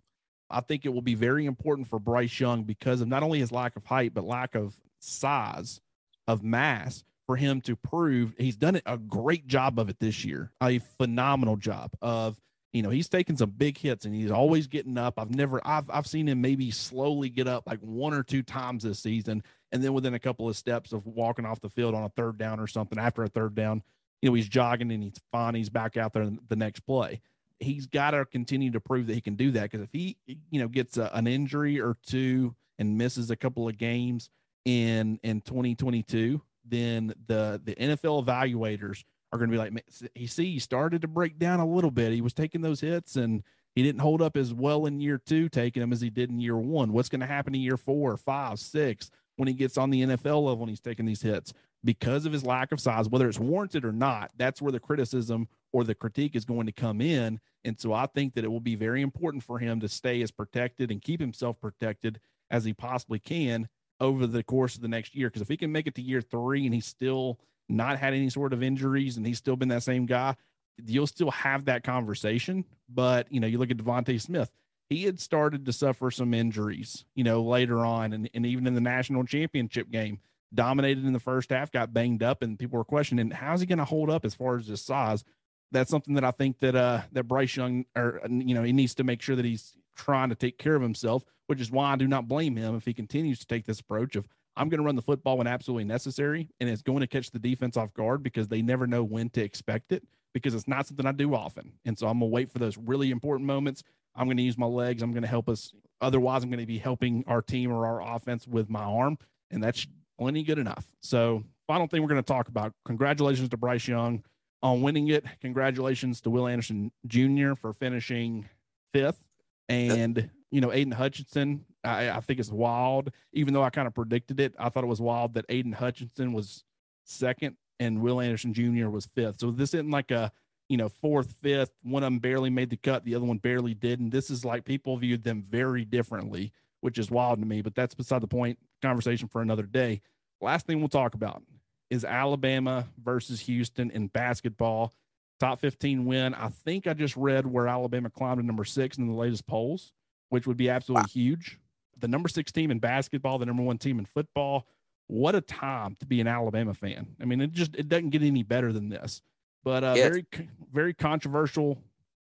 I 0.50 0.60
think 0.60 0.84
it 0.84 0.90
will 0.90 1.02
be 1.02 1.14
very 1.14 1.46
important 1.46 1.88
for 1.88 1.98
Bryce 1.98 2.38
Young 2.40 2.64
because 2.64 3.00
of 3.00 3.08
not 3.08 3.22
only 3.22 3.38
his 3.38 3.52
lack 3.52 3.76
of 3.76 3.84
height, 3.84 4.12
but 4.12 4.24
lack 4.24 4.54
of 4.54 4.74
size, 4.98 5.80
of 6.26 6.42
mass 6.42 7.04
for 7.26 7.36
him 7.36 7.60
to 7.60 7.76
prove 7.76 8.34
he's 8.36 8.56
done 8.56 8.80
a 8.84 8.98
great 8.98 9.46
job 9.46 9.78
of 9.78 9.88
it 9.88 10.00
this 10.00 10.24
year, 10.24 10.50
a 10.60 10.80
phenomenal 10.98 11.56
job 11.56 11.92
of 12.02 12.40
you 12.72 12.82
know, 12.82 12.90
he's 12.90 13.08
taking 13.08 13.36
some 13.36 13.50
big 13.50 13.76
hits 13.76 14.04
and 14.04 14.14
he's 14.14 14.30
always 14.30 14.66
getting 14.66 14.96
up. 14.96 15.18
I've 15.18 15.34
never, 15.34 15.60
I've, 15.66 15.90
I've 15.90 16.06
seen 16.06 16.28
him 16.28 16.40
maybe 16.40 16.70
slowly 16.70 17.28
get 17.28 17.48
up 17.48 17.64
like 17.66 17.80
one 17.80 18.14
or 18.14 18.22
two 18.22 18.42
times 18.42 18.84
this 18.84 19.00
season. 19.00 19.42
And 19.72 19.82
then 19.82 19.92
within 19.92 20.14
a 20.14 20.18
couple 20.18 20.48
of 20.48 20.56
steps 20.56 20.92
of 20.92 21.06
walking 21.06 21.46
off 21.46 21.60
the 21.60 21.68
field 21.68 21.94
on 21.94 22.02
a 22.02 22.08
third 22.10 22.38
down 22.38 22.58
or 22.58 22.66
something 22.66 22.98
after 22.98 23.22
a 23.22 23.28
third 23.28 23.54
down, 23.54 23.82
you 24.20 24.28
know, 24.28 24.34
he's 24.34 24.48
jogging 24.48 24.90
and 24.90 25.02
he's 25.02 25.20
fine. 25.30 25.54
He's 25.54 25.70
back 25.70 25.96
out 25.96 26.12
there 26.12 26.28
the 26.48 26.56
next 26.56 26.80
play. 26.80 27.20
He's 27.58 27.86
got 27.86 28.12
to 28.12 28.24
continue 28.24 28.70
to 28.72 28.80
prove 28.80 29.06
that 29.06 29.14
he 29.14 29.20
can 29.20 29.36
do 29.36 29.50
that. 29.52 29.70
Cause 29.70 29.80
if 29.80 29.90
he, 29.92 30.16
you 30.26 30.60
know, 30.60 30.68
gets 30.68 30.96
a, 30.96 31.10
an 31.14 31.26
injury 31.26 31.80
or 31.80 31.96
two 32.06 32.54
and 32.78 32.96
misses 32.96 33.30
a 33.30 33.36
couple 33.36 33.68
of 33.68 33.78
games 33.78 34.30
in, 34.64 35.20
in 35.22 35.40
2022, 35.42 36.40
then 36.64 37.14
the, 37.26 37.60
the 37.64 37.74
NFL 37.74 38.24
evaluators 38.24 39.04
are 39.32 39.38
going 39.38 39.50
to 39.50 39.54
be 39.54 39.58
like, 39.58 39.84
he 40.14 40.26
see, 40.26 40.52
he 40.52 40.58
started 40.58 41.02
to 41.02 41.08
break 41.08 41.38
down 41.38 41.60
a 41.60 41.66
little 41.66 41.90
bit. 41.90 42.12
He 42.12 42.20
was 42.20 42.32
taking 42.32 42.62
those 42.62 42.80
hits 42.80 43.16
and 43.16 43.42
he 43.74 43.82
didn't 43.82 44.00
hold 44.00 44.20
up 44.20 44.36
as 44.36 44.52
well 44.52 44.86
in 44.86 45.00
year 45.00 45.18
two, 45.18 45.48
taking 45.48 45.80
them 45.80 45.92
as 45.92 46.00
he 46.00 46.10
did 46.10 46.30
in 46.30 46.40
year 46.40 46.56
one. 46.56 46.92
What's 46.92 47.08
going 47.08 47.20
to 47.20 47.26
happen 47.26 47.54
in 47.54 47.60
year 47.60 47.76
four, 47.76 48.16
five, 48.16 48.58
six 48.58 49.10
when 49.40 49.48
he 49.48 49.54
gets 49.54 49.78
on 49.78 49.88
the 49.88 50.02
NFL 50.02 50.44
level 50.44 50.60
and 50.60 50.68
he's 50.68 50.80
taking 50.80 51.06
these 51.06 51.22
hits 51.22 51.54
because 51.82 52.26
of 52.26 52.32
his 52.32 52.44
lack 52.44 52.72
of 52.72 52.80
size, 52.80 53.08
whether 53.08 53.26
it's 53.26 53.38
warranted 53.38 53.86
or 53.86 53.92
not? 53.92 54.30
That's 54.36 54.60
where 54.60 54.70
the 54.70 54.78
criticism 54.78 55.48
or 55.72 55.82
the 55.82 55.94
critique 55.94 56.36
is 56.36 56.44
going 56.44 56.66
to 56.66 56.72
come 56.72 57.00
in. 57.00 57.40
And 57.64 57.80
so 57.80 57.94
I 57.94 58.04
think 58.04 58.34
that 58.34 58.44
it 58.44 58.48
will 58.48 58.60
be 58.60 58.74
very 58.74 59.00
important 59.00 59.42
for 59.42 59.58
him 59.58 59.80
to 59.80 59.88
stay 59.88 60.20
as 60.20 60.30
protected 60.30 60.90
and 60.90 61.00
keep 61.00 61.20
himself 61.20 61.58
protected 61.58 62.20
as 62.50 62.64
he 62.64 62.74
possibly 62.74 63.18
can 63.18 63.66
over 63.98 64.26
the 64.26 64.42
course 64.42 64.74
of 64.74 64.82
the 64.82 64.88
next 64.88 65.14
year. 65.14 65.28
Because 65.28 65.42
if 65.42 65.48
he 65.48 65.56
can 65.56 65.72
make 65.72 65.86
it 65.86 65.94
to 65.94 66.02
year 66.02 66.20
three 66.20 66.66
and 66.66 66.74
he's 66.74 66.86
still 66.86 67.40
not 67.70 67.98
had 67.98 68.12
any 68.12 68.28
sort 68.28 68.52
of 68.52 68.62
injuries 68.62 69.16
and 69.16 69.26
he's 69.26 69.38
still 69.38 69.56
been 69.56 69.68
that 69.68 69.82
same 69.82 70.04
guy, 70.04 70.36
you'll 70.84 71.06
still 71.06 71.30
have 71.30 71.64
that 71.64 71.82
conversation. 71.82 72.64
But 72.88 73.26
you 73.32 73.40
know, 73.40 73.46
you 73.46 73.56
look 73.56 73.70
at 73.70 73.78
DeVonta 73.78 74.20
Smith, 74.20 74.50
he 74.90 75.04
had 75.04 75.20
started 75.20 75.64
to 75.64 75.72
suffer 75.72 76.10
some 76.10 76.34
injuries, 76.34 77.04
you 77.14 77.24
know, 77.24 77.42
later 77.42 77.78
on, 77.78 78.12
and, 78.12 78.28
and 78.34 78.44
even 78.44 78.66
in 78.66 78.74
the 78.74 78.80
national 78.80 79.24
championship 79.24 79.88
game, 79.90 80.18
dominated 80.52 81.06
in 81.06 81.12
the 81.12 81.20
first 81.20 81.50
half, 81.50 81.70
got 81.70 81.94
banged 81.94 82.24
up, 82.24 82.42
and 82.42 82.58
people 82.58 82.76
were 82.76 82.84
questioning 82.84 83.30
how's 83.30 83.60
he 83.60 83.66
going 83.66 83.78
to 83.78 83.84
hold 83.84 84.10
up 84.10 84.24
as 84.24 84.34
far 84.34 84.58
as 84.58 84.66
his 84.66 84.82
size. 84.82 85.24
That's 85.70 85.90
something 85.90 86.14
that 86.14 86.24
I 86.24 86.32
think 86.32 86.58
that 86.58 86.74
uh 86.74 87.02
that 87.12 87.24
Bryce 87.24 87.56
Young 87.56 87.86
or 87.96 88.20
you 88.28 88.54
know 88.54 88.64
he 88.64 88.72
needs 88.72 88.96
to 88.96 89.04
make 89.04 89.22
sure 89.22 89.36
that 89.36 89.44
he's 89.44 89.76
trying 89.96 90.30
to 90.30 90.34
take 90.34 90.58
care 90.58 90.74
of 90.74 90.82
himself, 90.82 91.24
which 91.46 91.60
is 91.60 91.70
why 91.70 91.92
I 91.92 91.96
do 91.96 92.08
not 92.08 92.26
blame 92.26 92.56
him 92.56 92.74
if 92.74 92.84
he 92.84 92.92
continues 92.92 93.38
to 93.38 93.46
take 93.46 93.66
this 93.66 93.78
approach 93.78 94.16
of 94.16 94.26
I'm 94.56 94.68
going 94.68 94.80
to 94.80 94.84
run 94.84 94.96
the 94.96 95.02
football 95.02 95.38
when 95.38 95.46
absolutely 95.46 95.84
necessary, 95.84 96.48
and 96.58 96.68
it's 96.68 96.82
going 96.82 97.00
to 97.00 97.06
catch 97.06 97.30
the 97.30 97.38
defense 97.38 97.76
off 97.76 97.94
guard 97.94 98.24
because 98.24 98.48
they 98.48 98.62
never 98.62 98.88
know 98.88 99.04
when 99.04 99.30
to 99.30 99.42
expect 99.42 99.92
it 99.92 100.02
because 100.34 100.54
it's 100.54 100.68
not 100.68 100.86
something 100.86 101.06
I 101.06 101.12
do 101.12 101.34
often. 101.34 101.72
And 101.84 101.98
so 101.98 102.08
I'm 102.08 102.18
going 102.18 102.30
to 102.30 102.34
wait 102.34 102.50
for 102.50 102.58
those 102.58 102.76
really 102.76 103.10
important 103.10 103.46
moments. 103.46 103.82
I'm 104.14 104.26
going 104.26 104.36
to 104.36 104.42
use 104.42 104.58
my 104.58 104.66
legs. 104.66 105.02
I'm 105.02 105.12
going 105.12 105.22
to 105.22 105.28
help 105.28 105.48
us. 105.48 105.72
Otherwise, 106.00 106.42
I'm 106.42 106.50
going 106.50 106.60
to 106.60 106.66
be 106.66 106.78
helping 106.78 107.24
our 107.26 107.42
team 107.42 107.70
or 107.70 107.86
our 107.86 108.16
offense 108.16 108.46
with 108.46 108.70
my 108.70 108.82
arm, 108.82 109.18
and 109.50 109.62
that's 109.62 109.86
plenty 110.18 110.42
good 110.42 110.58
enough. 110.58 110.86
So, 111.02 111.44
final 111.66 111.86
thing 111.86 112.02
we're 112.02 112.08
going 112.08 112.22
to 112.22 112.32
talk 112.32 112.48
about 112.48 112.72
congratulations 112.84 113.48
to 113.50 113.56
Bryce 113.56 113.86
Young 113.86 114.24
on 114.62 114.82
winning 114.82 115.08
it. 115.08 115.24
Congratulations 115.40 116.20
to 116.22 116.30
Will 116.30 116.46
Anderson 116.46 116.92
Jr. 117.06 117.54
for 117.54 117.72
finishing 117.72 118.48
fifth. 118.92 119.20
And, 119.68 120.30
you 120.50 120.60
know, 120.60 120.72
Aidan 120.72 120.92
Hutchinson, 120.92 121.64
I, 121.84 122.10
I 122.10 122.20
think 122.20 122.40
it's 122.40 122.50
wild. 122.50 123.10
Even 123.32 123.54
though 123.54 123.62
I 123.62 123.70
kind 123.70 123.86
of 123.86 123.94
predicted 123.94 124.40
it, 124.40 124.54
I 124.58 124.68
thought 124.68 124.84
it 124.84 124.88
was 124.88 125.00
wild 125.00 125.34
that 125.34 125.44
Aidan 125.48 125.72
Hutchinson 125.72 126.32
was 126.32 126.64
second 127.04 127.56
and 127.78 128.00
Will 128.00 128.20
Anderson 128.20 128.52
Jr. 128.52 128.88
was 128.88 129.06
fifth. 129.06 129.40
So 129.40 129.50
this 129.50 129.74
isn't 129.74 129.90
like 129.90 130.10
a, 130.10 130.32
you 130.70 130.76
know, 130.76 130.88
fourth, 130.88 131.32
fifth. 131.32 131.72
One 131.82 132.04
of 132.04 132.06
them 132.06 132.20
barely 132.20 132.48
made 132.48 132.70
the 132.70 132.76
cut, 132.76 133.04
the 133.04 133.16
other 133.16 133.24
one 133.24 133.38
barely 133.38 133.74
did. 133.74 133.98
And 133.98 134.12
this 134.12 134.30
is 134.30 134.44
like 134.44 134.64
people 134.64 134.96
viewed 134.96 135.24
them 135.24 135.42
very 135.42 135.84
differently, 135.84 136.52
which 136.80 136.96
is 136.96 137.10
wild 137.10 137.40
to 137.40 137.44
me, 137.44 137.60
but 137.60 137.74
that's 137.74 137.94
beside 137.94 138.22
the 138.22 138.28
point. 138.28 138.56
Conversation 138.80 139.26
for 139.26 139.42
another 139.42 139.64
day. 139.64 140.00
Last 140.40 140.66
thing 140.66 140.78
we'll 140.78 140.88
talk 140.88 141.14
about 141.14 141.42
is 141.90 142.04
Alabama 142.04 142.86
versus 143.02 143.40
Houston 143.40 143.90
in 143.90 144.06
basketball. 144.06 144.94
Top 145.40 145.58
15 145.58 146.04
win. 146.04 146.34
I 146.34 146.50
think 146.50 146.86
I 146.86 146.94
just 146.94 147.16
read 147.16 147.48
where 147.48 147.66
Alabama 147.66 148.08
climbed 148.08 148.40
to 148.40 148.46
number 148.46 148.64
six 148.64 148.96
in 148.96 149.08
the 149.08 149.12
latest 149.12 149.48
polls, 149.48 149.92
which 150.28 150.46
would 150.46 150.56
be 150.56 150.70
absolutely 150.70 151.02
wow. 151.02 151.12
huge. 151.12 151.58
The 151.98 152.08
number 152.08 152.28
six 152.28 152.52
team 152.52 152.70
in 152.70 152.78
basketball, 152.78 153.38
the 153.38 153.46
number 153.46 153.64
one 153.64 153.78
team 153.78 153.98
in 153.98 154.04
football. 154.04 154.68
What 155.08 155.34
a 155.34 155.40
time 155.40 155.96
to 155.98 156.06
be 156.06 156.20
an 156.20 156.28
Alabama 156.28 156.74
fan. 156.74 157.16
I 157.20 157.24
mean, 157.24 157.40
it 157.40 157.50
just 157.50 157.74
it 157.74 157.88
doesn't 157.88 158.10
get 158.10 158.22
any 158.22 158.44
better 158.44 158.72
than 158.72 158.88
this. 158.88 159.20
But 159.64 159.84
uh, 159.84 159.94
yes. 159.96 160.08
very 160.08 160.26
very 160.72 160.94
controversial 160.94 161.82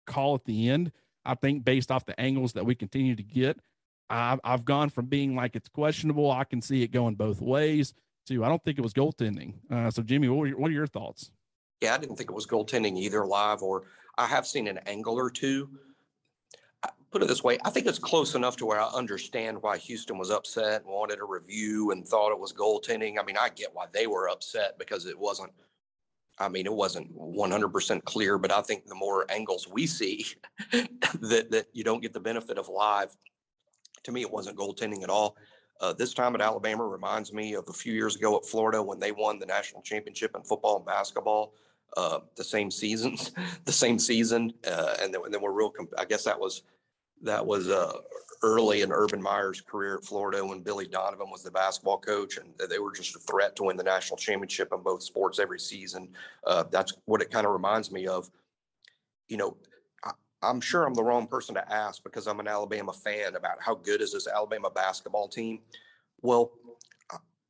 call 0.06 0.36
at 0.36 0.46
the 0.46 0.70
end. 0.70 0.92
I 1.26 1.36
think 1.36 1.64
based 1.64 1.92
off 1.92 2.06
the 2.06 2.20
angles 2.20 2.54
that 2.54 2.66
we 2.66 2.74
continue 2.76 3.16
to 3.16 3.24
get, 3.24 3.60
I've, 4.10 4.40
I've 4.44 4.66
gone 4.66 4.90
from 4.90 5.06
being 5.06 5.36
like 5.36 5.56
it's 5.56 5.70
questionable. 5.70 6.32
I 6.32 6.44
can 6.44 6.62
see 6.62 6.84
it 6.84 6.92
going 6.92 7.16
both 7.16 7.42
ways. 7.42 7.94
To 8.28 8.44
I 8.44 8.50
don't 8.50 8.64
think 8.64 8.78
it 8.78 8.82
was 8.82 8.94
goaltending. 8.94 9.54
Uh, 9.72 9.90
so 9.90 10.04
Jimmy, 10.04 10.30
what, 10.30 10.48
your, 10.48 10.58
what 10.58 10.70
are 10.70 10.74
your 10.74 10.88
thoughts? 10.88 11.32
Yeah, 11.82 11.96
I 11.96 11.98
didn't 11.98 12.18
think 12.18 12.30
it 12.30 12.34
was 12.34 12.46
goaltending 12.46 12.98
either 12.98 13.26
live, 13.26 13.64
or 13.64 13.84
I 14.18 14.28
have 14.28 14.46
seen 14.46 14.68
an 14.68 14.80
angle 14.86 15.16
or 15.16 15.32
two. 15.32 15.70
put 17.10 17.24
it 17.24 17.28
this 17.28 17.44
way, 17.44 17.58
I 17.66 17.72
think 17.72 17.88
it's 17.88 17.98
close 17.98 18.36
enough 18.36 18.58
to 18.58 18.66
where 18.66 18.80
I 18.80 18.88
understand 18.90 19.62
why 19.62 19.78
Houston 19.78 20.20
was 20.20 20.30
upset, 20.30 20.86
wanted 20.86 21.20
a 21.20 21.26
review, 21.26 21.92
and 21.92 22.08
thought 22.08 22.32
it 22.32 22.40
was 22.40 22.54
goaltending. 22.54 23.20
I 23.20 23.24
mean, 23.24 23.38
I 23.38 23.50
get 23.50 23.74
why 23.74 23.86
they 23.92 24.06
were 24.06 24.30
upset 24.30 24.78
because 24.78 25.06
it 25.08 25.18
wasn't. 25.18 25.52
I 26.42 26.50
mean, 26.50 26.66
it 26.66 26.74
wasn't 26.74 27.16
100% 27.16 28.04
clear, 28.04 28.38
but 28.38 28.52
I 28.52 28.62
think 28.62 28.86
the 28.86 28.96
more 28.96 29.26
angles 29.30 29.68
we 29.68 29.86
see 29.88 30.26
that 30.72 31.52
that 31.52 31.68
you 31.74 31.84
don't 31.84 32.02
get 32.02 32.14
the 32.14 32.20
benefit 32.20 32.58
of 32.58 32.68
live, 32.68 33.16
to 34.04 34.12
me, 34.12 34.22
it 34.22 34.32
wasn't 34.32 34.58
goaltending 34.58 35.04
at 35.04 35.10
all. 35.10 35.38
Uh, 35.80 35.94
this 35.94 36.14
time 36.14 36.36
at 36.36 36.42
Alabama 36.42 36.86
reminds 36.86 37.34
me 37.34 37.54
of 37.54 37.68
a 37.68 37.74
few 37.74 37.94
years 37.94 38.16
ago 38.16 38.38
at 38.38 38.46
Florida 38.46 38.82
when 38.82 39.00
they 39.00 39.12
won 39.12 39.40
the 39.40 39.46
national 39.46 39.82
championship 39.82 40.36
in 40.36 40.44
football 40.44 40.78
and 40.78 40.86
basketball 40.86 41.54
uh, 41.98 42.20
the 42.36 42.44
same 42.44 42.72
seasons, 42.72 43.32
the 43.66 43.72
same 43.72 44.00
season, 44.00 44.54
uh, 44.66 44.96
and 45.02 45.14
then, 45.14 45.22
and 45.26 45.34
then 45.34 45.42
we're 45.42 45.52
real. 45.52 45.70
Comp- 45.70 45.94
I 45.98 46.06
guess 46.06 46.24
that 46.24 46.40
was 46.40 46.64
that 47.24 47.46
was 47.46 47.70
uh, 47.70 47.94
early 48.44 48.82
in 48.82 48.92
Urban 48.92 49.22
Meyer's 49.22 49.62
career 49.62 49.96
at 49.98 50.06
Florida 50.06 50.46
when 50.46 50.62
Billy 50.62 50.88
Donovan 50.88 51.30
was 51.30 51.44
the 51.44 51.52
basketball 51.52 52.00
coach, 52.00 52.38
and 52.38 52.54
they 52.70 52.80
were 52.80 52.92
just 52.92 53.16
a 53.16 53.20
threat 53.20 53.56
to 53.58 53.64
win 53.64 53.78
the 53.78 53.84
national 53.84 54.18
championship 54.18 54.70
in 54.74 54.82
both 54.82 55.04
sports 55.04 55.40
every 55.40 55.60
season. 55.60 56.10
Uh, 56.46 56.64
that's 56.72 56.94
what 57.06 57.22
it 57.22 57.30
kind 57.32 57.46
of 57.46 57.54
reminds 57.54 57.92
me 57.92 58.08
of. 58.08 58.30
You 59.28 59.38
know, 59.38 59.58
I, 60.04 60.12
I'm 60.42 60.60
sure 60.60 60.86
I'm 60.86 60.94
the 60.94 61.04
wrong 61.04 61.28
person 61.28 61.56
to 61.56 61.74
ask 61.74 62.04
because 62.04 62.28
I'm 62.28 62.40
an 62.40 62.48
Alabama 62.48 62.94
fan 62.94 63.36
about 63.36 63.58
how 63.60 63.76
good 63.76 64.02
is 64.02 64.14
this 64.14 64.28
Alabama 64.28 64.70
basketball 64.70 65.28
team. 65.28 65.60
Well, 66.22 66.52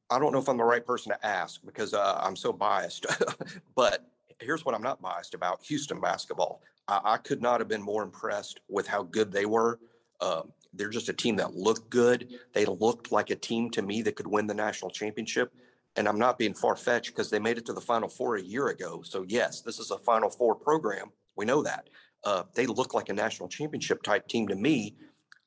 I 0.10 0.20
don't 0.20 0.34
know 0.34 0.40
if 0.40 0.50
I'm 0.50 0.58
the 0.58 0.64
right 0.64 0.86
person 0.86 1.14
to 1.14 1.26
ask 1.26 1.62
because 1.66 1.94
uh, 1.94 2.20
I'm 2.22 2.36
so 2.36 2.52
biased, 2.52 3.06
but 3.76 4.12
here's 4.40 4.66
what 4.66 4.76
I'm 4.76 4.82
not 4.82 5.02
biased 5.02 5.34
about 5.34 5.64
Houston 5.64 6.02
basketball. 6.02 6.62
I, 6.92 7.14
I 7.14 7.18
could 7.18 7.42
not 7.42 7.62
have 7.62 7.70
been 7.70 7.82
more 7.82 8.04
impressed 8.04 8.60
with 8.68 8.86
how 8.86 9.04
good 9.04 9.32
they 9.32 9.46
were. 9.46 9.80
Um, 10.20 10.52
they're 10.74 10.90
just 10.90 11.10
a 11.10 11.14
team 11.14 11.38
that 11.38 11.56
looked 11.56 11.90
good. 11.90 12.34
They 12.54 12.66
looked 12.66 13.12
like 13.12 13.30
a 13.30 13.36
team 13.36 13.70
to 13.72 13.82
me 13.82 14.02
that 14.04 14.16
could 14.16 14.28
win 14.28 14.48
the 14.48 14.54
national 14.54 14.92
championship. 14.92 15.54
And 15.96 16.08
I'm 16.08 16.20
not 16.20 16.38
being 16.38 16.54
far 16.54 16.76
fetched 16.76 17.12
because 17.12 17.30
they 17.30 17.40
made 17.40 17.58
it 17.58 17.66
to 17.66 17.74
the 17.74 17.82
Final 17.82 18.08
Four 18.08 18.36
a 18.36 18.42
year 18.42 18.68
ago. 18.68 19.02
So, 19.04 19.26
yes, 19.28 19.62
this 19.62 19.80
is 19.80 19.92
a 19.92 19.98
Final 19.98 20.30
Four 20.30 20.56
program. 20.56 21.12
We 21.36 21.46
know 21.46 21.64
that. 21.64 21.90
Uh, 22.24 22.44
they 22.56 22.66
look 22.66 22.94
like 22.94 23.10
a 23.10 23.14
national 23.14 23.50
championship 23.50 24.04
type 24.04 24.28
team 24.28 24.48
to 24.48 24.56
me. 24.56 24.96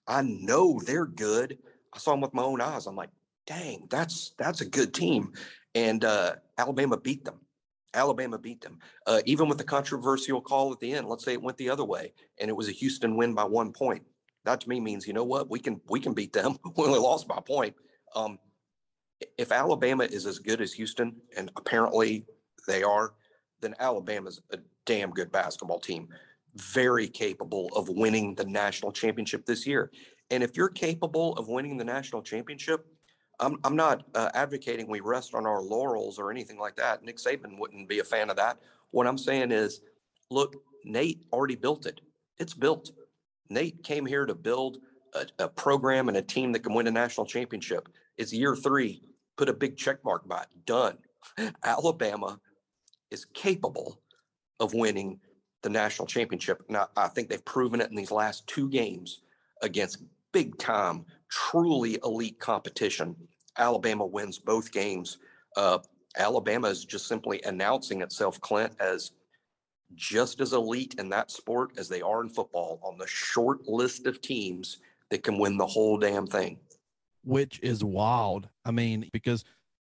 I 0.06 0.22
know 0.22 0.80
they're 0.84 1.06
good. 1.06 1.58
I 1.94 1.98
saw 1.98 2.10
them 2.10 2.20
with 2.20 2.34
my 2.34 2.42
own 2.42 2.60
eyes. 2.60 2.86
I'm 2.86 2.96
like, 2.96 3.10
dang, 3.46 3.86
that's 3.88 4.34
that's 4.38 4.60
a 4.60 4.66
good 4.66 4.92
team. 4.92 5.32
And 5.74 6.04
uh, 6.04 6.34
Alabama 6.58 6.98
beat 6.98 7.24
them. 7.24 7.40
Alabama 7.94 8.38
beat 8.38 8.60
them. 8.60 8.78
Uh, 9.06 9.20
even 9.24 9.48
with 9.48 9.58
the 9.58 9.64
controversial 9.64 10.40
call 10.40 10.72
at 10.72 10.80
the 10.80 10.92
end, 10.92 11.08
let's 11.08 11.24
say 11.24 11.32
it 11.32 11.42
went 11.42 11.56
the 11.58 11.70
other 11.70 11.84
way 11.84 12.12
and 12.40 12.48
it 12.48 12.56
was 12.56 12.68
a 12.68 12.72
Houston 12.72 13.16
win 13.16 13.34
by 13.34 13.44
one 13.44 13.72
point. 13.72 14.02
That 14.44 14.60
to 14.60 14.68
me 14.68 14.80
means, 14.80 15.06
you 15.06 15.14
know 15.14 15.24
what, 15.24 15.48
we 15.48 15.58
can 15.58 15.80
we 15.88 16.00
can 16.00 16.12
beat 16.12 16.32
them. 16.32 16.58
we 16.76 16.84
only 16.84 16.98
lost 16.98 17.26
by 17.26 17.36
a 17.38 17.42
point. 17.42 17.74
Um, 18.14 18.38
if 19.38 19.52
Alabama 19.52 20.04
is 20.04 20.26
as 20.26 20.38
good 20.38 20.60
as 20.60 20.72
Houston, 20.74 21.16
and 21.36 21.50
apparently 21.56 22.26
they 22.66 22.82
are, 22.82 23.14
then 23.60 23.74
Alabama's 23.78 24.40
a 24.50 24.58
damn 24.84 25.10
good 25.10 25.32
basketball 25.32 25.80
team, 25.80 26.08
very 26.56 27.08
capable 27.08 27.68
of 27.74 27.88
winning 27.88 28.34
the 28.34 28.44
national 28.44 28.92
championship 28.92 29.46
this 29.46 29.66
year. 29.66 29.90
And 30.30 30.42
if 30.42 30.56
you're 30.56 30.68
capable 30.68 31.34
of 31.34 31.48
winning 31.48 31.76
the 31.76 31.84
national 31.84 32.22
championship, 32.22 32.86
I'm, 33.40 33.58
I'm 33.64 33.76
not 33.76 34.04
uh, 34.14 34.30
advocating 34.34 34.88
we 34.88 35.00
rest 35.00 35.34
on 35.34 35.46
our 35.46 35.60
laurels 35.60 36.18
or 36.18 36.30
anything 36.30 36.58
like 36.58 36.76
that. 36.76 37.04
Nick 37.04 37.16
Saban 37.16 37.58
wouldn't 37.58 37.88
be 37.88 37.98
a 37.98 38.04
fan 38.04 38.30
of 38.30 38.36
that. 38.36 38.58
What 38.90 39.06
I'm 39.06 39.18
saying 39.18 39.50
is, 39.52 39.80
look, 40.30 40.56
Nate 40.84 41.24
already 41.32 41.56
built 41.56 41.86
it. 41.86 42.00
It's 42.38 42.54
built. 42.54 42.92
Nate 43.50 43.82
came 43.82 44.06
here 44.06 44.26
to 44.26 44.34
build 44.34 44.78
a, 45.14 45.26
a 45.44 45.48
program 45.48 46.08
and 46.08 46.16
a 46.16 46.22
team 46.22 46.52
that 46.52 46.60
can 46.60 46.74
win 46.74 46.86
a 46.86 46.90
national 46.90 47.26
championship. 47.26 47.88
It's 48.16 48.32
year 48.32 48.54
three. 48.54 49.02
Put 49.36 49.48
a 49.48 49.52
big 49.54 49.76
check 49.76 50.04
mark 50.04 50.28
by 50.28 50.42
it. 50.42 50.48
Done. 50.66 50.98
Alabama 51.64 52.38
is 53.10 53.24
capable 53.24 54.00
of 54.60 54.74
winning 54.74 55.18
the 55.62 55.70
national 55.70 56.06
championship. 56.06 56.62
Now, 56.68 56.88
I 56.96 57.08
think 57.08 57.28
they've 57.28 57.44
proven 57.44 57.80
it 57.80 57.90
in 57.90 57.96
these 57.96 58.10
last 58.10 58.46
two 58.46 58.68
games 58.68 59.22
against 59.62 60.02
big 60.32 60.58
time 60.58 61.04
truly 61.34 61.98
elite 62.04 62.38
competition. 62.38 63.16
Alabama 63.58 64.06
wins 64.06 64.38
both 64.38 64.70
games. 64.70 65.18
Uh, 65.56 65.78
Alabama 66.16 66.68
is 66.68 66.84
just 66.84 67.08
simply 67.08 67.40
announcing 67.44 68.02
itself, 68.02 68.40
Clint, 68.40 68.72
as 68.78 69.12
just 69.94 70.40
as 70.40 70.52
elite 70.52 70.94
in 70.98 71.08
that 71.08 71.30
sport 71.30 71.72
as 71.76 71.88
they 71.88 72.00
are 72.00 72.22
in 72.22 72.28
football 72.28 72.80
on 72.84 72.98
the 72.98 73.06
short 73.06 73.66
list 73.66 74.06
of 74.06 74.20
teams 74.20 74.78
that 75.10 75.22
can 75.24 75.38
win 75.38 75.56
the 75.56 75.66
whole 75.66 75.98
damn 75.98 76.26
thing. 76.26 76.56
Which 77.24 77.58
is 77.62 77.82
wild. 77.82 78.48
I 78.64 78.70
mean, 78.70 79.08
because 79.12 79.44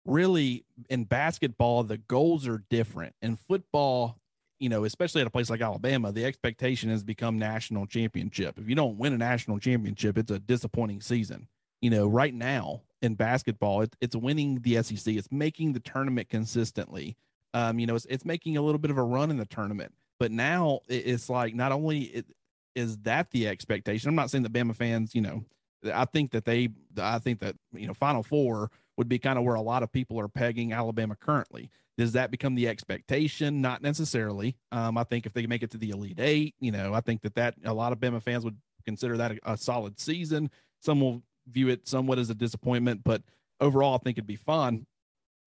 really 0.06 0.66
in 0.90 1.04
basketball, 1.04 1.84
the 1.84 1.98
goals 1.98 2.48
are 2.48 2.64
different. 2.70 3.16
In 3.22 3.36
football, 3.36 4.18
you 4.64 4.70
know, 4.70 4.86
especially 4.86 5.20
at 5.20 5.28
a 5.28 5.30
place 5.30 5.50
like 5.50 5.60
Alabama, 5.60 6.14
the 6.14 6.24
expectation 6.24 6.90
has 6.90 7.04
become 7.04 7.38
national 7.38 7.86
championship. 7.86 8.58
If 8.58 8.70
you 8.70 8.76
don't 8.76 8.98
win 8.98 9.12
a 9.12 9.18
national 9.18 9.60
championship, 9.60 10.18
it's 10.18 10.32
a 10.32 10.40
disappointing 10.40 11.02
season. 11.02 11.50
You 11.82 11.90
know, 11.90 12.08
right 12.08 12.34
now 12.34 12.84
in 13.02 13.16
basketball, 13.16 13.82
it, 13.82 13.94
it's 14.00 14.16
winning 14.16 14.62
the 14.62 14.82
SEC. 14.82 15.16
It's 15.16 15.30
making 15.30 15.74
the 15.74 15.82
tournament 15.82 16.30
consistently. 16.30 17.18
Um, 17.54 17.78
you 17.78 17.86
know, 17.86 17.96
it's, 17.96 18.06
it's 18.06 18.24
making 18.24 18.56
a 18.56 18.62
little 18.62 18.80
bit 18.80 18.90
of 18.90 18.98
a 18.98 19.04
run 19.04 19.32
in 19.32 19.38
the 19.38 19.46
tournament. 19.46 19.94
But 20.18 20.32
now 20.32 20.80
it's 20.88 21.30
like 21.30 21.54
not 21.54 21.74
only 21.74 22.04
it, 22.04 22.26
is 22.74 22.98
that 23.00 23.32
the 23.32 23.50
expectation. 23.50 24.08
I'm 24.08 24.16
not 24.16 24.32
saying 24.32 24.44
that 24.44 24.54
Bama 24.54 24.78
fans, 24.78 25.14
you 25.14 25.20
know, 25.20 25.44
I 25.92 26.06
think 26.06 26.32
that 26.32 26.46
they, 26.46 26.70
I 26.98 27.20
think 27.20 27.40
that 27.40 27.56
you 27.74 27.88
know, 27.88 27.94
Final 27.94 28.24
Four 28.24 28.72
would 28.98 29.10
be 29.10 29.20
kind 29.20 29.38
of 29.38 29.44
where 29.44 29.56
a 29.56 29.62
lot 29.62 29.84
of 29.84 29.92
people 29.92 30.20
are 30.20 30.28
pegging 30.28 30.72
Alabama 30.74 31.16
currently. 31.16 31.70
Does 31.98 32.14
that 32.14 32.32
become 32.32 32.56
the 32.56 32.68
expectation? 32.68 33.62
Not 33.62 33.82
necessarily. 33.82 34.56
Um, 34.72 34.98
I 34.98 35.04
think 35.04 35.26
if 35.26 35.34
they 35.34 35.46
make 35.46 35.64
it 35.64 35.72
to 35.72 35.78
the 35.78 35.92
Elite 35.92 36.20
Eight, 36.20 36.56
you 36.60 36.72
know, 36.72 36.94
I 36.94 37.02
think 37.02 37.22
that 37.22 37.36
that 37.36 37.56
a 37.66 37.74
lot 37.74 37.92
of 37.92 38.00
Bama 38.00 38.22
fans 38.22 38.44
would 38.44 38.58
consider 38.86 39.18
that 39.18 39.32
a, 39.32 39.54
a 39.54 39.58
solid 39.58 40.00
season. 40.00 40.50
Some 40.80 41.02
will 41.02 41.22
view 41.48 41.70
it 41.70 41.88
somewhat 41.88 42.20
as 42.20 42.30
a 42.30 42.36
disappointment, 42.36 43.02
but 43.04 43.22
overall, 43.60 43.96
I 43.96 43.98
think 44.00 44.18
it'd 44.18 44.28
be 44.28 44.36
fun. 44.36 44.86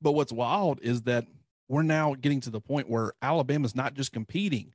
But 0.01 0.13
what's 0.13 0.33
wild 0.33 0.79
is 0.83 1.03
that 1.03 1.27
we're 1.69 1.83
now 1.83 2.15
getting 2.15 2.41
to 2.43 2.51
the 2.51 2.61
point 2.61 2.89
where 2.89 3.13
Alabama's 3.23 3.75
not 3.75 3.95
just 3.95 4.13
competing 4.13 4.73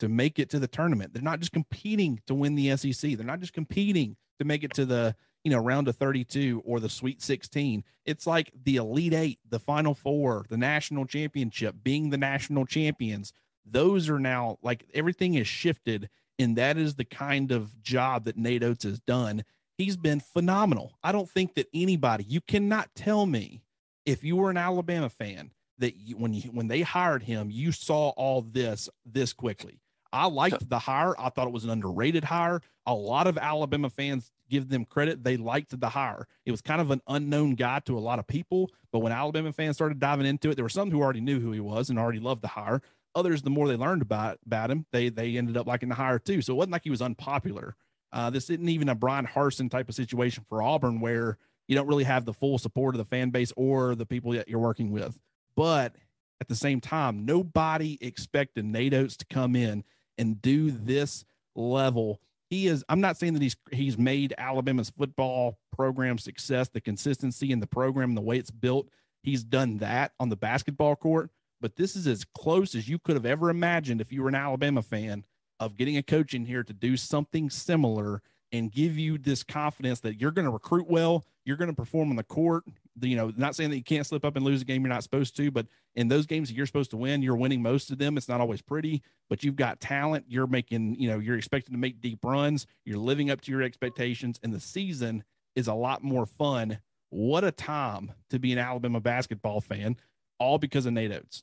to 0.00 0.08
make 0.08 0.38
it 0.38 0.50
to 0.50 0.58
the 0.58 0.66
tournament. 0.66 1.14
They're 1.14 1.22
not 1.22 1.40
just 1.40 1.52
competing 1.52 2.20
to 2.26 2.34
win 2.34 2.54
the 2.54 2.76
SEC. 2.76 3.12
They're 3.12 3.26
not 3.26 3.40
just 3.40 3.52
competing 3.52 4.16
to 4.38 4.44
make 4.44 4.64
it 4.64 4.74
to 4.74 4.84
the 4.84 5.14
you 5.42 5.50
know 5.50 5.58
round 5.58 5.88
of 5.88 5.96
32 5.96 6.62
or 6.64 6.80
the 6.80 6.88
Sweet 6.88 7.22
16. 7.22 7.84
It's 8.04 8.26
like 8.26 8.50
the 8.64 8.76
Elite 8.76 9.14
Eight, 9.14 9.38
the 9.48 9.58
Final 9.58 9.94
Four, 9.94 10.46
the 10.48 10.56
national 10.56 11.06
championship, 11.06 11.76
being 11.82 12.10
the 12.10 12.18
national 12.18 12.66
champions. 12.66 13.32
Those 13.64 14.08
are 14.08 14.18
now 14.18 14.58
like 14.62 14.84
everything 14.94 15.34
is 15.34 15.46
shifted, 15.46 16.08
and 16.38 16.56
that 16.56 16.76
is 16.76 16.94
the 16.94 17.04
kind 17.04 17.52
of 17.52 17.80
job 17.82 18.24
that 18.24 18.36
Nate 18.36 18.62
Oats 18.62 18.84
has 18.84 19.00
done. 19.00 19.44
He's 19.76 19.96
been 19.96 20.20
phenomenal. 20.20 20.92
I 21.02 21.12
don't 21.12 21.28
think 21.28 21.54
that 21.54 21.68
anybody, 21.74 22.24
you 22.28 22.40
cannot 22.40 22.94
tell 22.94 23.26
me 23.26 23.62
if 24.06 24.22
you 24.22 24.36
were 24.36 24.50
an 24.50 24.56
Alabama 24.56 25.08
fan 25.08 25.50
that 25.78 25.96
you, 25.96 26.16
when 26.16 26.32
you, 26.32 26.42
when 26.50 26.68
they 26.68 26.82
hired 26.82 27.22
him, 27.22 27.50
you 27.50 27.72
saw 27.72 28.10
all 28.10 28.42
this 28.42 28.88
this 29.04 29.32
quickly. 29.32 29.80
I 30.14 30.26
liked 30.26 30.70
the 30.70 30.78
hire. 30.78 31.18
I 31.18 31.28
thought 31.28 31.48
it 31.48 31.52
was 31.52 31.64
an 31.64 31.70
underrated 31.70 32.22
hire. 32.22 32.60
A 32.86 32.94
lot 32.94 33.26
of 33.26 33.36
Alabama 33.36 33.90
fans 33.90 34.30
give 34.48 34.68
them 34.68 34.84
credit. 34.84 35.24
They 35.24 35.36
liked 35.36 35.78
the 35.78 35.88
hire. 35.88 36.28
It 36.46 36.52
was 36.52 36.60
kind 36.60 36.80
of 36.80 36.92
an 36.92 37.02
unknown 37.08 37.56
guy 37.56 37.80
to 37.80 37.98
a 37.98 38.00
lot 38.00 38.20
of 38.20 38.26
people, 38.28 38.70
but 38.92 39.00
when 39.00 39.10
Alabama 39.10 39.52
fans 39.52 39.76
started 39.76 39.98
diving 39.98 40.26
into 40.26 40.50
it, 40.50 40.54
there 40.54 40.64
were 40.64 40.68
some 40.68 40.92
who 40.92 41.02
already 41.02 41.20
knew 41.20 41.40
who 41.40 41.50
he 41.50 41.58
was 41.58 41.90
and 41.90 41.98
already 41.98 42.20
loved 42.20 42.42
the 42.42 42.48
hire. 42.48 42.80
Others, 43.16 43.42
the 43.42 43.50
more 43.50 43.66
they 43.66 43.74
learned 43.74 44.02
about 44.02 44.38
about 44.46 44.70
him, 44.70 44.86
they 44.92 45.08
they 45.08 45.36
ended 45.36 45.56
up 45.56 45.66
liking 45.66 45.88
the 45.88 45.96
hire 45.96 46.20
too. 46.20 46.40
So 46.42 46.52
it 46.52 46.56
wasn't 46.56 46.72
like 46.72 46.84
he 46.84 46.90
was 46.90 47.02
unpopular. 47.02 47.74
Uh, 48.12 48.30
this 48.30 48.48
isn't 48.50 48.68
even 48.68 48.88
a 48.88 48.94
Bryan 48.94 49.26
Harsin 49.26 49.68
type 49.68 49.88
of 49.88 49.96
situation 49.96 50.44
for 50.48 50.62
Auburn 50.62 51.00
where 51.00 51.38
you 51.66 51.74
don't 51.74 51.88
really 51.88 52.04
have 52.04 52.24
the 52.24 52.32
full 52.32 52.58
support 52.58 52.94
of 52.94 52.98
the 52.98 53.04
fan 53.04 53.30
base 53.30 53.52
or 53.56 53.96
the 53.96 54.06
people 54.06 54.30
that 54.32 54.46
you're 54.46 54.60
working 54.60 54.92
with. 54.92 55.18
But 55.56 55.96
at 56.40 56.46
the 56.46 56.54
same 56.54 56.80
time, 56.80 57.24
nobody 57.24 57.98
expected 58.00 58.64
Nate 58.64 58.94
Oats 58.94 59.16
to 59.16 59.24
come 59.26 59.56
in 59.56 59.82
and 60.18 60.40
do 60.40 60.70
this 60.70 61.24
level. 61.54 62.20
He 62.50 62.66
is, 62.66 62.84
I'm 62.88 63.00
not 63.00 63.16
saying 63.16 63.34
that 63.34 63.42
he's 63.42 63.56
he's 63.72 63.98
made 63.98 64.34
Alabama's 64.38 64.90
football 64.90 65.58
program 65.72 66.18
success, 66.18 66.68
the 66.68 66.80
consistency 66.80 67.50
in 67.50 67.60
the 67.60 67.66
program, 67.66 68.14
the 68.14 68.20
way 68.20 68.38
it's 68.38 68.50
built. 68.50 68.88
He's 69.22 69.42
done 69.42 69.78
that 69.78 70.12
on 70.20 70.28
the 70.28 70.36
basketball 70.36 70.96
court, 70.96 71.30
but 71.60 71.76
this 71.76 71.96
is 71.96 72.06
as 72.06 72.24
close 72.36 72.74
as 72.74 72.88
you 72.88 72.98
could 72.98 73.16
have 73.16 73.26
ever 73.26 73.48
imagined 73.48 74.00
if 74.00 74.12
you 74.12 74.22
were 74.22 74.28
an 74.28 74.34
Alabama 74.34 74.82
fan 74.82 75.24
of 75.58 75.76
getting 75.76 75.96
a 75.96 76.02
coach 76.02 76.34
in 76.34 76.44
here 76.44 76.62
to 76.62 76.72
do 76.72 76.96
something 76.96 77.48
similar 77.48 78.20
and 78.52 78.70
give 78.70 78.98
you 78.98 79.18
this 79.18 79.42
confidence 79.42 80.00
that 80.00 80.20
you're 80.20 80.30
going 80.30 80.44
to 80.44 80.50
recruit 80.50 80.88
well, 80.88 81.24
you're 81.44 81.56
going 81.56 81.70
to 81.70 81.76
perform 81.76 82.10
on 82.10 82.16
the 82.16 82.22
court. 82.22 82.64
You 83.00 83.16
know, 83.16 83.32
not 83.36 83.56
saying 83.56 83.70
that 83.70 83.76
you 83.76 83.82
can't 83.82 84.06
slip 84.06 84.24
up 84.24 84.36
and 84.36 84.44
lose 84.44 84.62
a 84.62 84.64
game 84.64 84.82
you're 84.82 84.88
not 84.88 85.02
supposed 85.02 85.36
to, 85.36 85.50
but 85.50 85.66
in 85.94 86.08
those 86.08 86.26
games 86.26 86.48
that 86.48 86.54
you're 86.54 86.66
supposed 86.66 86.90
to 86.90 86.96
win, 86.96 87.22
you're 87.22 87.36
winning 87.36 87.60
most 87.60 87.90
of 87.90 87.98
them. 87.98 88.16
It's 88.16 88.28
not 88.28 88.40
always 88.40 88.62
pretty, 88.62 89.02
but 89.28 89.42
you've 89.42 89.56
got 89.56 89.80
talent. 89.80 90.26
You're 90.28 90.46
making, 90.46 90.94
you 90.96 91.08
know, 91.08 91.18
you're 91.18 91.36
expected 91.36 91.72
to 91.72 91.78
make 91.78 92.00
deep 92.00 92.24
runs. 92.24 92.66
You're 92.84 92.98
living 92.98 93.30
up 93.30 93.40
to 93.42 93.50
your 93.50 93.62
expectations, 93.62 94.38
and 94.42 94.52
the 94.52 94.60
season 94.60 95.24
is 95.56 95.66
a 95.66 95.74
lot 95.74 96.02
more 96.02 96.26
fun. 96.26 96.78
What 97.10 97.44
a 97.44 97.52
time 97.52 98.12
to 98.30 98.38
be 98.38 98.52
an 98.52 98.58
Alabama 98.58 99.00
basketball 99.00 99.60
fan, 99.60 99.96
all 100.38 100.58
because 100.58 100.86
of 100.86 100.92
Nate 100.92 101.12
Oats. 101.12 101.42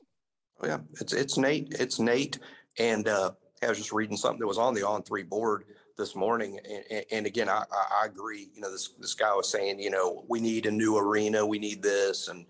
Oh 0.60 0.66
yeah, 0.66 0.78
it's 1.00 1.12
it's 1.12 1.36
Nate. 1.36 1.74
It's 1.78 1.98
Nate, 1.98 2.38
and 2.78 3.08
uh, 3.08 3.32
I 3.62 3.68
was 3.68 3.78
just 3.78 3.92
reading 3.92 4.16
something 4.16 4.40
that 4.40 4.46
was 4.46 4.58
on 4.58 4.74
the 4.74 4.86
on 4.86 5.02
three 5.02 5.22
board 5.22 5.64
this 5.96 6.14
morning. 6.14 6.58
And, 6.90 7.04
and 7.10 7.26
again, 7.26 7.48
I, 7.48 7.64
I, 7.72 8.06
agree. 8.06 8.48
You 8.54 8.60
know, 8.60 8.70
this 8.70 8.90
this 8.98 9.14
guy 9.14 9.34
was 9.34 9.48
saying, 9.48 9.80
you 9.80 9.90
know, 9.90 10.24
we 10.28 10.40
need 10.40 10.66
a 10.66 10.70
new 10.70 10.96
arena, 10.96 11.44
we 11.44 11.58
need 11.58 11.82
this, 11.82 12.28
and 12.28 12.46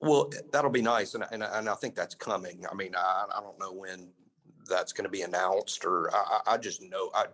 well, 0.00 0.30
that'll 0.52 0.70
be 0.70 0.82
nice, 0.82 1.14
and 1.14 1.24
and, 1.30 1.42
and 1.42 1.68
I 1.68 1.74
think 1.74 1.94
that's 1.94 2.14
coming. 2.14 2.64
I 2.70 2.74
mean, 2.74 2.94
I, 2.96 3.26
I 3.36 3.40
don't 3.40 3.58
know 3.58 3.72
when 3.72 4.08
that's 4.68 4.92
going 4.92 5.04
to 5.04 5.10
be 5.10 5.22
announced, 5.22 5.84
or 5.84 6.10
I, 6.14 6.40
I 6.46 6.56
just 6.58 6.82
know 6.82 7.10
I. 7.14 7.26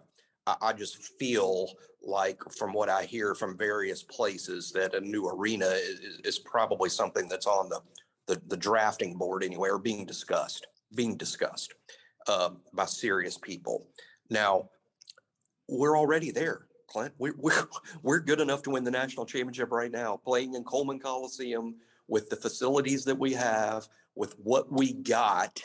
I 0.62 0.74
just 0.74 1.18
feel 1.18 1.70
like, 2.00 2.40
from 2.52 2.72
what 2.72 2.88
I 2.88 3.02
hear 3.02 3.34
from 3.34 3.58
various 3.58 4.04
places, 4.04 4.70
that 4.70 4.94
a 4.94 5.00
new 5.00 5.28
arena 5.28 5.66
is, 5.66 6.20
is 6.22 6.38
probably 6.38 6.88
something 6.88 7.28
that's 7.28 7.48
on 7.48 7.68
the, 7.68 7.80
the, 8.28 8.40
the 8.46 8.56
drafting 8.56 9.18
board 9.18 9.42
anyway, 9.42 9.70
or 9.70 9.78
being 9.80 10.06
discussed, 10.06 10.68
being 10.94 11.16
discussed 11.16 11.74
uh, 12.28 12.50
by 12.72 12.84
serious 12.84 13.36
people. 13.36 13.88
Now, 14.30 14.68
we're 15.68 15.98
already 15.98 16.30
there, 16.30 16.66
Clint. 16.88 17.14
We, 17.18 17.30
we're 17.36 17.68
we're 18.02 18.20
good 18.20 18.40
enough 18.40 18.62
to 18.64 18.70
win 18.70 18.84
the 18.84 18.90
national 18.90 19.26
championship 19.26 19.70
right 19.72 19.90
now, 19.90 20.16
playing 20.16 20.54
in 20.54 20.64
Coleman 20.64 20.98
Coliseum 20.98 21.76
with 22.08 22.30
the 22.30 22.36
facilities 22.36 23.04
that 23.04 23.18
we 23.18 23.32
have, 23.32 23.88
with 24.14 24.34
what 24.38 24.70
we 24.70 24.92
got. 24.92 25.60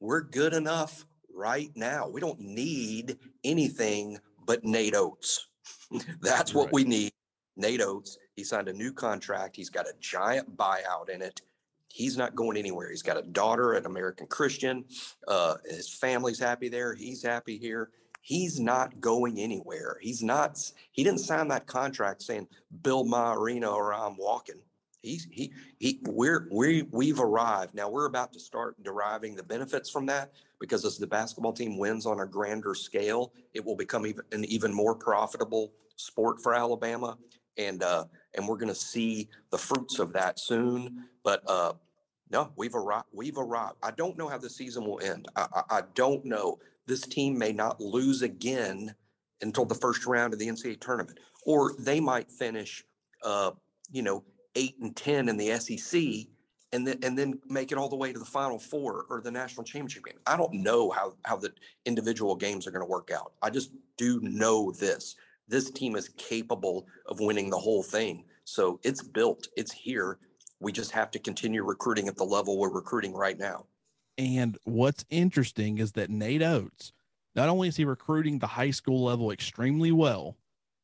We're 0.00 0.22
good 0.22 0.52
enough 0.52 1.06
right 1.34 1.70
now. 1.74 2.08
We 2.08 2.20
don't 2.20 2.40
need 2.40 3.18
anything 3.44 4.18
but 4.44 4.64
Nate 4.64 4.94
Oats. 4.94 5.48
That's 6.20 6.54
what 6.54 6.66
right. 6.66 6.72
we 6.72 6.84
need. 6.84 7.12
Nate 7.56 7.80
Oats. 7.80 8.18
He 8.34 8.44
signed 8.44 8.68
a 8.68 8.72
new 8.72 8.92
contract. 8.92 9.56
He's 9.56 9.70
got 9.70 9.86
a 9.86 9.92
giant 10.00 10.56
buyout 10.56 11.10
in 11.12 11.22
it. 11.22 11.40
He's 11.88 12.16
not 12.16 12.34
going 12.34 12.56
anywhere. 12.56 12.88
He's 12.88 13.02
got 13.02 13.18
a 13.18 13.22
daughter 13.22 13.74
at 13.74 13.84
American 13.84 14.26
Christian. 14.26 14.84
Uh, 15.28 15.56
his 15.66 15.92
family's 15.92 16.38
happy 16.38 16.70
there. 16.70 16.94
He's 16.94 17.22
happy 17.22 17.58
here 17.58 17.90
he's 18.22 18.60
not 18.60 19.00
going 19.00 19.38
anywhere. 19.38 19.98
He's 20.00 20.22
not, 20.22 20.58
he 20.92 21.04
didn't 21.04 21.20
sign 21.20 21.48
that 21.48 21.66
contract 21.66 22.22
saying, 22.22 22.46
build 22.82 23.08
my 23.08 23.34
arena 23.34 23.68
or 23.68 23.92
I'm 23.92 24.16
walking. 24.16 24.60
He's, 25.02 25.26
he, 25.30 25.52
he, 25.78 25.98
we're, 26.04 26.46
we, 26.52 26.82
we've 26.92 27.18
arrived. 27.18 27.74
Now 27.74 27.90
we're 27.90 28.06
about 28.06 28.32
to 28.34 28.40
start 28.40 28.80
deriving 28.84 29.34
the 29.34 29.42
benefits 29.42 29.90
from 29.90 30.06
that 30.06 30.30
because 30.60 30.84
as 30.84 30.96
the 30.96 31.06
basketball 31.06 31.52
team 31.52 31.76
wins 31.76 32.06
on 32.06 32.20
a 32.20 32.26
grander 32.26 32.76
scale, 32.76 33.32
it 33.52 33.64
will 33.64 33.76
become 33.76 34.06
even, 34.06 34.22
an 34.30 34.44
even 34.44 34.72
more 34.72 34.94
profitable 34.94 35.72
sport 35.96 36.40
for 36.40 36.54
Alabama. 36.54 37.18
And, 37.58 37.82
uh, 37.82 38.04
and 38.34 38.46
we're 38.46 38.56
going 38.56 38.68
to 38.68 38.74
see 38.74 39.28
the 39.50 39.58
fruits 39.58 39.98
of 39.98 40.12
that 40.12 40.38
soon. 40.38 41.06
But, 41.24 41.42
uh, 41.48 41.72
no, 42.30 42.52
we've 42.56 42.74
arrived. 42.76 43.06
We've 43.12 43.36
arrived. 43.36 43.74
I 43.82 43.90
don't 43.90 44.16
know 44.16 44.28
how 44.28 44.38
the 44.38 44.48
season 44.48 44.86
will 44.86 45.00
end. 45.00 45.26
I, 45.36 45.46
I, 45.54 45.62
I 45.78 45.82
don't 45.94 46.24
know 46.24 46.60
this 46.86 47.02
team 47.02 47.38
may 47.38 47.52
not 47.52 47.80
lose 47.80 48.22
again 48.22 48.94
until 49.40 49.64
the 49.64 49.74
first 49.74 50.06
round 50.06 50.32
of 50.32 50.38
the 50.38 50.48
NCAA 50.48 50.80
tournament, 50.80 51.18
or 51.44 51.74
they 51.78 52.00
might 52.00 52.30
finish, 52.30 52.84
uh, 53.22 53.52
you 53.90 54.02
know, 54.02 54.24
eight 54.54 54.76
and 54.80 54.94
ten 54.94 55.28
in 55.28 55.36
the 55.36 55.58
SEC, 55.58 56.00
and 56.72 56.86
then 56.86 56.98
and 57.02 57.18
then 57.18 57.40
make 57.48 57.72
it 57.72 57.78
all 57.78 57.88
the 57.88 57.96
way 57.96 58.12
to 58.12 58.18
the 58.18 58.24
Final 58.24 58.58
Four 58.58 59.06
or 59.10 59.20
the 59.20 59.30
national 59.30 59.64
championship 59.64 60.04
game. 60.04 60.18
I 60.26 60.36
don't 60.36 60.54
know 60.54 60.90
how 60.90 61.14
how 61.24 61.36
the 61.36 61.52
individual 61.84 62.34
games 62.36 62.66
are 62.66 62.70
going 62.70 62.84
to 62.84 62.90
work 62.90 63.10
out. 63.10 63.32
I 63.42 63.50
just 63.50 63.72
do 63.96 64.20
know 64.22 64.72
this: 64.72 65.16
this 65.48 65.70
team 65.70 65.96
is 65.96 66.08
capable 66.10 66.86
of 67.06 67.20
winning 67.20 67.50
the 67.50 67.58
whole 67.58 67.82
thing. 67.82 68.24
So 68.44 68.80
it's 68.82 69.02
built. 69.02 69.48
It's 69.56 69.72
here. 69.72 70.18
We 70.60 70.72
just 70.72 70.92
have 70.92 71.10
to 71.12 71.18
continue 71.18 71.64
recruiting 71.64 72.08
at 72.08 72.16
the 72.16 72.24
level 72.24 72.58
we're 72.58 72.70
recruiting 72.72 73.14
right 73.14 73.38
now. 73.38 73.66
And 74.18 74.58
what's 74.64 75.04
interesting 75.10 75.78
is 75.78 75.92
that 75.92 76.10
Nate 76.10 76.42
Oats, 76.42 76.92
not 77.34 77.48
only 77.48 77.68
is 77.68 77.76
he 77.76 77.84
recruiting 77.84 78.38
the 78.38 78.46
high 78.46 78.70
school 78.70 79.04
level 79.04 79.30
extremely 79.30 79.92
well, 79.92 80.36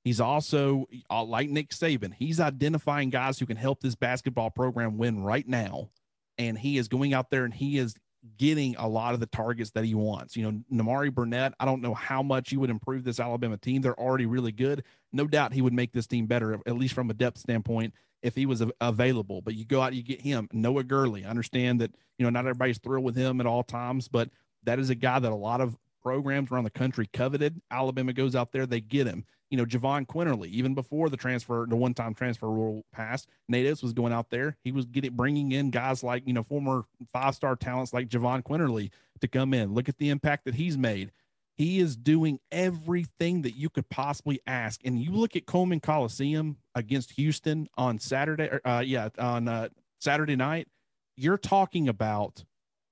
he's 0.04 0.20
also 0.20 0.86
uh, 1.10 1.22
like 1.24 1.50
Nick 1.50 1.70
Saban, 1.70 2.14
he's 2.14 2.40
identifying 2.40 3.10
guys 3.10 3.38
who 3.38 3.46
can 3.46 3.56
help 3.56 3.80
this 3.80 3.94
basketball 3.94 4.50
program 4.50 4.96
win 4.96 5.22
right 5.22 5.46
now. 5.46 5.90
And 6.38 6.58
he 6.58 6.78
is 6.78 6.88
going 6.88 7.14
out 7.14 7.30
there 7.30 7.44
and 7.44 7.52
he 7.52 7.78
is 7.78 7.94
getting 8.36 8.76
a 8.76 8.88
lot 8.88 9.14
of 9.14 9.20
the 9.20 9.26
targets 9.26 9.70
that 9.72 9.84
he 9.84 9.94
wants. 9.94 10.36
You 10.36 10.50
know, 10.50 10.60
Nimari 10.72 11.12
Burnett, 11.12 11.54
I 11.58 11.64
don't 11.64 11.82
know 11.82 11.94
how 11.94 12.22
much 12.22 12.50
he 12.50 12.56
would 12.56 12.70
improve 12.70 13.04
this 13.04 13.20
Alabama 13.20 13.56
team. 13.56 13.82
They're 13.82 13.98
already 13.98 14.26
really 14.26 14.52
good. 14.52 14.84
No 15.12 15.26
doubt 15.26 15.52
he 15.52 15.62
would 15.62 15.72
make 15.72 15.92
this 15.92 16.06
team 16.06 16.26
better, 16.26 16.58
at 16.66 16.76
least 16.76 16.94
from 16.94 17.10
a 17.10 17.14
depth 17.14 17.38
standpoint 17.38 17.94
if 18.22 18.34
he 18.34 18.46
was 18.46 18.62
available. 18.80 19.40
But 19.40 19.54
you 19.54 19.64
go 19.64 19.80
out, 19.80 19.94
you 19.94 20.02
get 20.02 20.20
him, 20.20 20.48
Noah 20.52 20.84
Gurley. 20.84 21.24
I 21.24 21.30
understand 21.30 21.80
that 21.80 21.92
you 22.18 22.24
know 22.24 22.30
not 22.30 22.46
everybody's 22.46 22.78
thrilled 22.78 23.04
with 23.04 23.16
him 23.16 23.40
at 23.40 23.46
all 23.46 23.62
times, 23.62 24.08
but 24.08 24.30
that 24.64 24.78
is 24.78 24.90
a 24.90 24.94
guy 24.94 25.18
that 25.18 25.32
a 25.32 25.34
lot 25.34 25.60
of 25.60 25.76
programs 26.02 26.50
around 26.50 26.64
the 26.64 26.70
country 26.70 27.08
coveted. 27.12 27.60
Alabama 27.70 28.12
goes 28.12 28.34
out 28.34 28.52
there, 28.52 28.66
they 28.66 28.80
get 28.80 29.06
him. 29.06 29.24
You 29.50 29.56
know, 29.56 29.64
Jahvon 29.64 30.06
Quinerly, 30.06 30.48
even 30.48 30.74
before 30.74 31.08
the 31.08 31.16
transfer, 31.16 31.66
the 31.68 31.76
one-time 31.76 32.12
transfer 32.14 32.50
rule 32.50 32.84
passed, 32.92 33.28
Nate 33.48 33.66
Oats 33.66 33.82
was 33.82 33.94
going 33.94 34.12
out 34.12 34.28
there. 34.28 34.56
He 34.62 34.72
was 34.72 34.84
getting 34.84 35.14
bringing 35.14 35.52
in 35.52 35.70
guys 35.70 36.02
like 36.02 36.26
you 36.26 36.32
know 36.32 36.42
former 36.42 36.84
five-star 37.12 37.56
talents 37.56 37.92
like 37.92 38.08
Jahvon 38.08 38.42
Quinerly 38.42 38.90
to 39.20 39.28
come 39.28 39.54
in. 39.54 39.74
Look 39.74 39.88
at 39.88 39.98
the 39.98 40.10
impact 40.10 40.44
that 40.44 40.54
he's 40.54 40.76
made. 40.76 41.12
He 41.58 41.80
is 41.80 41.96
doing 41.96 42.38
everything 42.52 43.42
that 43.42 43.56
you 43.56 43.68
could 43.68 43.88
possibly 43.88 44.40
ask. 44.46 44.80
And 44.84 45.02
you 45.02 45.10
look 45.10 45.34
at 45.34 45.44
Coleman 45.44 45.80
Coliseum 45.80 46.56
against 46.76 47.10
Houston 47.12 47.68
on 47.76 47.98
Saturday, 47.98 48.48
uh, 48.64 48.78
yeah, 48.78 49.08
on 49.18 49.48
uh, 49.48 49.68
Saturday 50.00 50.36
night. 50.36 50.68
You're 51.16 51.36
talking 51.36 51.88
about 51.88 52.44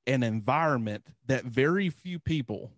an 0.09 0.25
environment 0.25 1.07
that 1.27 1.45
very 1.45 1.91
few 1.91 2.19
people, 2.19 2.73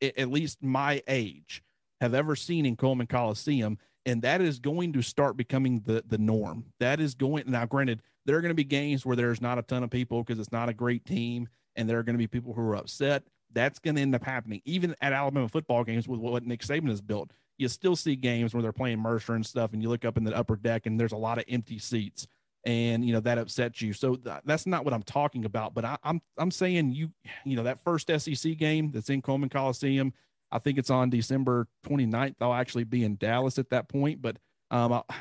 at 0.00 0.30
least 0.30 0.62
my 0.62 1.02
age, 1.06 1.62
have 2.00 2.14
ever 2.14 2.34
seen 2.34 2.64
in 2.64 2.74
Coleman 2.74 3.06
Coliseum. 3.06 3.76
And 4.06 4.22
that 4.22 4.40
is 4.40 4.58
going 4.58 4.94
to 4.94 5.02
start 5.02 5.36
becoming 5.36 5.80
the 5.84 6.04
the 6.06 6.18
norm. 6.18 6.64
That 6.80 7.00
is 7.00 7.14
going 7.14 7.44
now, 7.46 7.66
granted, 7.66 8.00
there 8.24 8.36
are 8.36 8.40
going 8.40 8.50
to 8.50 8.54
be 8.54 8.64
games 8.64 9.04
where 9.04 9.16
there's 9.16 9.42
not 9.42 9.58
a 9.58 9.62
ton 9.62 9.82
of 9.82 9.90
people 9.90 10.22
because 10.22 10.38
it's 10.38 10.52
not 10.52 10.70
a 10.70 10.74
great 10.74 11.04
team, 11.04 11.48
and 11.76 11.88
there 11.88 11.98
are 11.98 12.02
going 12.02 12.14
to 12.14 12.18
be 12.18 12.26
people 12.26 12.54
who 12.54 12.62
are 12.62 12.76
upset. 12.76 13.24
That's 13.54 13.78
going 13.78 13.96
to 13.96 14.02
end 14.02 14.14
up 14.14 14.24
happening. 14.24 14.60
Even 14.64 14.94
at 15.00 15.12
Alabama 15.12 15.48
football 15.48 15.84
games 15.84 16.06
with 16.08 16.20
what 16.20 16.44
Nick 16.44 16.60
Saban 16.60 16.88
has 16.88 17.00
built, 17.00 17.30
you 17.56 17.68
still 17.68 17.96
see 17.96 18.16
games 18.16 18.52
where 18.52 18.62
they're 18.62 18.72
playing 18.72 18.98
Mercer 18.98 19.34
and 19.34 19.46
stuff, 19.46 19.72
and 19.72 19.82
you 19.82 19.88
look 19.88 20.04
up 20.04 20.16
in 20.16 20.24
the 20.24 20.36
upper 20.36 20.56
deck 20.56 20.86
and 20.86 20.98
there's 20.98 21.12
a 21.12 21.16
lot 21.16 21.38
of 21.38 21.44
empty 21.48 21.78
seats, 21.78 22.26
and 22.64 23.04
you 23.04 23.12
know 23.12 23.20
that 23.20 23.38
upsets 23.38 23.80
you. 23.80 23.92
So 23.92 24.16
th- 24.16 24.40
that's 24.44 24.66
not 24.66 24.84
what 24.84 24.92
I'm 24.92 25.02
talking 25.04 25.44
about. 25.44 25.72
But 25.72 25.84
I, 25.84 25.96
I'm 26.02 26.20
I'm 26.36 26.50
saying 26.50 26.92
you 26.92 27.10
you 27.44 27.56
know 27.56 27.62
that 27.62 27.78
first 27.84 28.08
SEC 28.08 28.56
game 28.56 28.90
that's 28.90 29.08
in 29.08 29.22
Coleman 29.22 29.48
Coliseum. 29.48 30.12
I 30.50 30.58
think 30.58 30.78
it's 30.78 30.90
on 30.90 31.10
December 31.10 31.66
29th. 31.86 32.36
I'll 32.40 32.54
actually 32.54 32.84
be 32.84 33.02
in 33.04 33.16
Dallas 33.16 33.58
at 33.58 33.70
that 33.70 33.88
point, 33.88 34.22
but 34.22 34.36
um, 34.70 34.92
I, 34.92 35.02
I 35.10 35.14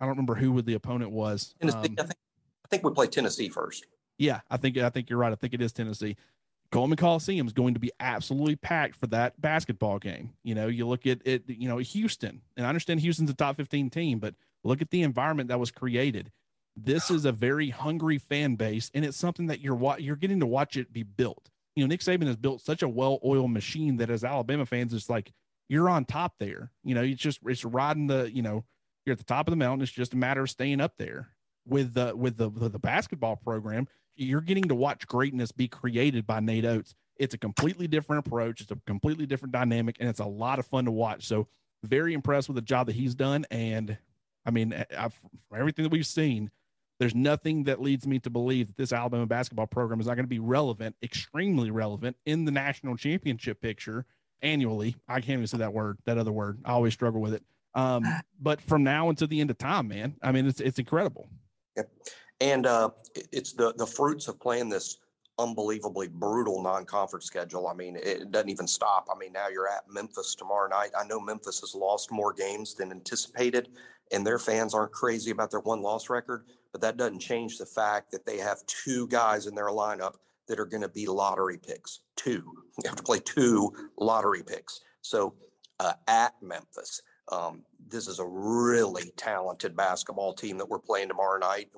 don't 0.00 0.10
remember 0.10 0.34
who 0.34 0.60
the 0.62 0.74
opponent 0.74 1.10
was. 1.12 1.54
Tennessee, 1.60 1.78
Um, 1.78 1.94
I 1.98 2.02
think 2.02 2.18
I 2.64 2.68
think 2.68 2.84
we 2.84 2.92
play 2.92 3.06
Tennessee 3.06 3.48
first. 3.48 3.86
yeah, 4.18 4.40
I 4.50 4.56
think 4.56 4.76
I 4.78 4.90
think 4.90 5.10
you're 5.10 5.18
right. 5.18 5.32
I 5.32 5.36
think 5.36 5.54
it 5.54 5.62
is 5.62 5.72
Tennessee. 5.72 6.16
Coleman 6.74 6.96
Coliseum 6.96 7.46
is 7.46 7.52
going 7.52 7.74
to 7.74 7.80
be 7.80 7.92
absolutely 8.00 8.56
packed 8.56 8.96
for 8.96 9.06
that 9.06 9.40
basketball 9.40 10.00
game. 10.00 10.32
You 10.42 10.56
know, 10.56 10.66
you 10.66 10.88
look 10.88 11.06
at 11.06 11.20
it, 11.24 11.44
you 11.46 11.68
know, 11.68 11.78
Houston, 11.78 12.42
and 12.56 12.66
I 12.66 12.68
understand 12.68 12.98
Houston's 12.98 13.30
a 13.30 13.34
top 13.34 13.54
15 13.54 13.90
team, 13.90 14.18
but 14.18 14.34
look 14.64 14.82
at 14.82 14.90
the 14.90 15.02
environment 15.02 15.50
that 15.50 15.60
was 15.60 15.70
created. 15.70 16.32
This 16.76 17.12
is 17.12 17.26
a 17.26 17.30
very 17.30 17.70
hungry 17.70 18.18
fan 18.18 18.56
base, 18.56 18.90
and 18.92 19.04
it's 19.04 19.16
something 19.16 19.46
that 19.46 19.60
you're 19.60 19.78
you're 20.00 20.16
getting 20.16 20.40
to 20.40 20.46
watch 20.46 20.76
it 20.76 20.92
be 20.92 21.04
built. 21.04 21.48
You 21.76 21.84
know, 21.84 21.88
Nick 21.88 22.00
Saban 22.00 22.26
has 22.26 22.34
built 22.34 22.60
such 22.60 22.82
a 22.82 22.88
well-oiled 22.88 23.52
machine 23.52 23.98
that 23.98 24.10
as 24.10 24.24
Alabama 24.24 24.66
fans, 24.66 24.92
it's 24.92 25.08
like 25.08 25.32
you're 25.68 25.88
on 25.88 26.04
top 26.04 26.34
there. 26.40 26.72
You 26.82 26.96
know, 26.96 27.02
it's 27.02 27.22
just 27.22 27.38
it's 27.46 27.64
riding 27.64 28.08
the, 28.08 28.28
you 28.34 28.42
know, 28.42 28.64
you're 29.06 29.12
at 29.12 29.18
the 29.18 29.24
top 29.24 29.46
of 29.46 29.52
the 29.52 29.56
mountain. 29.56 29.82
It's 29.82 29.92
just 29.92 30.12
a 30.12 30.16
matter 30.16 30.42
of 30.42 30.50
staying 30.50 30.80
up 30.80 30.94
there. 30.98 31.28
With 31.66 31.94
the 31.94 32.16
with 32.16 32.36
the 32.36 32.48
with 32.48 32.72
the 32.72 32.80
basketball 32.80 33.36
program, 33.36 33.86
you're 34.16 34.40
getting 34.40 34.64
to 34.64 34.74
watch 34.74 35.06
greatness 35.06 35.52
be 35.52 35.68
created 35.68 36.26
by 36.26 36.40
Nate 36.40 36.64
Oats. 36.64 36.94
It's 37.16 37.34
a 37.34 37.38
completely 37.38 37.86
different 37.86 38.26
approach. 38.26 38.60
It's 38.60 38.70
a 38.70 38.78
completely 38.86 39.26
different 39.26 39.52
dynamic, 39.52 39.96
and 40.00 40.08
it's 40.08 40.20
a 40.20 40.26
lot 40.26 40.58
of 40.58 40.66
fun 40.66 40.84
to 40.86 40.90
watch. 40.90 41.26
So, 41.26 41.46
very 41.82 42.14
impressed 42.14 42.48
with 42.48 42.56
the 42.56 42.62
job 42.62 42.86
that 42.86 42.96
he's 42.96 43.14
done. 43.14 43.44
And 43.50 43.98
I 44.46 44.50
mean, 44.50 44.72
I've, 44.96 45.14
from 45.48 45.58
everything 45.60 45.82
that 45.84 45.92
we've 45.92 46.06
seen, 46.06 46.50
there's 46.98 47.14
nothing 47.14 47.64
that 47.64 47.80
leads 47.80 48.06
me 48.06 48.18
to 48.20 48.30
believe 48.30 48.68
that 48.68 48.76
this 48.76 48.92
Alabama 48.92 49.26
basketball 49.26 49.66
program 49.66 50.00
is 50.00 50.06
not 50.06 50.14
going 50.14 50.24
to 50.24 50.28
be 50.28 50.38
relevant, 50.38 50.96
extremely 51.02 51.70
relevant 51.70 52.16
in 52.24 52.44
the 52.44 52.52
national 52.52 52.96
championship 52.96 53.60
picture 53.60 54.06
annually. 54.42 54.96
I 55.08 55.14
can't 55.14 55.38
even 55.38 55.46
say 55.46 55.58
that 55.58 55.72
word, 55.72 55.98
that 56.04 56.18
other 56.18 56.32
word. 56.32 56.60
I 56.64 56.72
always 56.72 56.94
struggle 56.94 57.20
with 57.20 57.34
it. 57.34 57.42
Um, 57.74 58.04
but 58.40 58.60
from 58.60 58.84
now 58.84 59.08
until 59.08 59.28
the 59.28 59.40
end 59.40 59.50
of 59.50 59.58
time, 59.58 59.88
man, 59.88 60.16
I 60.22 60.32
mean, 60.32 60.46
it's 60.46 60.60
it's 60.60 60.78
incredible. 60.78 61.28
And 62.44 62.66
uh, 62.66 62.90
it's 63.32 63.54
the, 63.54 63.72
the 63.72 63.86
fruits 63.86 64.28
of 64.28 64.38
playing 64.38 64.68
this 64.68 64.98
unbelievably 65.38 66.08
brutal 66.08 66.62
non-conference 66.62 67.24
schedule. 67.24 67.66
I 67.68 67.72
mean, 67.72 67.96
it 67.96 68.30
doesn't 68.30 68.50
even 68.50 68.66
stop. 68.66 69.08
I 69.10 69.18
mean, 69.18 69.32
now 69.32 69.48
you're 69.48 69.66
at 69.66 69.84
Memphis 69.88 70.34
tomorrow 70.34 70.68
night. 70.68 70.90
I 70.96 71.06
know 71.06 71.18
Memphis 71.18 71.60
has 71.60 71.74
lost 71.74 72.12
more 72.12 72.34
games 72.34 72.74
than 72.74 72.90
anticipated, 72.90 73.70
and 74.12 74.26
their 74.26 74.38
fans 74.38 74.74
aren't 74.74 74.92
crazy 74.92 75.30
about 75.30 75.50
their 75.50 75.60
one-loss 75.60 76.10
record, 76.10 76.44
but 76.70 76.82
that 76.82 76.98
doesn't 76.98 77.20
change 77.20 77.56
the 77.56 77.64
fact 77.64 78.10
that 78.10 78.26
they 78.26 78.36
have 78.36 78.58
two 78.66 79.08
guys 79.08 79.46
in 79.46 79.54
their 79.54 79.68
lineup 79.68 80.16
that 80.46 80.60
are 80.60 80.66
going 80.66 80.82
to 80.82 80.88
be 80.90 81.06
lottery 81.06 81.56
picks. 81.56 82.00
Two. 82.14 82.44
You 82.82 82.90
have 82.90 82.96
to 82.96 83.04
play 83.04 83.20
two 83.20 83.72
lottery 83.96 84.42
picks. 84.42 84.80
So 85.00 85.34
uh, 85.80 85.92
at 86.08 86.34
Memphis, 86.42 87.00
um, 87.30 87.62
this 87.88 88.08
is 88.08 88.18
a 88.18 88.26
really 88.26 89.12
talented 89.16 89.76
basketball 89.76 90.32
team 90.32 90.58
that 90.58 90.68
we're 90.68 90.78
playing 90.78 91.08
tomorrow 91.08 91.38
night 91.38 91.70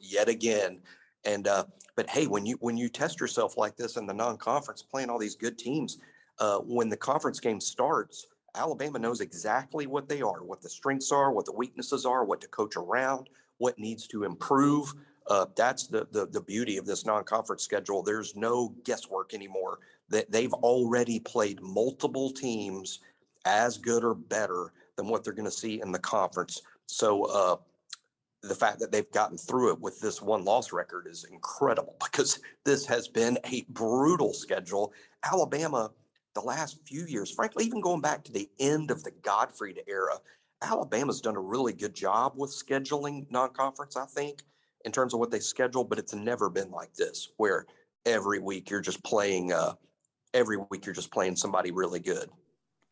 yet 0.00 0.28
again. 0.28 0.80
And 1.24 1.48
uh, 1.48 1.64
but 1.96 2.08
hey, 2.08 2.26
when 2.26 2.46
you 2.46 2.56
when 2.60 2.76
you 2.76 2.88
test 2.88 3.20
yourself 3.20 3.56
like 3.56 3.76
this 3.76 3.96
in 3.96 4.06
the 4.06 4.14
non-conference, 4.14 4.82
playing 4.82 5.10
all 5.10 5.18
these 5.18 5.34
good 5.34 5.58
teams, 5.58 5.98
uh, 6.38 6.58
when 6.58 6.88
the 6.88 6.96
conference 6.96 7.40
game 7.40 7.60
starts, 7.60 8.28
Alabama 8.54 8.98
knows 8.98 9.20
exactly 9.20 9.86
what 9.86 10.08
they 10.08 10.22
are, 10.22 10.42
what 10.44 10.62
the 10.62 10.68
strengths 10.68 11.12
are, 11.12 11.32
what 11.32 11.44
the 11.44 11.52
weaknesses 11.52 12.06
are, 12.06 12.24
what 12.24 12.40
to 12.40 12.48
coach 12.48 12.76
around, 12.76 13.28
what 13.58 13.78
needs 13.78 14.06
to 14.08 14.24
improve. 14.24 14.94
Uh, 15.26 15.46
that's 15.56 15.86
the, 15.88 16.06
the 16.12 16.26
the 16.26 16.40
beauty 16.40 16.76
of 16.76 16.86
this 16.86 17.04
non-conference 17.04 17.62
schedule. 17.62 18.02
There's 18.02 18.36
no 18.36 18.74
guesswork 18.84 19.34
anymore. 19.34 19.80
That 20.08 20.30
they've 20.30 20.54
already 20.54 21.20
played 21.20 21.60
multiple 21.60 22.30
teams 22.30 23.00
as 23.44 23.76
good 23.76 24.04
or 24.04 24.14
better 24.14 24.72
than 24.98 25.06
what 25.06 25.24
they're 25.24 25.32
going 25.32 25.46
to 25.46 25.50
see 25.50 25.80
in 25.80 25.92
the 25.92 25.98
conference. 25.98 26.60
So 26.86 27.22
uh, 27.24 27.56
the 28.42 28.54
fact 28.54 28.80
that 28.80 28.90
they've 28.92 29.10
gotten 29.12 29.38
through 29.38 29.72
it 29.72 29.80
with 29.80 30.00
this 30.00 30.20
one 30.20 30.44
loss 30.44 30.72
record 30.72 31.06
is 31.08 31.24
incredible 31.24 31.96
because 32.04 32.40
this 32.66 32.84
has 32.84 33.08
been 33.08 33.38
a 33.46 33.64
brutal 33.70 34.34
schedule. 34.34 34.92
Alabama, 35.24 35.90
the 36.34 36.40
last 36.40 36.80
few 36.86 37.06
years, 37.06 37.30
frankly, 37.30 37.64
even 37.64 37.80
going 37.80 38.00
back 38.00 38.24
to 38.24 38.32
the 38.32 38.50
end 38.58 38.90
of 38.90 39.02
the 39.04 39.12
Gottfried 39.22 39.82
era, 39.86 40.18
Alabama's 40.60 41.20
done 41.20 41.36
a 41.36 41.40
really 41.40 41.72
good 41.72 41.94
job 41.94 42.32
with 42.36 42.50
scheduling 42.50 43.30
non-conference, 43.30 43.96
I 43.96 44.06
think, 44.06 44.42
in 44.84 44.90
terms 44.90 45.14
of 45.14 45.20
what 45.20 45.30
they 45.30 45.38
schedule, 45.38 45.84
but 45.84 45.98
it's 45.98 46.14
never 46.14 46.50
been 46.50 46.72
like 46.72 46.92
this 46.94 47.30
where 47.36 47.66
every 48.04 48.40
week 48.40 48.68
you're 48.70 48.80
just 48.80 49.02
playing 49.04 49.52
uh 49.52 49.74
every 50.34 50.56
week 50.70 50.86
you're 50.86 50.94
just 50.94 51.10
playing 51.10 51.36
somebody 51.36 51.70
really 51.70 52.00
good. 52.00 52.28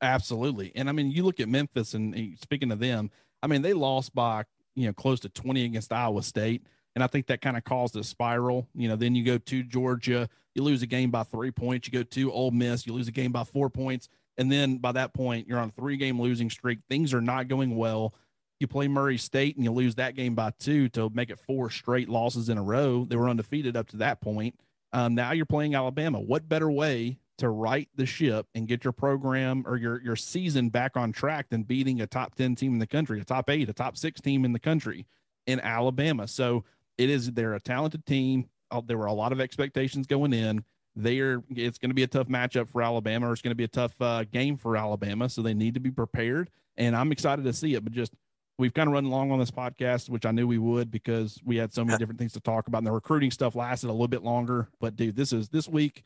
Absolutely. 0.02 0.72
And 0.74 0.88
I 0.88 0.92
mean, 0.92 1.10
you 1.10 1.24
look 1.24 1.40
at 1.40 1.48
Memphis 1.48 1.94
and 1.94 2.36
speaking 2.40 2.70
of 2.70 2.78
them, 2.78 3.10
I 3.42 3.46
mean, 3.46 3.62
they 3.62 3.72
lost 3.72 4.14
by, 4.14 4.44
you 4.74 4.86
know, 4.86 4.92
close 4.92 5.20
to 5.20 5.28
20 5.28 5.64
against 5.64 5.92
Iowa 5.92 6.22
State. 6.22 6.66
And 6.94 7.04
I 7.04 7.06
think 7.06 7.26
that 7.26 7.42
kind 7.42 7.56
of 7.56 7.64
caused 7.64 7.96
a 7.96 8.04
spiral. 8.04 8.68
You 8.74 8.88
know, 8.88 8.96
then 8.96 9.14
you 9.14 9.24
go 9.24 9.38
to 9.38 9.62
Georgia, 9.62 10.28
you 10.54 10.62
lose 10.62 10.82
a 10.82 10.86
game 10.86 11.10
by 11.10 11.22
three 11.24 11.50
points. 11.50 11.86
You 11.86 11.92
go 11.92 12.02
to 12.02 12.32
Ole 12.32 12.50
Miss, 12.50 12.86
you 12.86 12.92
lose 12.92 13.08
a 13.08 13.12
game 13.12 13.32
by 13.32 13.44
four 13.44 13.68
points. 13.68 14.08
And 14.38 14.50
then 14.52 14.78
by 14.78 14.92
that 14.92 15.14
point, 15.14 15.46
you're 15.46 15.58
on 15.58 15.68
a 15.68 15.72
three 15.72 15.96
game 15.96 16.20
losing 16.20 16.50
streak. 16.50 16.80
Things 16.88 17.14
are 17.14 17.20
not 17.20 17.48
going 17.48 17.76
well. 17.76 18.14
You 18.60 18.66
play 18.66 18.88
Murray 18.88 19.18
State 19.18 19.56
and 19.56 19.64
you 19.64 19.72
lose 19.72 19.96
that 19.96 20.14
game 20.14 20.34
by 20.34 20.52
two 20.58 20.88
to 20.90 21.10
make 21.10 21.30
it 21.30 21.38
four 21.38 21.70
straight 21.70 22.08
losses 22.08 22.48
in 22.48 22.56
a 22.56 22.62
row. 22.62 23.04
They 23.04 23.16
were 23.16 23.28
undefeated 23.28 23.76
up 23.76 23.88
to 23.88 23.98
that 23.98 24.20
point. 24.20 24.58
Um, 24.92 25.14
now 25.14 25.32
you're 25.32 25.44
playing 25.44 25.74
Alabama. 25.74 26.20
What 26.20 26.48
better 26.48 26.70
way 26.70 27.18
to 27.38 27.48
right 27.50 27.88
the 27.94 28.06
ship 28.06 28.46
and 28.54 28.66
get 28.66 28.84
your 28.84 28.92
program 28.92 29.64
or 29.66 29.76
your 29.76 30.00
your 30.02 30.16
season 30.16 30.68
back 30.68 30.96
on 30.96 31.12
track 31.12 31.48
than 31.50 31.62
beating 31.62 32.00
a 32.00 32.06
top 32.06 32.34
10 32.34 32.54
team 32.54 32.72
in 32.72 32.78
the 32.78 32.86
country, 32.86 33.20
a 33.20 33.24
top 33.24 33.50
8, 33.50 33.68
a 33.68 33.72
top 33.72 33.96
6 33.96 34.20
team 34.20 34.44
in 34.44 34.52
the 34.52 34.58
country 34.58 35.06
in 35.46 35.60
Alabama. 35.60 36.26
So 36.26 36.64
it 36.98 37.10
is 37.10 37.32
they're 37.32 37.54
a 37.54 37.60
talented 37.60 38.06
team. 38.06 38.48
Uh, 38.70 38.80
There 38.84 38.98
were 38.98 39.06
a 39.06 39.12
lot 39.12 39.32
of 39.32 39.40
expectations 39.40 40.06
going 40.06 40.32
in. 40.32 40.64
They're 40.94 41.42
it's 41.50 41.78
going 41.78 41.90
to 41.90 41.94
be 41.94 42.04
a 42.04 42.08
tough 42.08 42.28
matchup 42.28 42.70
for 42.70 42.82
Alabama 42.82 43.28
or 43.28 43.32
it's 43.32 43.42
going 43.42 43.50
to 43.50 43.54
be 43.54 43.64
a 43.64 43.68
tough 43.68 44.00
uh, 44.00 44.24
game 44.24 44.56
for 44.56 44.76
Alabama, 44.76 45.28
so 45.28 45.42
they 45.42 45.54
need 45.54 45.74
to 45.74 45.80
be 45.80 45.90
prepared 45.90 46.50
and 46.76 46.94
I'm 46.94 47.12
excited 47.12 47.44
to 47.44 47.52
see 47.52 47.74
it, 47.74 47.84
but 47.84 47.92
just 47.92 48.12
we've 48.58 48.72
kind 48.74 48.88
of 48.88 48.92
run 48.92 49.04
along 49.04 49.30
on 49.32 49.38
this 49.38 49.50
podcast, 49.50 50.08
which 50.08 50.24
I 50.26 50.30
knew 50.30 50.46
we 50.46 50.58
would 50.58 50.90
because 50.90 51.40
we 51.44 51.56
had 51.56 51.72
so 51.74 51.84
many 51.84 51.98
different 51.98 52.18
things 52.18 52.32
to 52.34 52.40
talk 52.40 52.68
about. 52.68 52.78
And 52.78 52.86
the 52.86 52.92
recruiting 52.92 53.30
stuff 53.30 53.54
lasted 53.54 53.88
a 53.88 53.92
little 53.92 54.08
bit 54.08 54.22
longer. 54.22 54.68
But 54.80 54.96
dude, 54.96 55.16
this 55.16 55.32
is 55.32 55.48
this 55.48 55.68
week, 55.68 56.04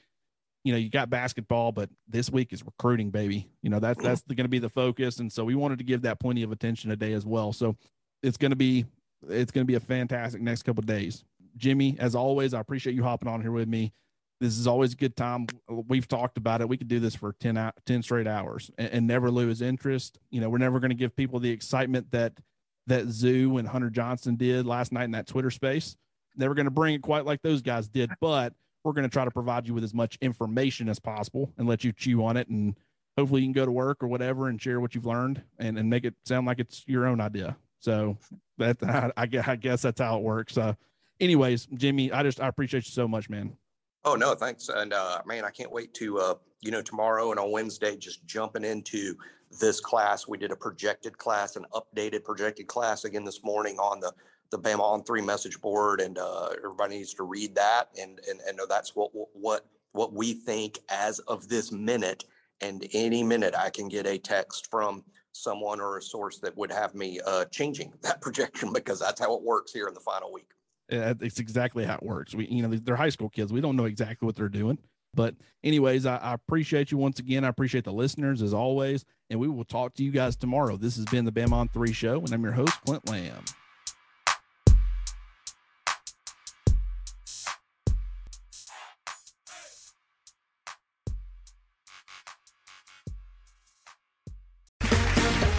you 0.65 0.73
know, 0.73 0.79
you 0.79 0.91
got 0.91 1.09
basketball, 1.09 1.73
but 1.73 1.89
this 2.09 2.31
week 2.31 2.53
is 2.53 2.65
recruiting, 2.65 3.11
baby. 3.11 3.49
You 3.63 3.71
know, 3.71 3.79
that's 3.79 4.03
that's 4.03 4.23
going 4.23 4.45
to 4.45 4.49
be 4.49 4.59
the 4.59 4.69
focus. 4.69 5.19
And 5.19 5.33
so 5.33 5.45
we 5.45 5.55
wanted 5.55 5.79
to 5.79 5.85
give 5.85 6.03
that 6.03 6.21
plenty 6.21 6.43
of 6.43 6.53
attention 6.53 6.91
today 6.91 7.13
as 7.13 7.25
well. 7.25 7.53
So 7.53 7.77
it's 8.23 8.37
going 8.37 8.51
to 8.51 8.57
be 8.57 8.85
it's 9.29 9.53
going 9.53 9.63
to 9.63 9.67
be 9.67 9.77
a 9.77 9.81
fantastic 9.81 10.41
next 10.41 10.63
couple 10.63 10.83
days. 10.83 11.25
Jimmy, 11.57 11.97
as 11.99 12.15
always, 12.15 12.55
I 12.55 12.61
appreciate 12.61 12.95
you 12.95 13.03
hopping 13.03 13.29
on 13.29 13.41
here 13.41 13.53
with 13.53 13.69
me. 13.69 13.93
This 14.41 14.57
is 14.57 14.67
always 14.67 14.95
a 14.95 14.97
good 14.97 15.17
time. 15.17 15.47
We've 15.69 16.09
talked 16.09 16.39
about 16.39 16.63
it. 16.63 16.69
We 16.69 16.79
could 16.79 16.89
do 16.89 16.99
this 16.99 17.15
for 17.15 17.35
10, 17.41 17.57
hou- 17.57 17.73
10 17.85 18.03
straight 18.03 18.27
hours 18.27 18.71
and, 18.79 18.89
and 18.89 19.07
never 19.07 19.31
lose 19.31 19.61
interest. 19.61 20.19
You 20.31 20.41
know, 20.41 20.49
we're 20.49 20.59
never 20.59 20.81
going 20.81 20.91
to 20.91 20.97
give 20.97 21.15
people 21.15 21.41
the 21.41 21.51
excitement 21.51 22.11
that 22.13 22.33
that 22.87 23.07
Zoo 23.09 23.59
and 23.59 23.69
Hunter 23.69 23.91
Johnson 23.91 24.37
did 24.37 24.67
last 24.67 24.93
night 24.93 25.05
in 25.05 25.11
that 25.13 25.27
Twitter 25.27 25.51
space. 25.51 25.97
Never 26.37 26.55
going 26.55 26.65
to 26.65 26.71
bring 26.71 26.95
it 26.95 27.03
quite 27.03 27.27
like 27.27 27.43
those 27.43 27.61
guys 27.61 27.89
did, 27.89 28.11
but 28.21 28.55
we're 28.85 28.93
going 28.93 29.09
to 29.09 29.13
try 29.13 29.25
to 29.25 29.31
provide 29.31 29.67
you 29.67 29.75
with 29.75 29.85
as 29.85 29.95
much 29.95 30.19
information 30.21 30.89
as 30.89 30.99
possible 30.99 31.53
and 31.59 31.69
let 31.69 31.85
you 31.85 31.93
chew 31.93 32.25
on 32.25 32.37
it. 32.37 32.49
And 32.49 32.75
hopefully 33.17 33.43
you 33.43 33.47
can 33.47 33.53
go 33.53 33.67
to 33.67 33.73
work 33.73 34.03
or 34.03 34.09
whatever 34.09 34.49
and 34.49 34.61
share 34.61 34.81
what 34.81 34.95
you've 34.95 35.07
learned 35.07 35.43
and, 35.59 35.79
and 35.79 35.89
make 35.89 36.05
it 36.05 36.15
sound 36.25 36.47
like 36.47 36.59
it's 36.59 36.85
your 36.87 37.07
own 37.07 37.21
idea. 37.21 37.57
So 37.81 38.17
that 38.59 38.77
I, 38.83 39.13
I 39.47 39.57
guess, 39.57 39.83
that's 39.83 40.01
how 40.01 40.17
it 40.17 40.23
works. 40.23 40.57
Uh, 40.57 40.75
anyways, 41.21 41.67
Jimmy, 41.75 42.13
I 42.13 42.23
just, 42.23 42.41
I 42.41 42.49
appreciate 42.49 42.87
you 42.87 42.93
so 42.93 43.07
much, 43.07 43.29
man. 43.29 43.57
Oh 44.05 44.15
no, 44.15 44.35
thanks. 44.35 44.71
And 44.71 44.93
uh, 44.93 45.21
man, 45.27 45.45
I 45.45 45.51
can't 45.51 45.71
wait 45.71 45.93
to 45.95 46.19
uh, 46.19 46.35
you 46.63 46.71
know 46.71 46.81
tomorrow 46.81 47.33
and 47.33 47.39
on 47.41 47.51
Wednesday 47.51 47.97
just 47.97 48.25
jumping 48.25 48.65
into 48.65 49.15
this 49.61 49.81
class. 49.81 50.27
We 50.27 50.39
did 50.39 50.53
a 50.53 50.57
projected 50.57 51.19
class, 51.19 51.57
an 51.57 51.67
updated 51.75 52.25
projected 52.25 52.67
class 52.67 53.05
again 53.05 53.25
this 53.25 53.45
morning 53.45 53.79
on 53.79 54.01
the 54.01 54.13
the 54.51 54.59
Bama 54.59 54.81
on 54.81 55.05
three 55.05 55.23
message 55.23 55.61
board, 55.61 56.01
and 56.01 56.19
uh, 56.19 56.51
everybody 56.59 56.99
needs 56.99 57.15
to 57.15 57.23
read 57.23 57.55
that 57.55 57.89
and 58.01 58.21
and 58.29 58.41
and 58.47 58.57
know 58.57 58.67
that's 58.67 58.95
what 58.95 59.11
what 59.33 59.67
what 59.93 60.13
we 60.13 60.33
think 60.33 60.79
as 60.89 61.19
of 61.21 61.49
this 61.49 61.73
minute 61.73 62.25
And 62.61 62.87
any 62.93 63.23
minute 63.23 63.55
I 63.57 63.71
can 63.71 63.89
get 63.89 64.07
a 64.07 64.19
text 64.19 64.69
from 64.71 65.03
someone 65.33 65.81
or 65.81 65.99
a 65.99 66.03
source 66.03 66.39
that 66.39 66.57
would 66.57 66.71
have 66.71 66.95
me 66.95 67.21
uh, 67.27 67.47
changing 67.47 67.93
that 68.03 68.21
projection 68.21 68.73
because 68.73 68.99
that's 68.99 69.21
how 69.21 69.35
it 69.35 69.43
works 69.43 69.73
here 69.73 69.89
in 69.89 69.95
the 69.95 70.01
final 70.01 70.33
week. 70.33 70.51
Yeah, 70.91 71.15
It's 71.21 71.39
exactly 71.39 71.85
how 71.85 71.95
it 71.95 72.03
works. 72.03 72.35
We, 72.35 72.47
you 72.49 72.63
know, 72.63 72.77
they're 72.77 72.97
high 72.97 73.11
school 73.11 73.29
kids. 73.29 73.53
We 73.53 73.61
don't 73.61 73.77
know 73.77 73.85
exactly 73.85 74.27
what 74.27 74.35
they're 74.35 74.49
doing. 74.49 74.79
But, 75.15 75.35
anyways, 75.65 76.05
I, 76.05 76.17
I 76.17 76.35
appreciate 76.35 76.91
you 76.91 76.99
once 76.99 77.21
again. 77.21 77.45
I 77.45 77.49
appreciate 77.49 77.85
the 77.85 77.93
listeners 77.93 78.43
as 78.43 78.53
always. 78.53 79.05
And 79.29 79.39
we 79.39 79.49
will 79.49 79.65
talk 79.65 79.95
to 79.95 80.05
you 80.05 80.11
guys 80.11 80.37
tomorrow. 80.37 80.77
This 80.77 80.97
has 80.97 81.05
been 81.07 81.25
the 81.25 81.33
Bam 81.33 81.53
on 81.53 81.69
3 81.69 81.93
show. 81.93 82.19
And 82.21 82.33
I'm 82.33 82.43
your 82.43 82.53
host, 82.53 82.81
Clint 82.85 83.09
Lamb. 83.09 83.45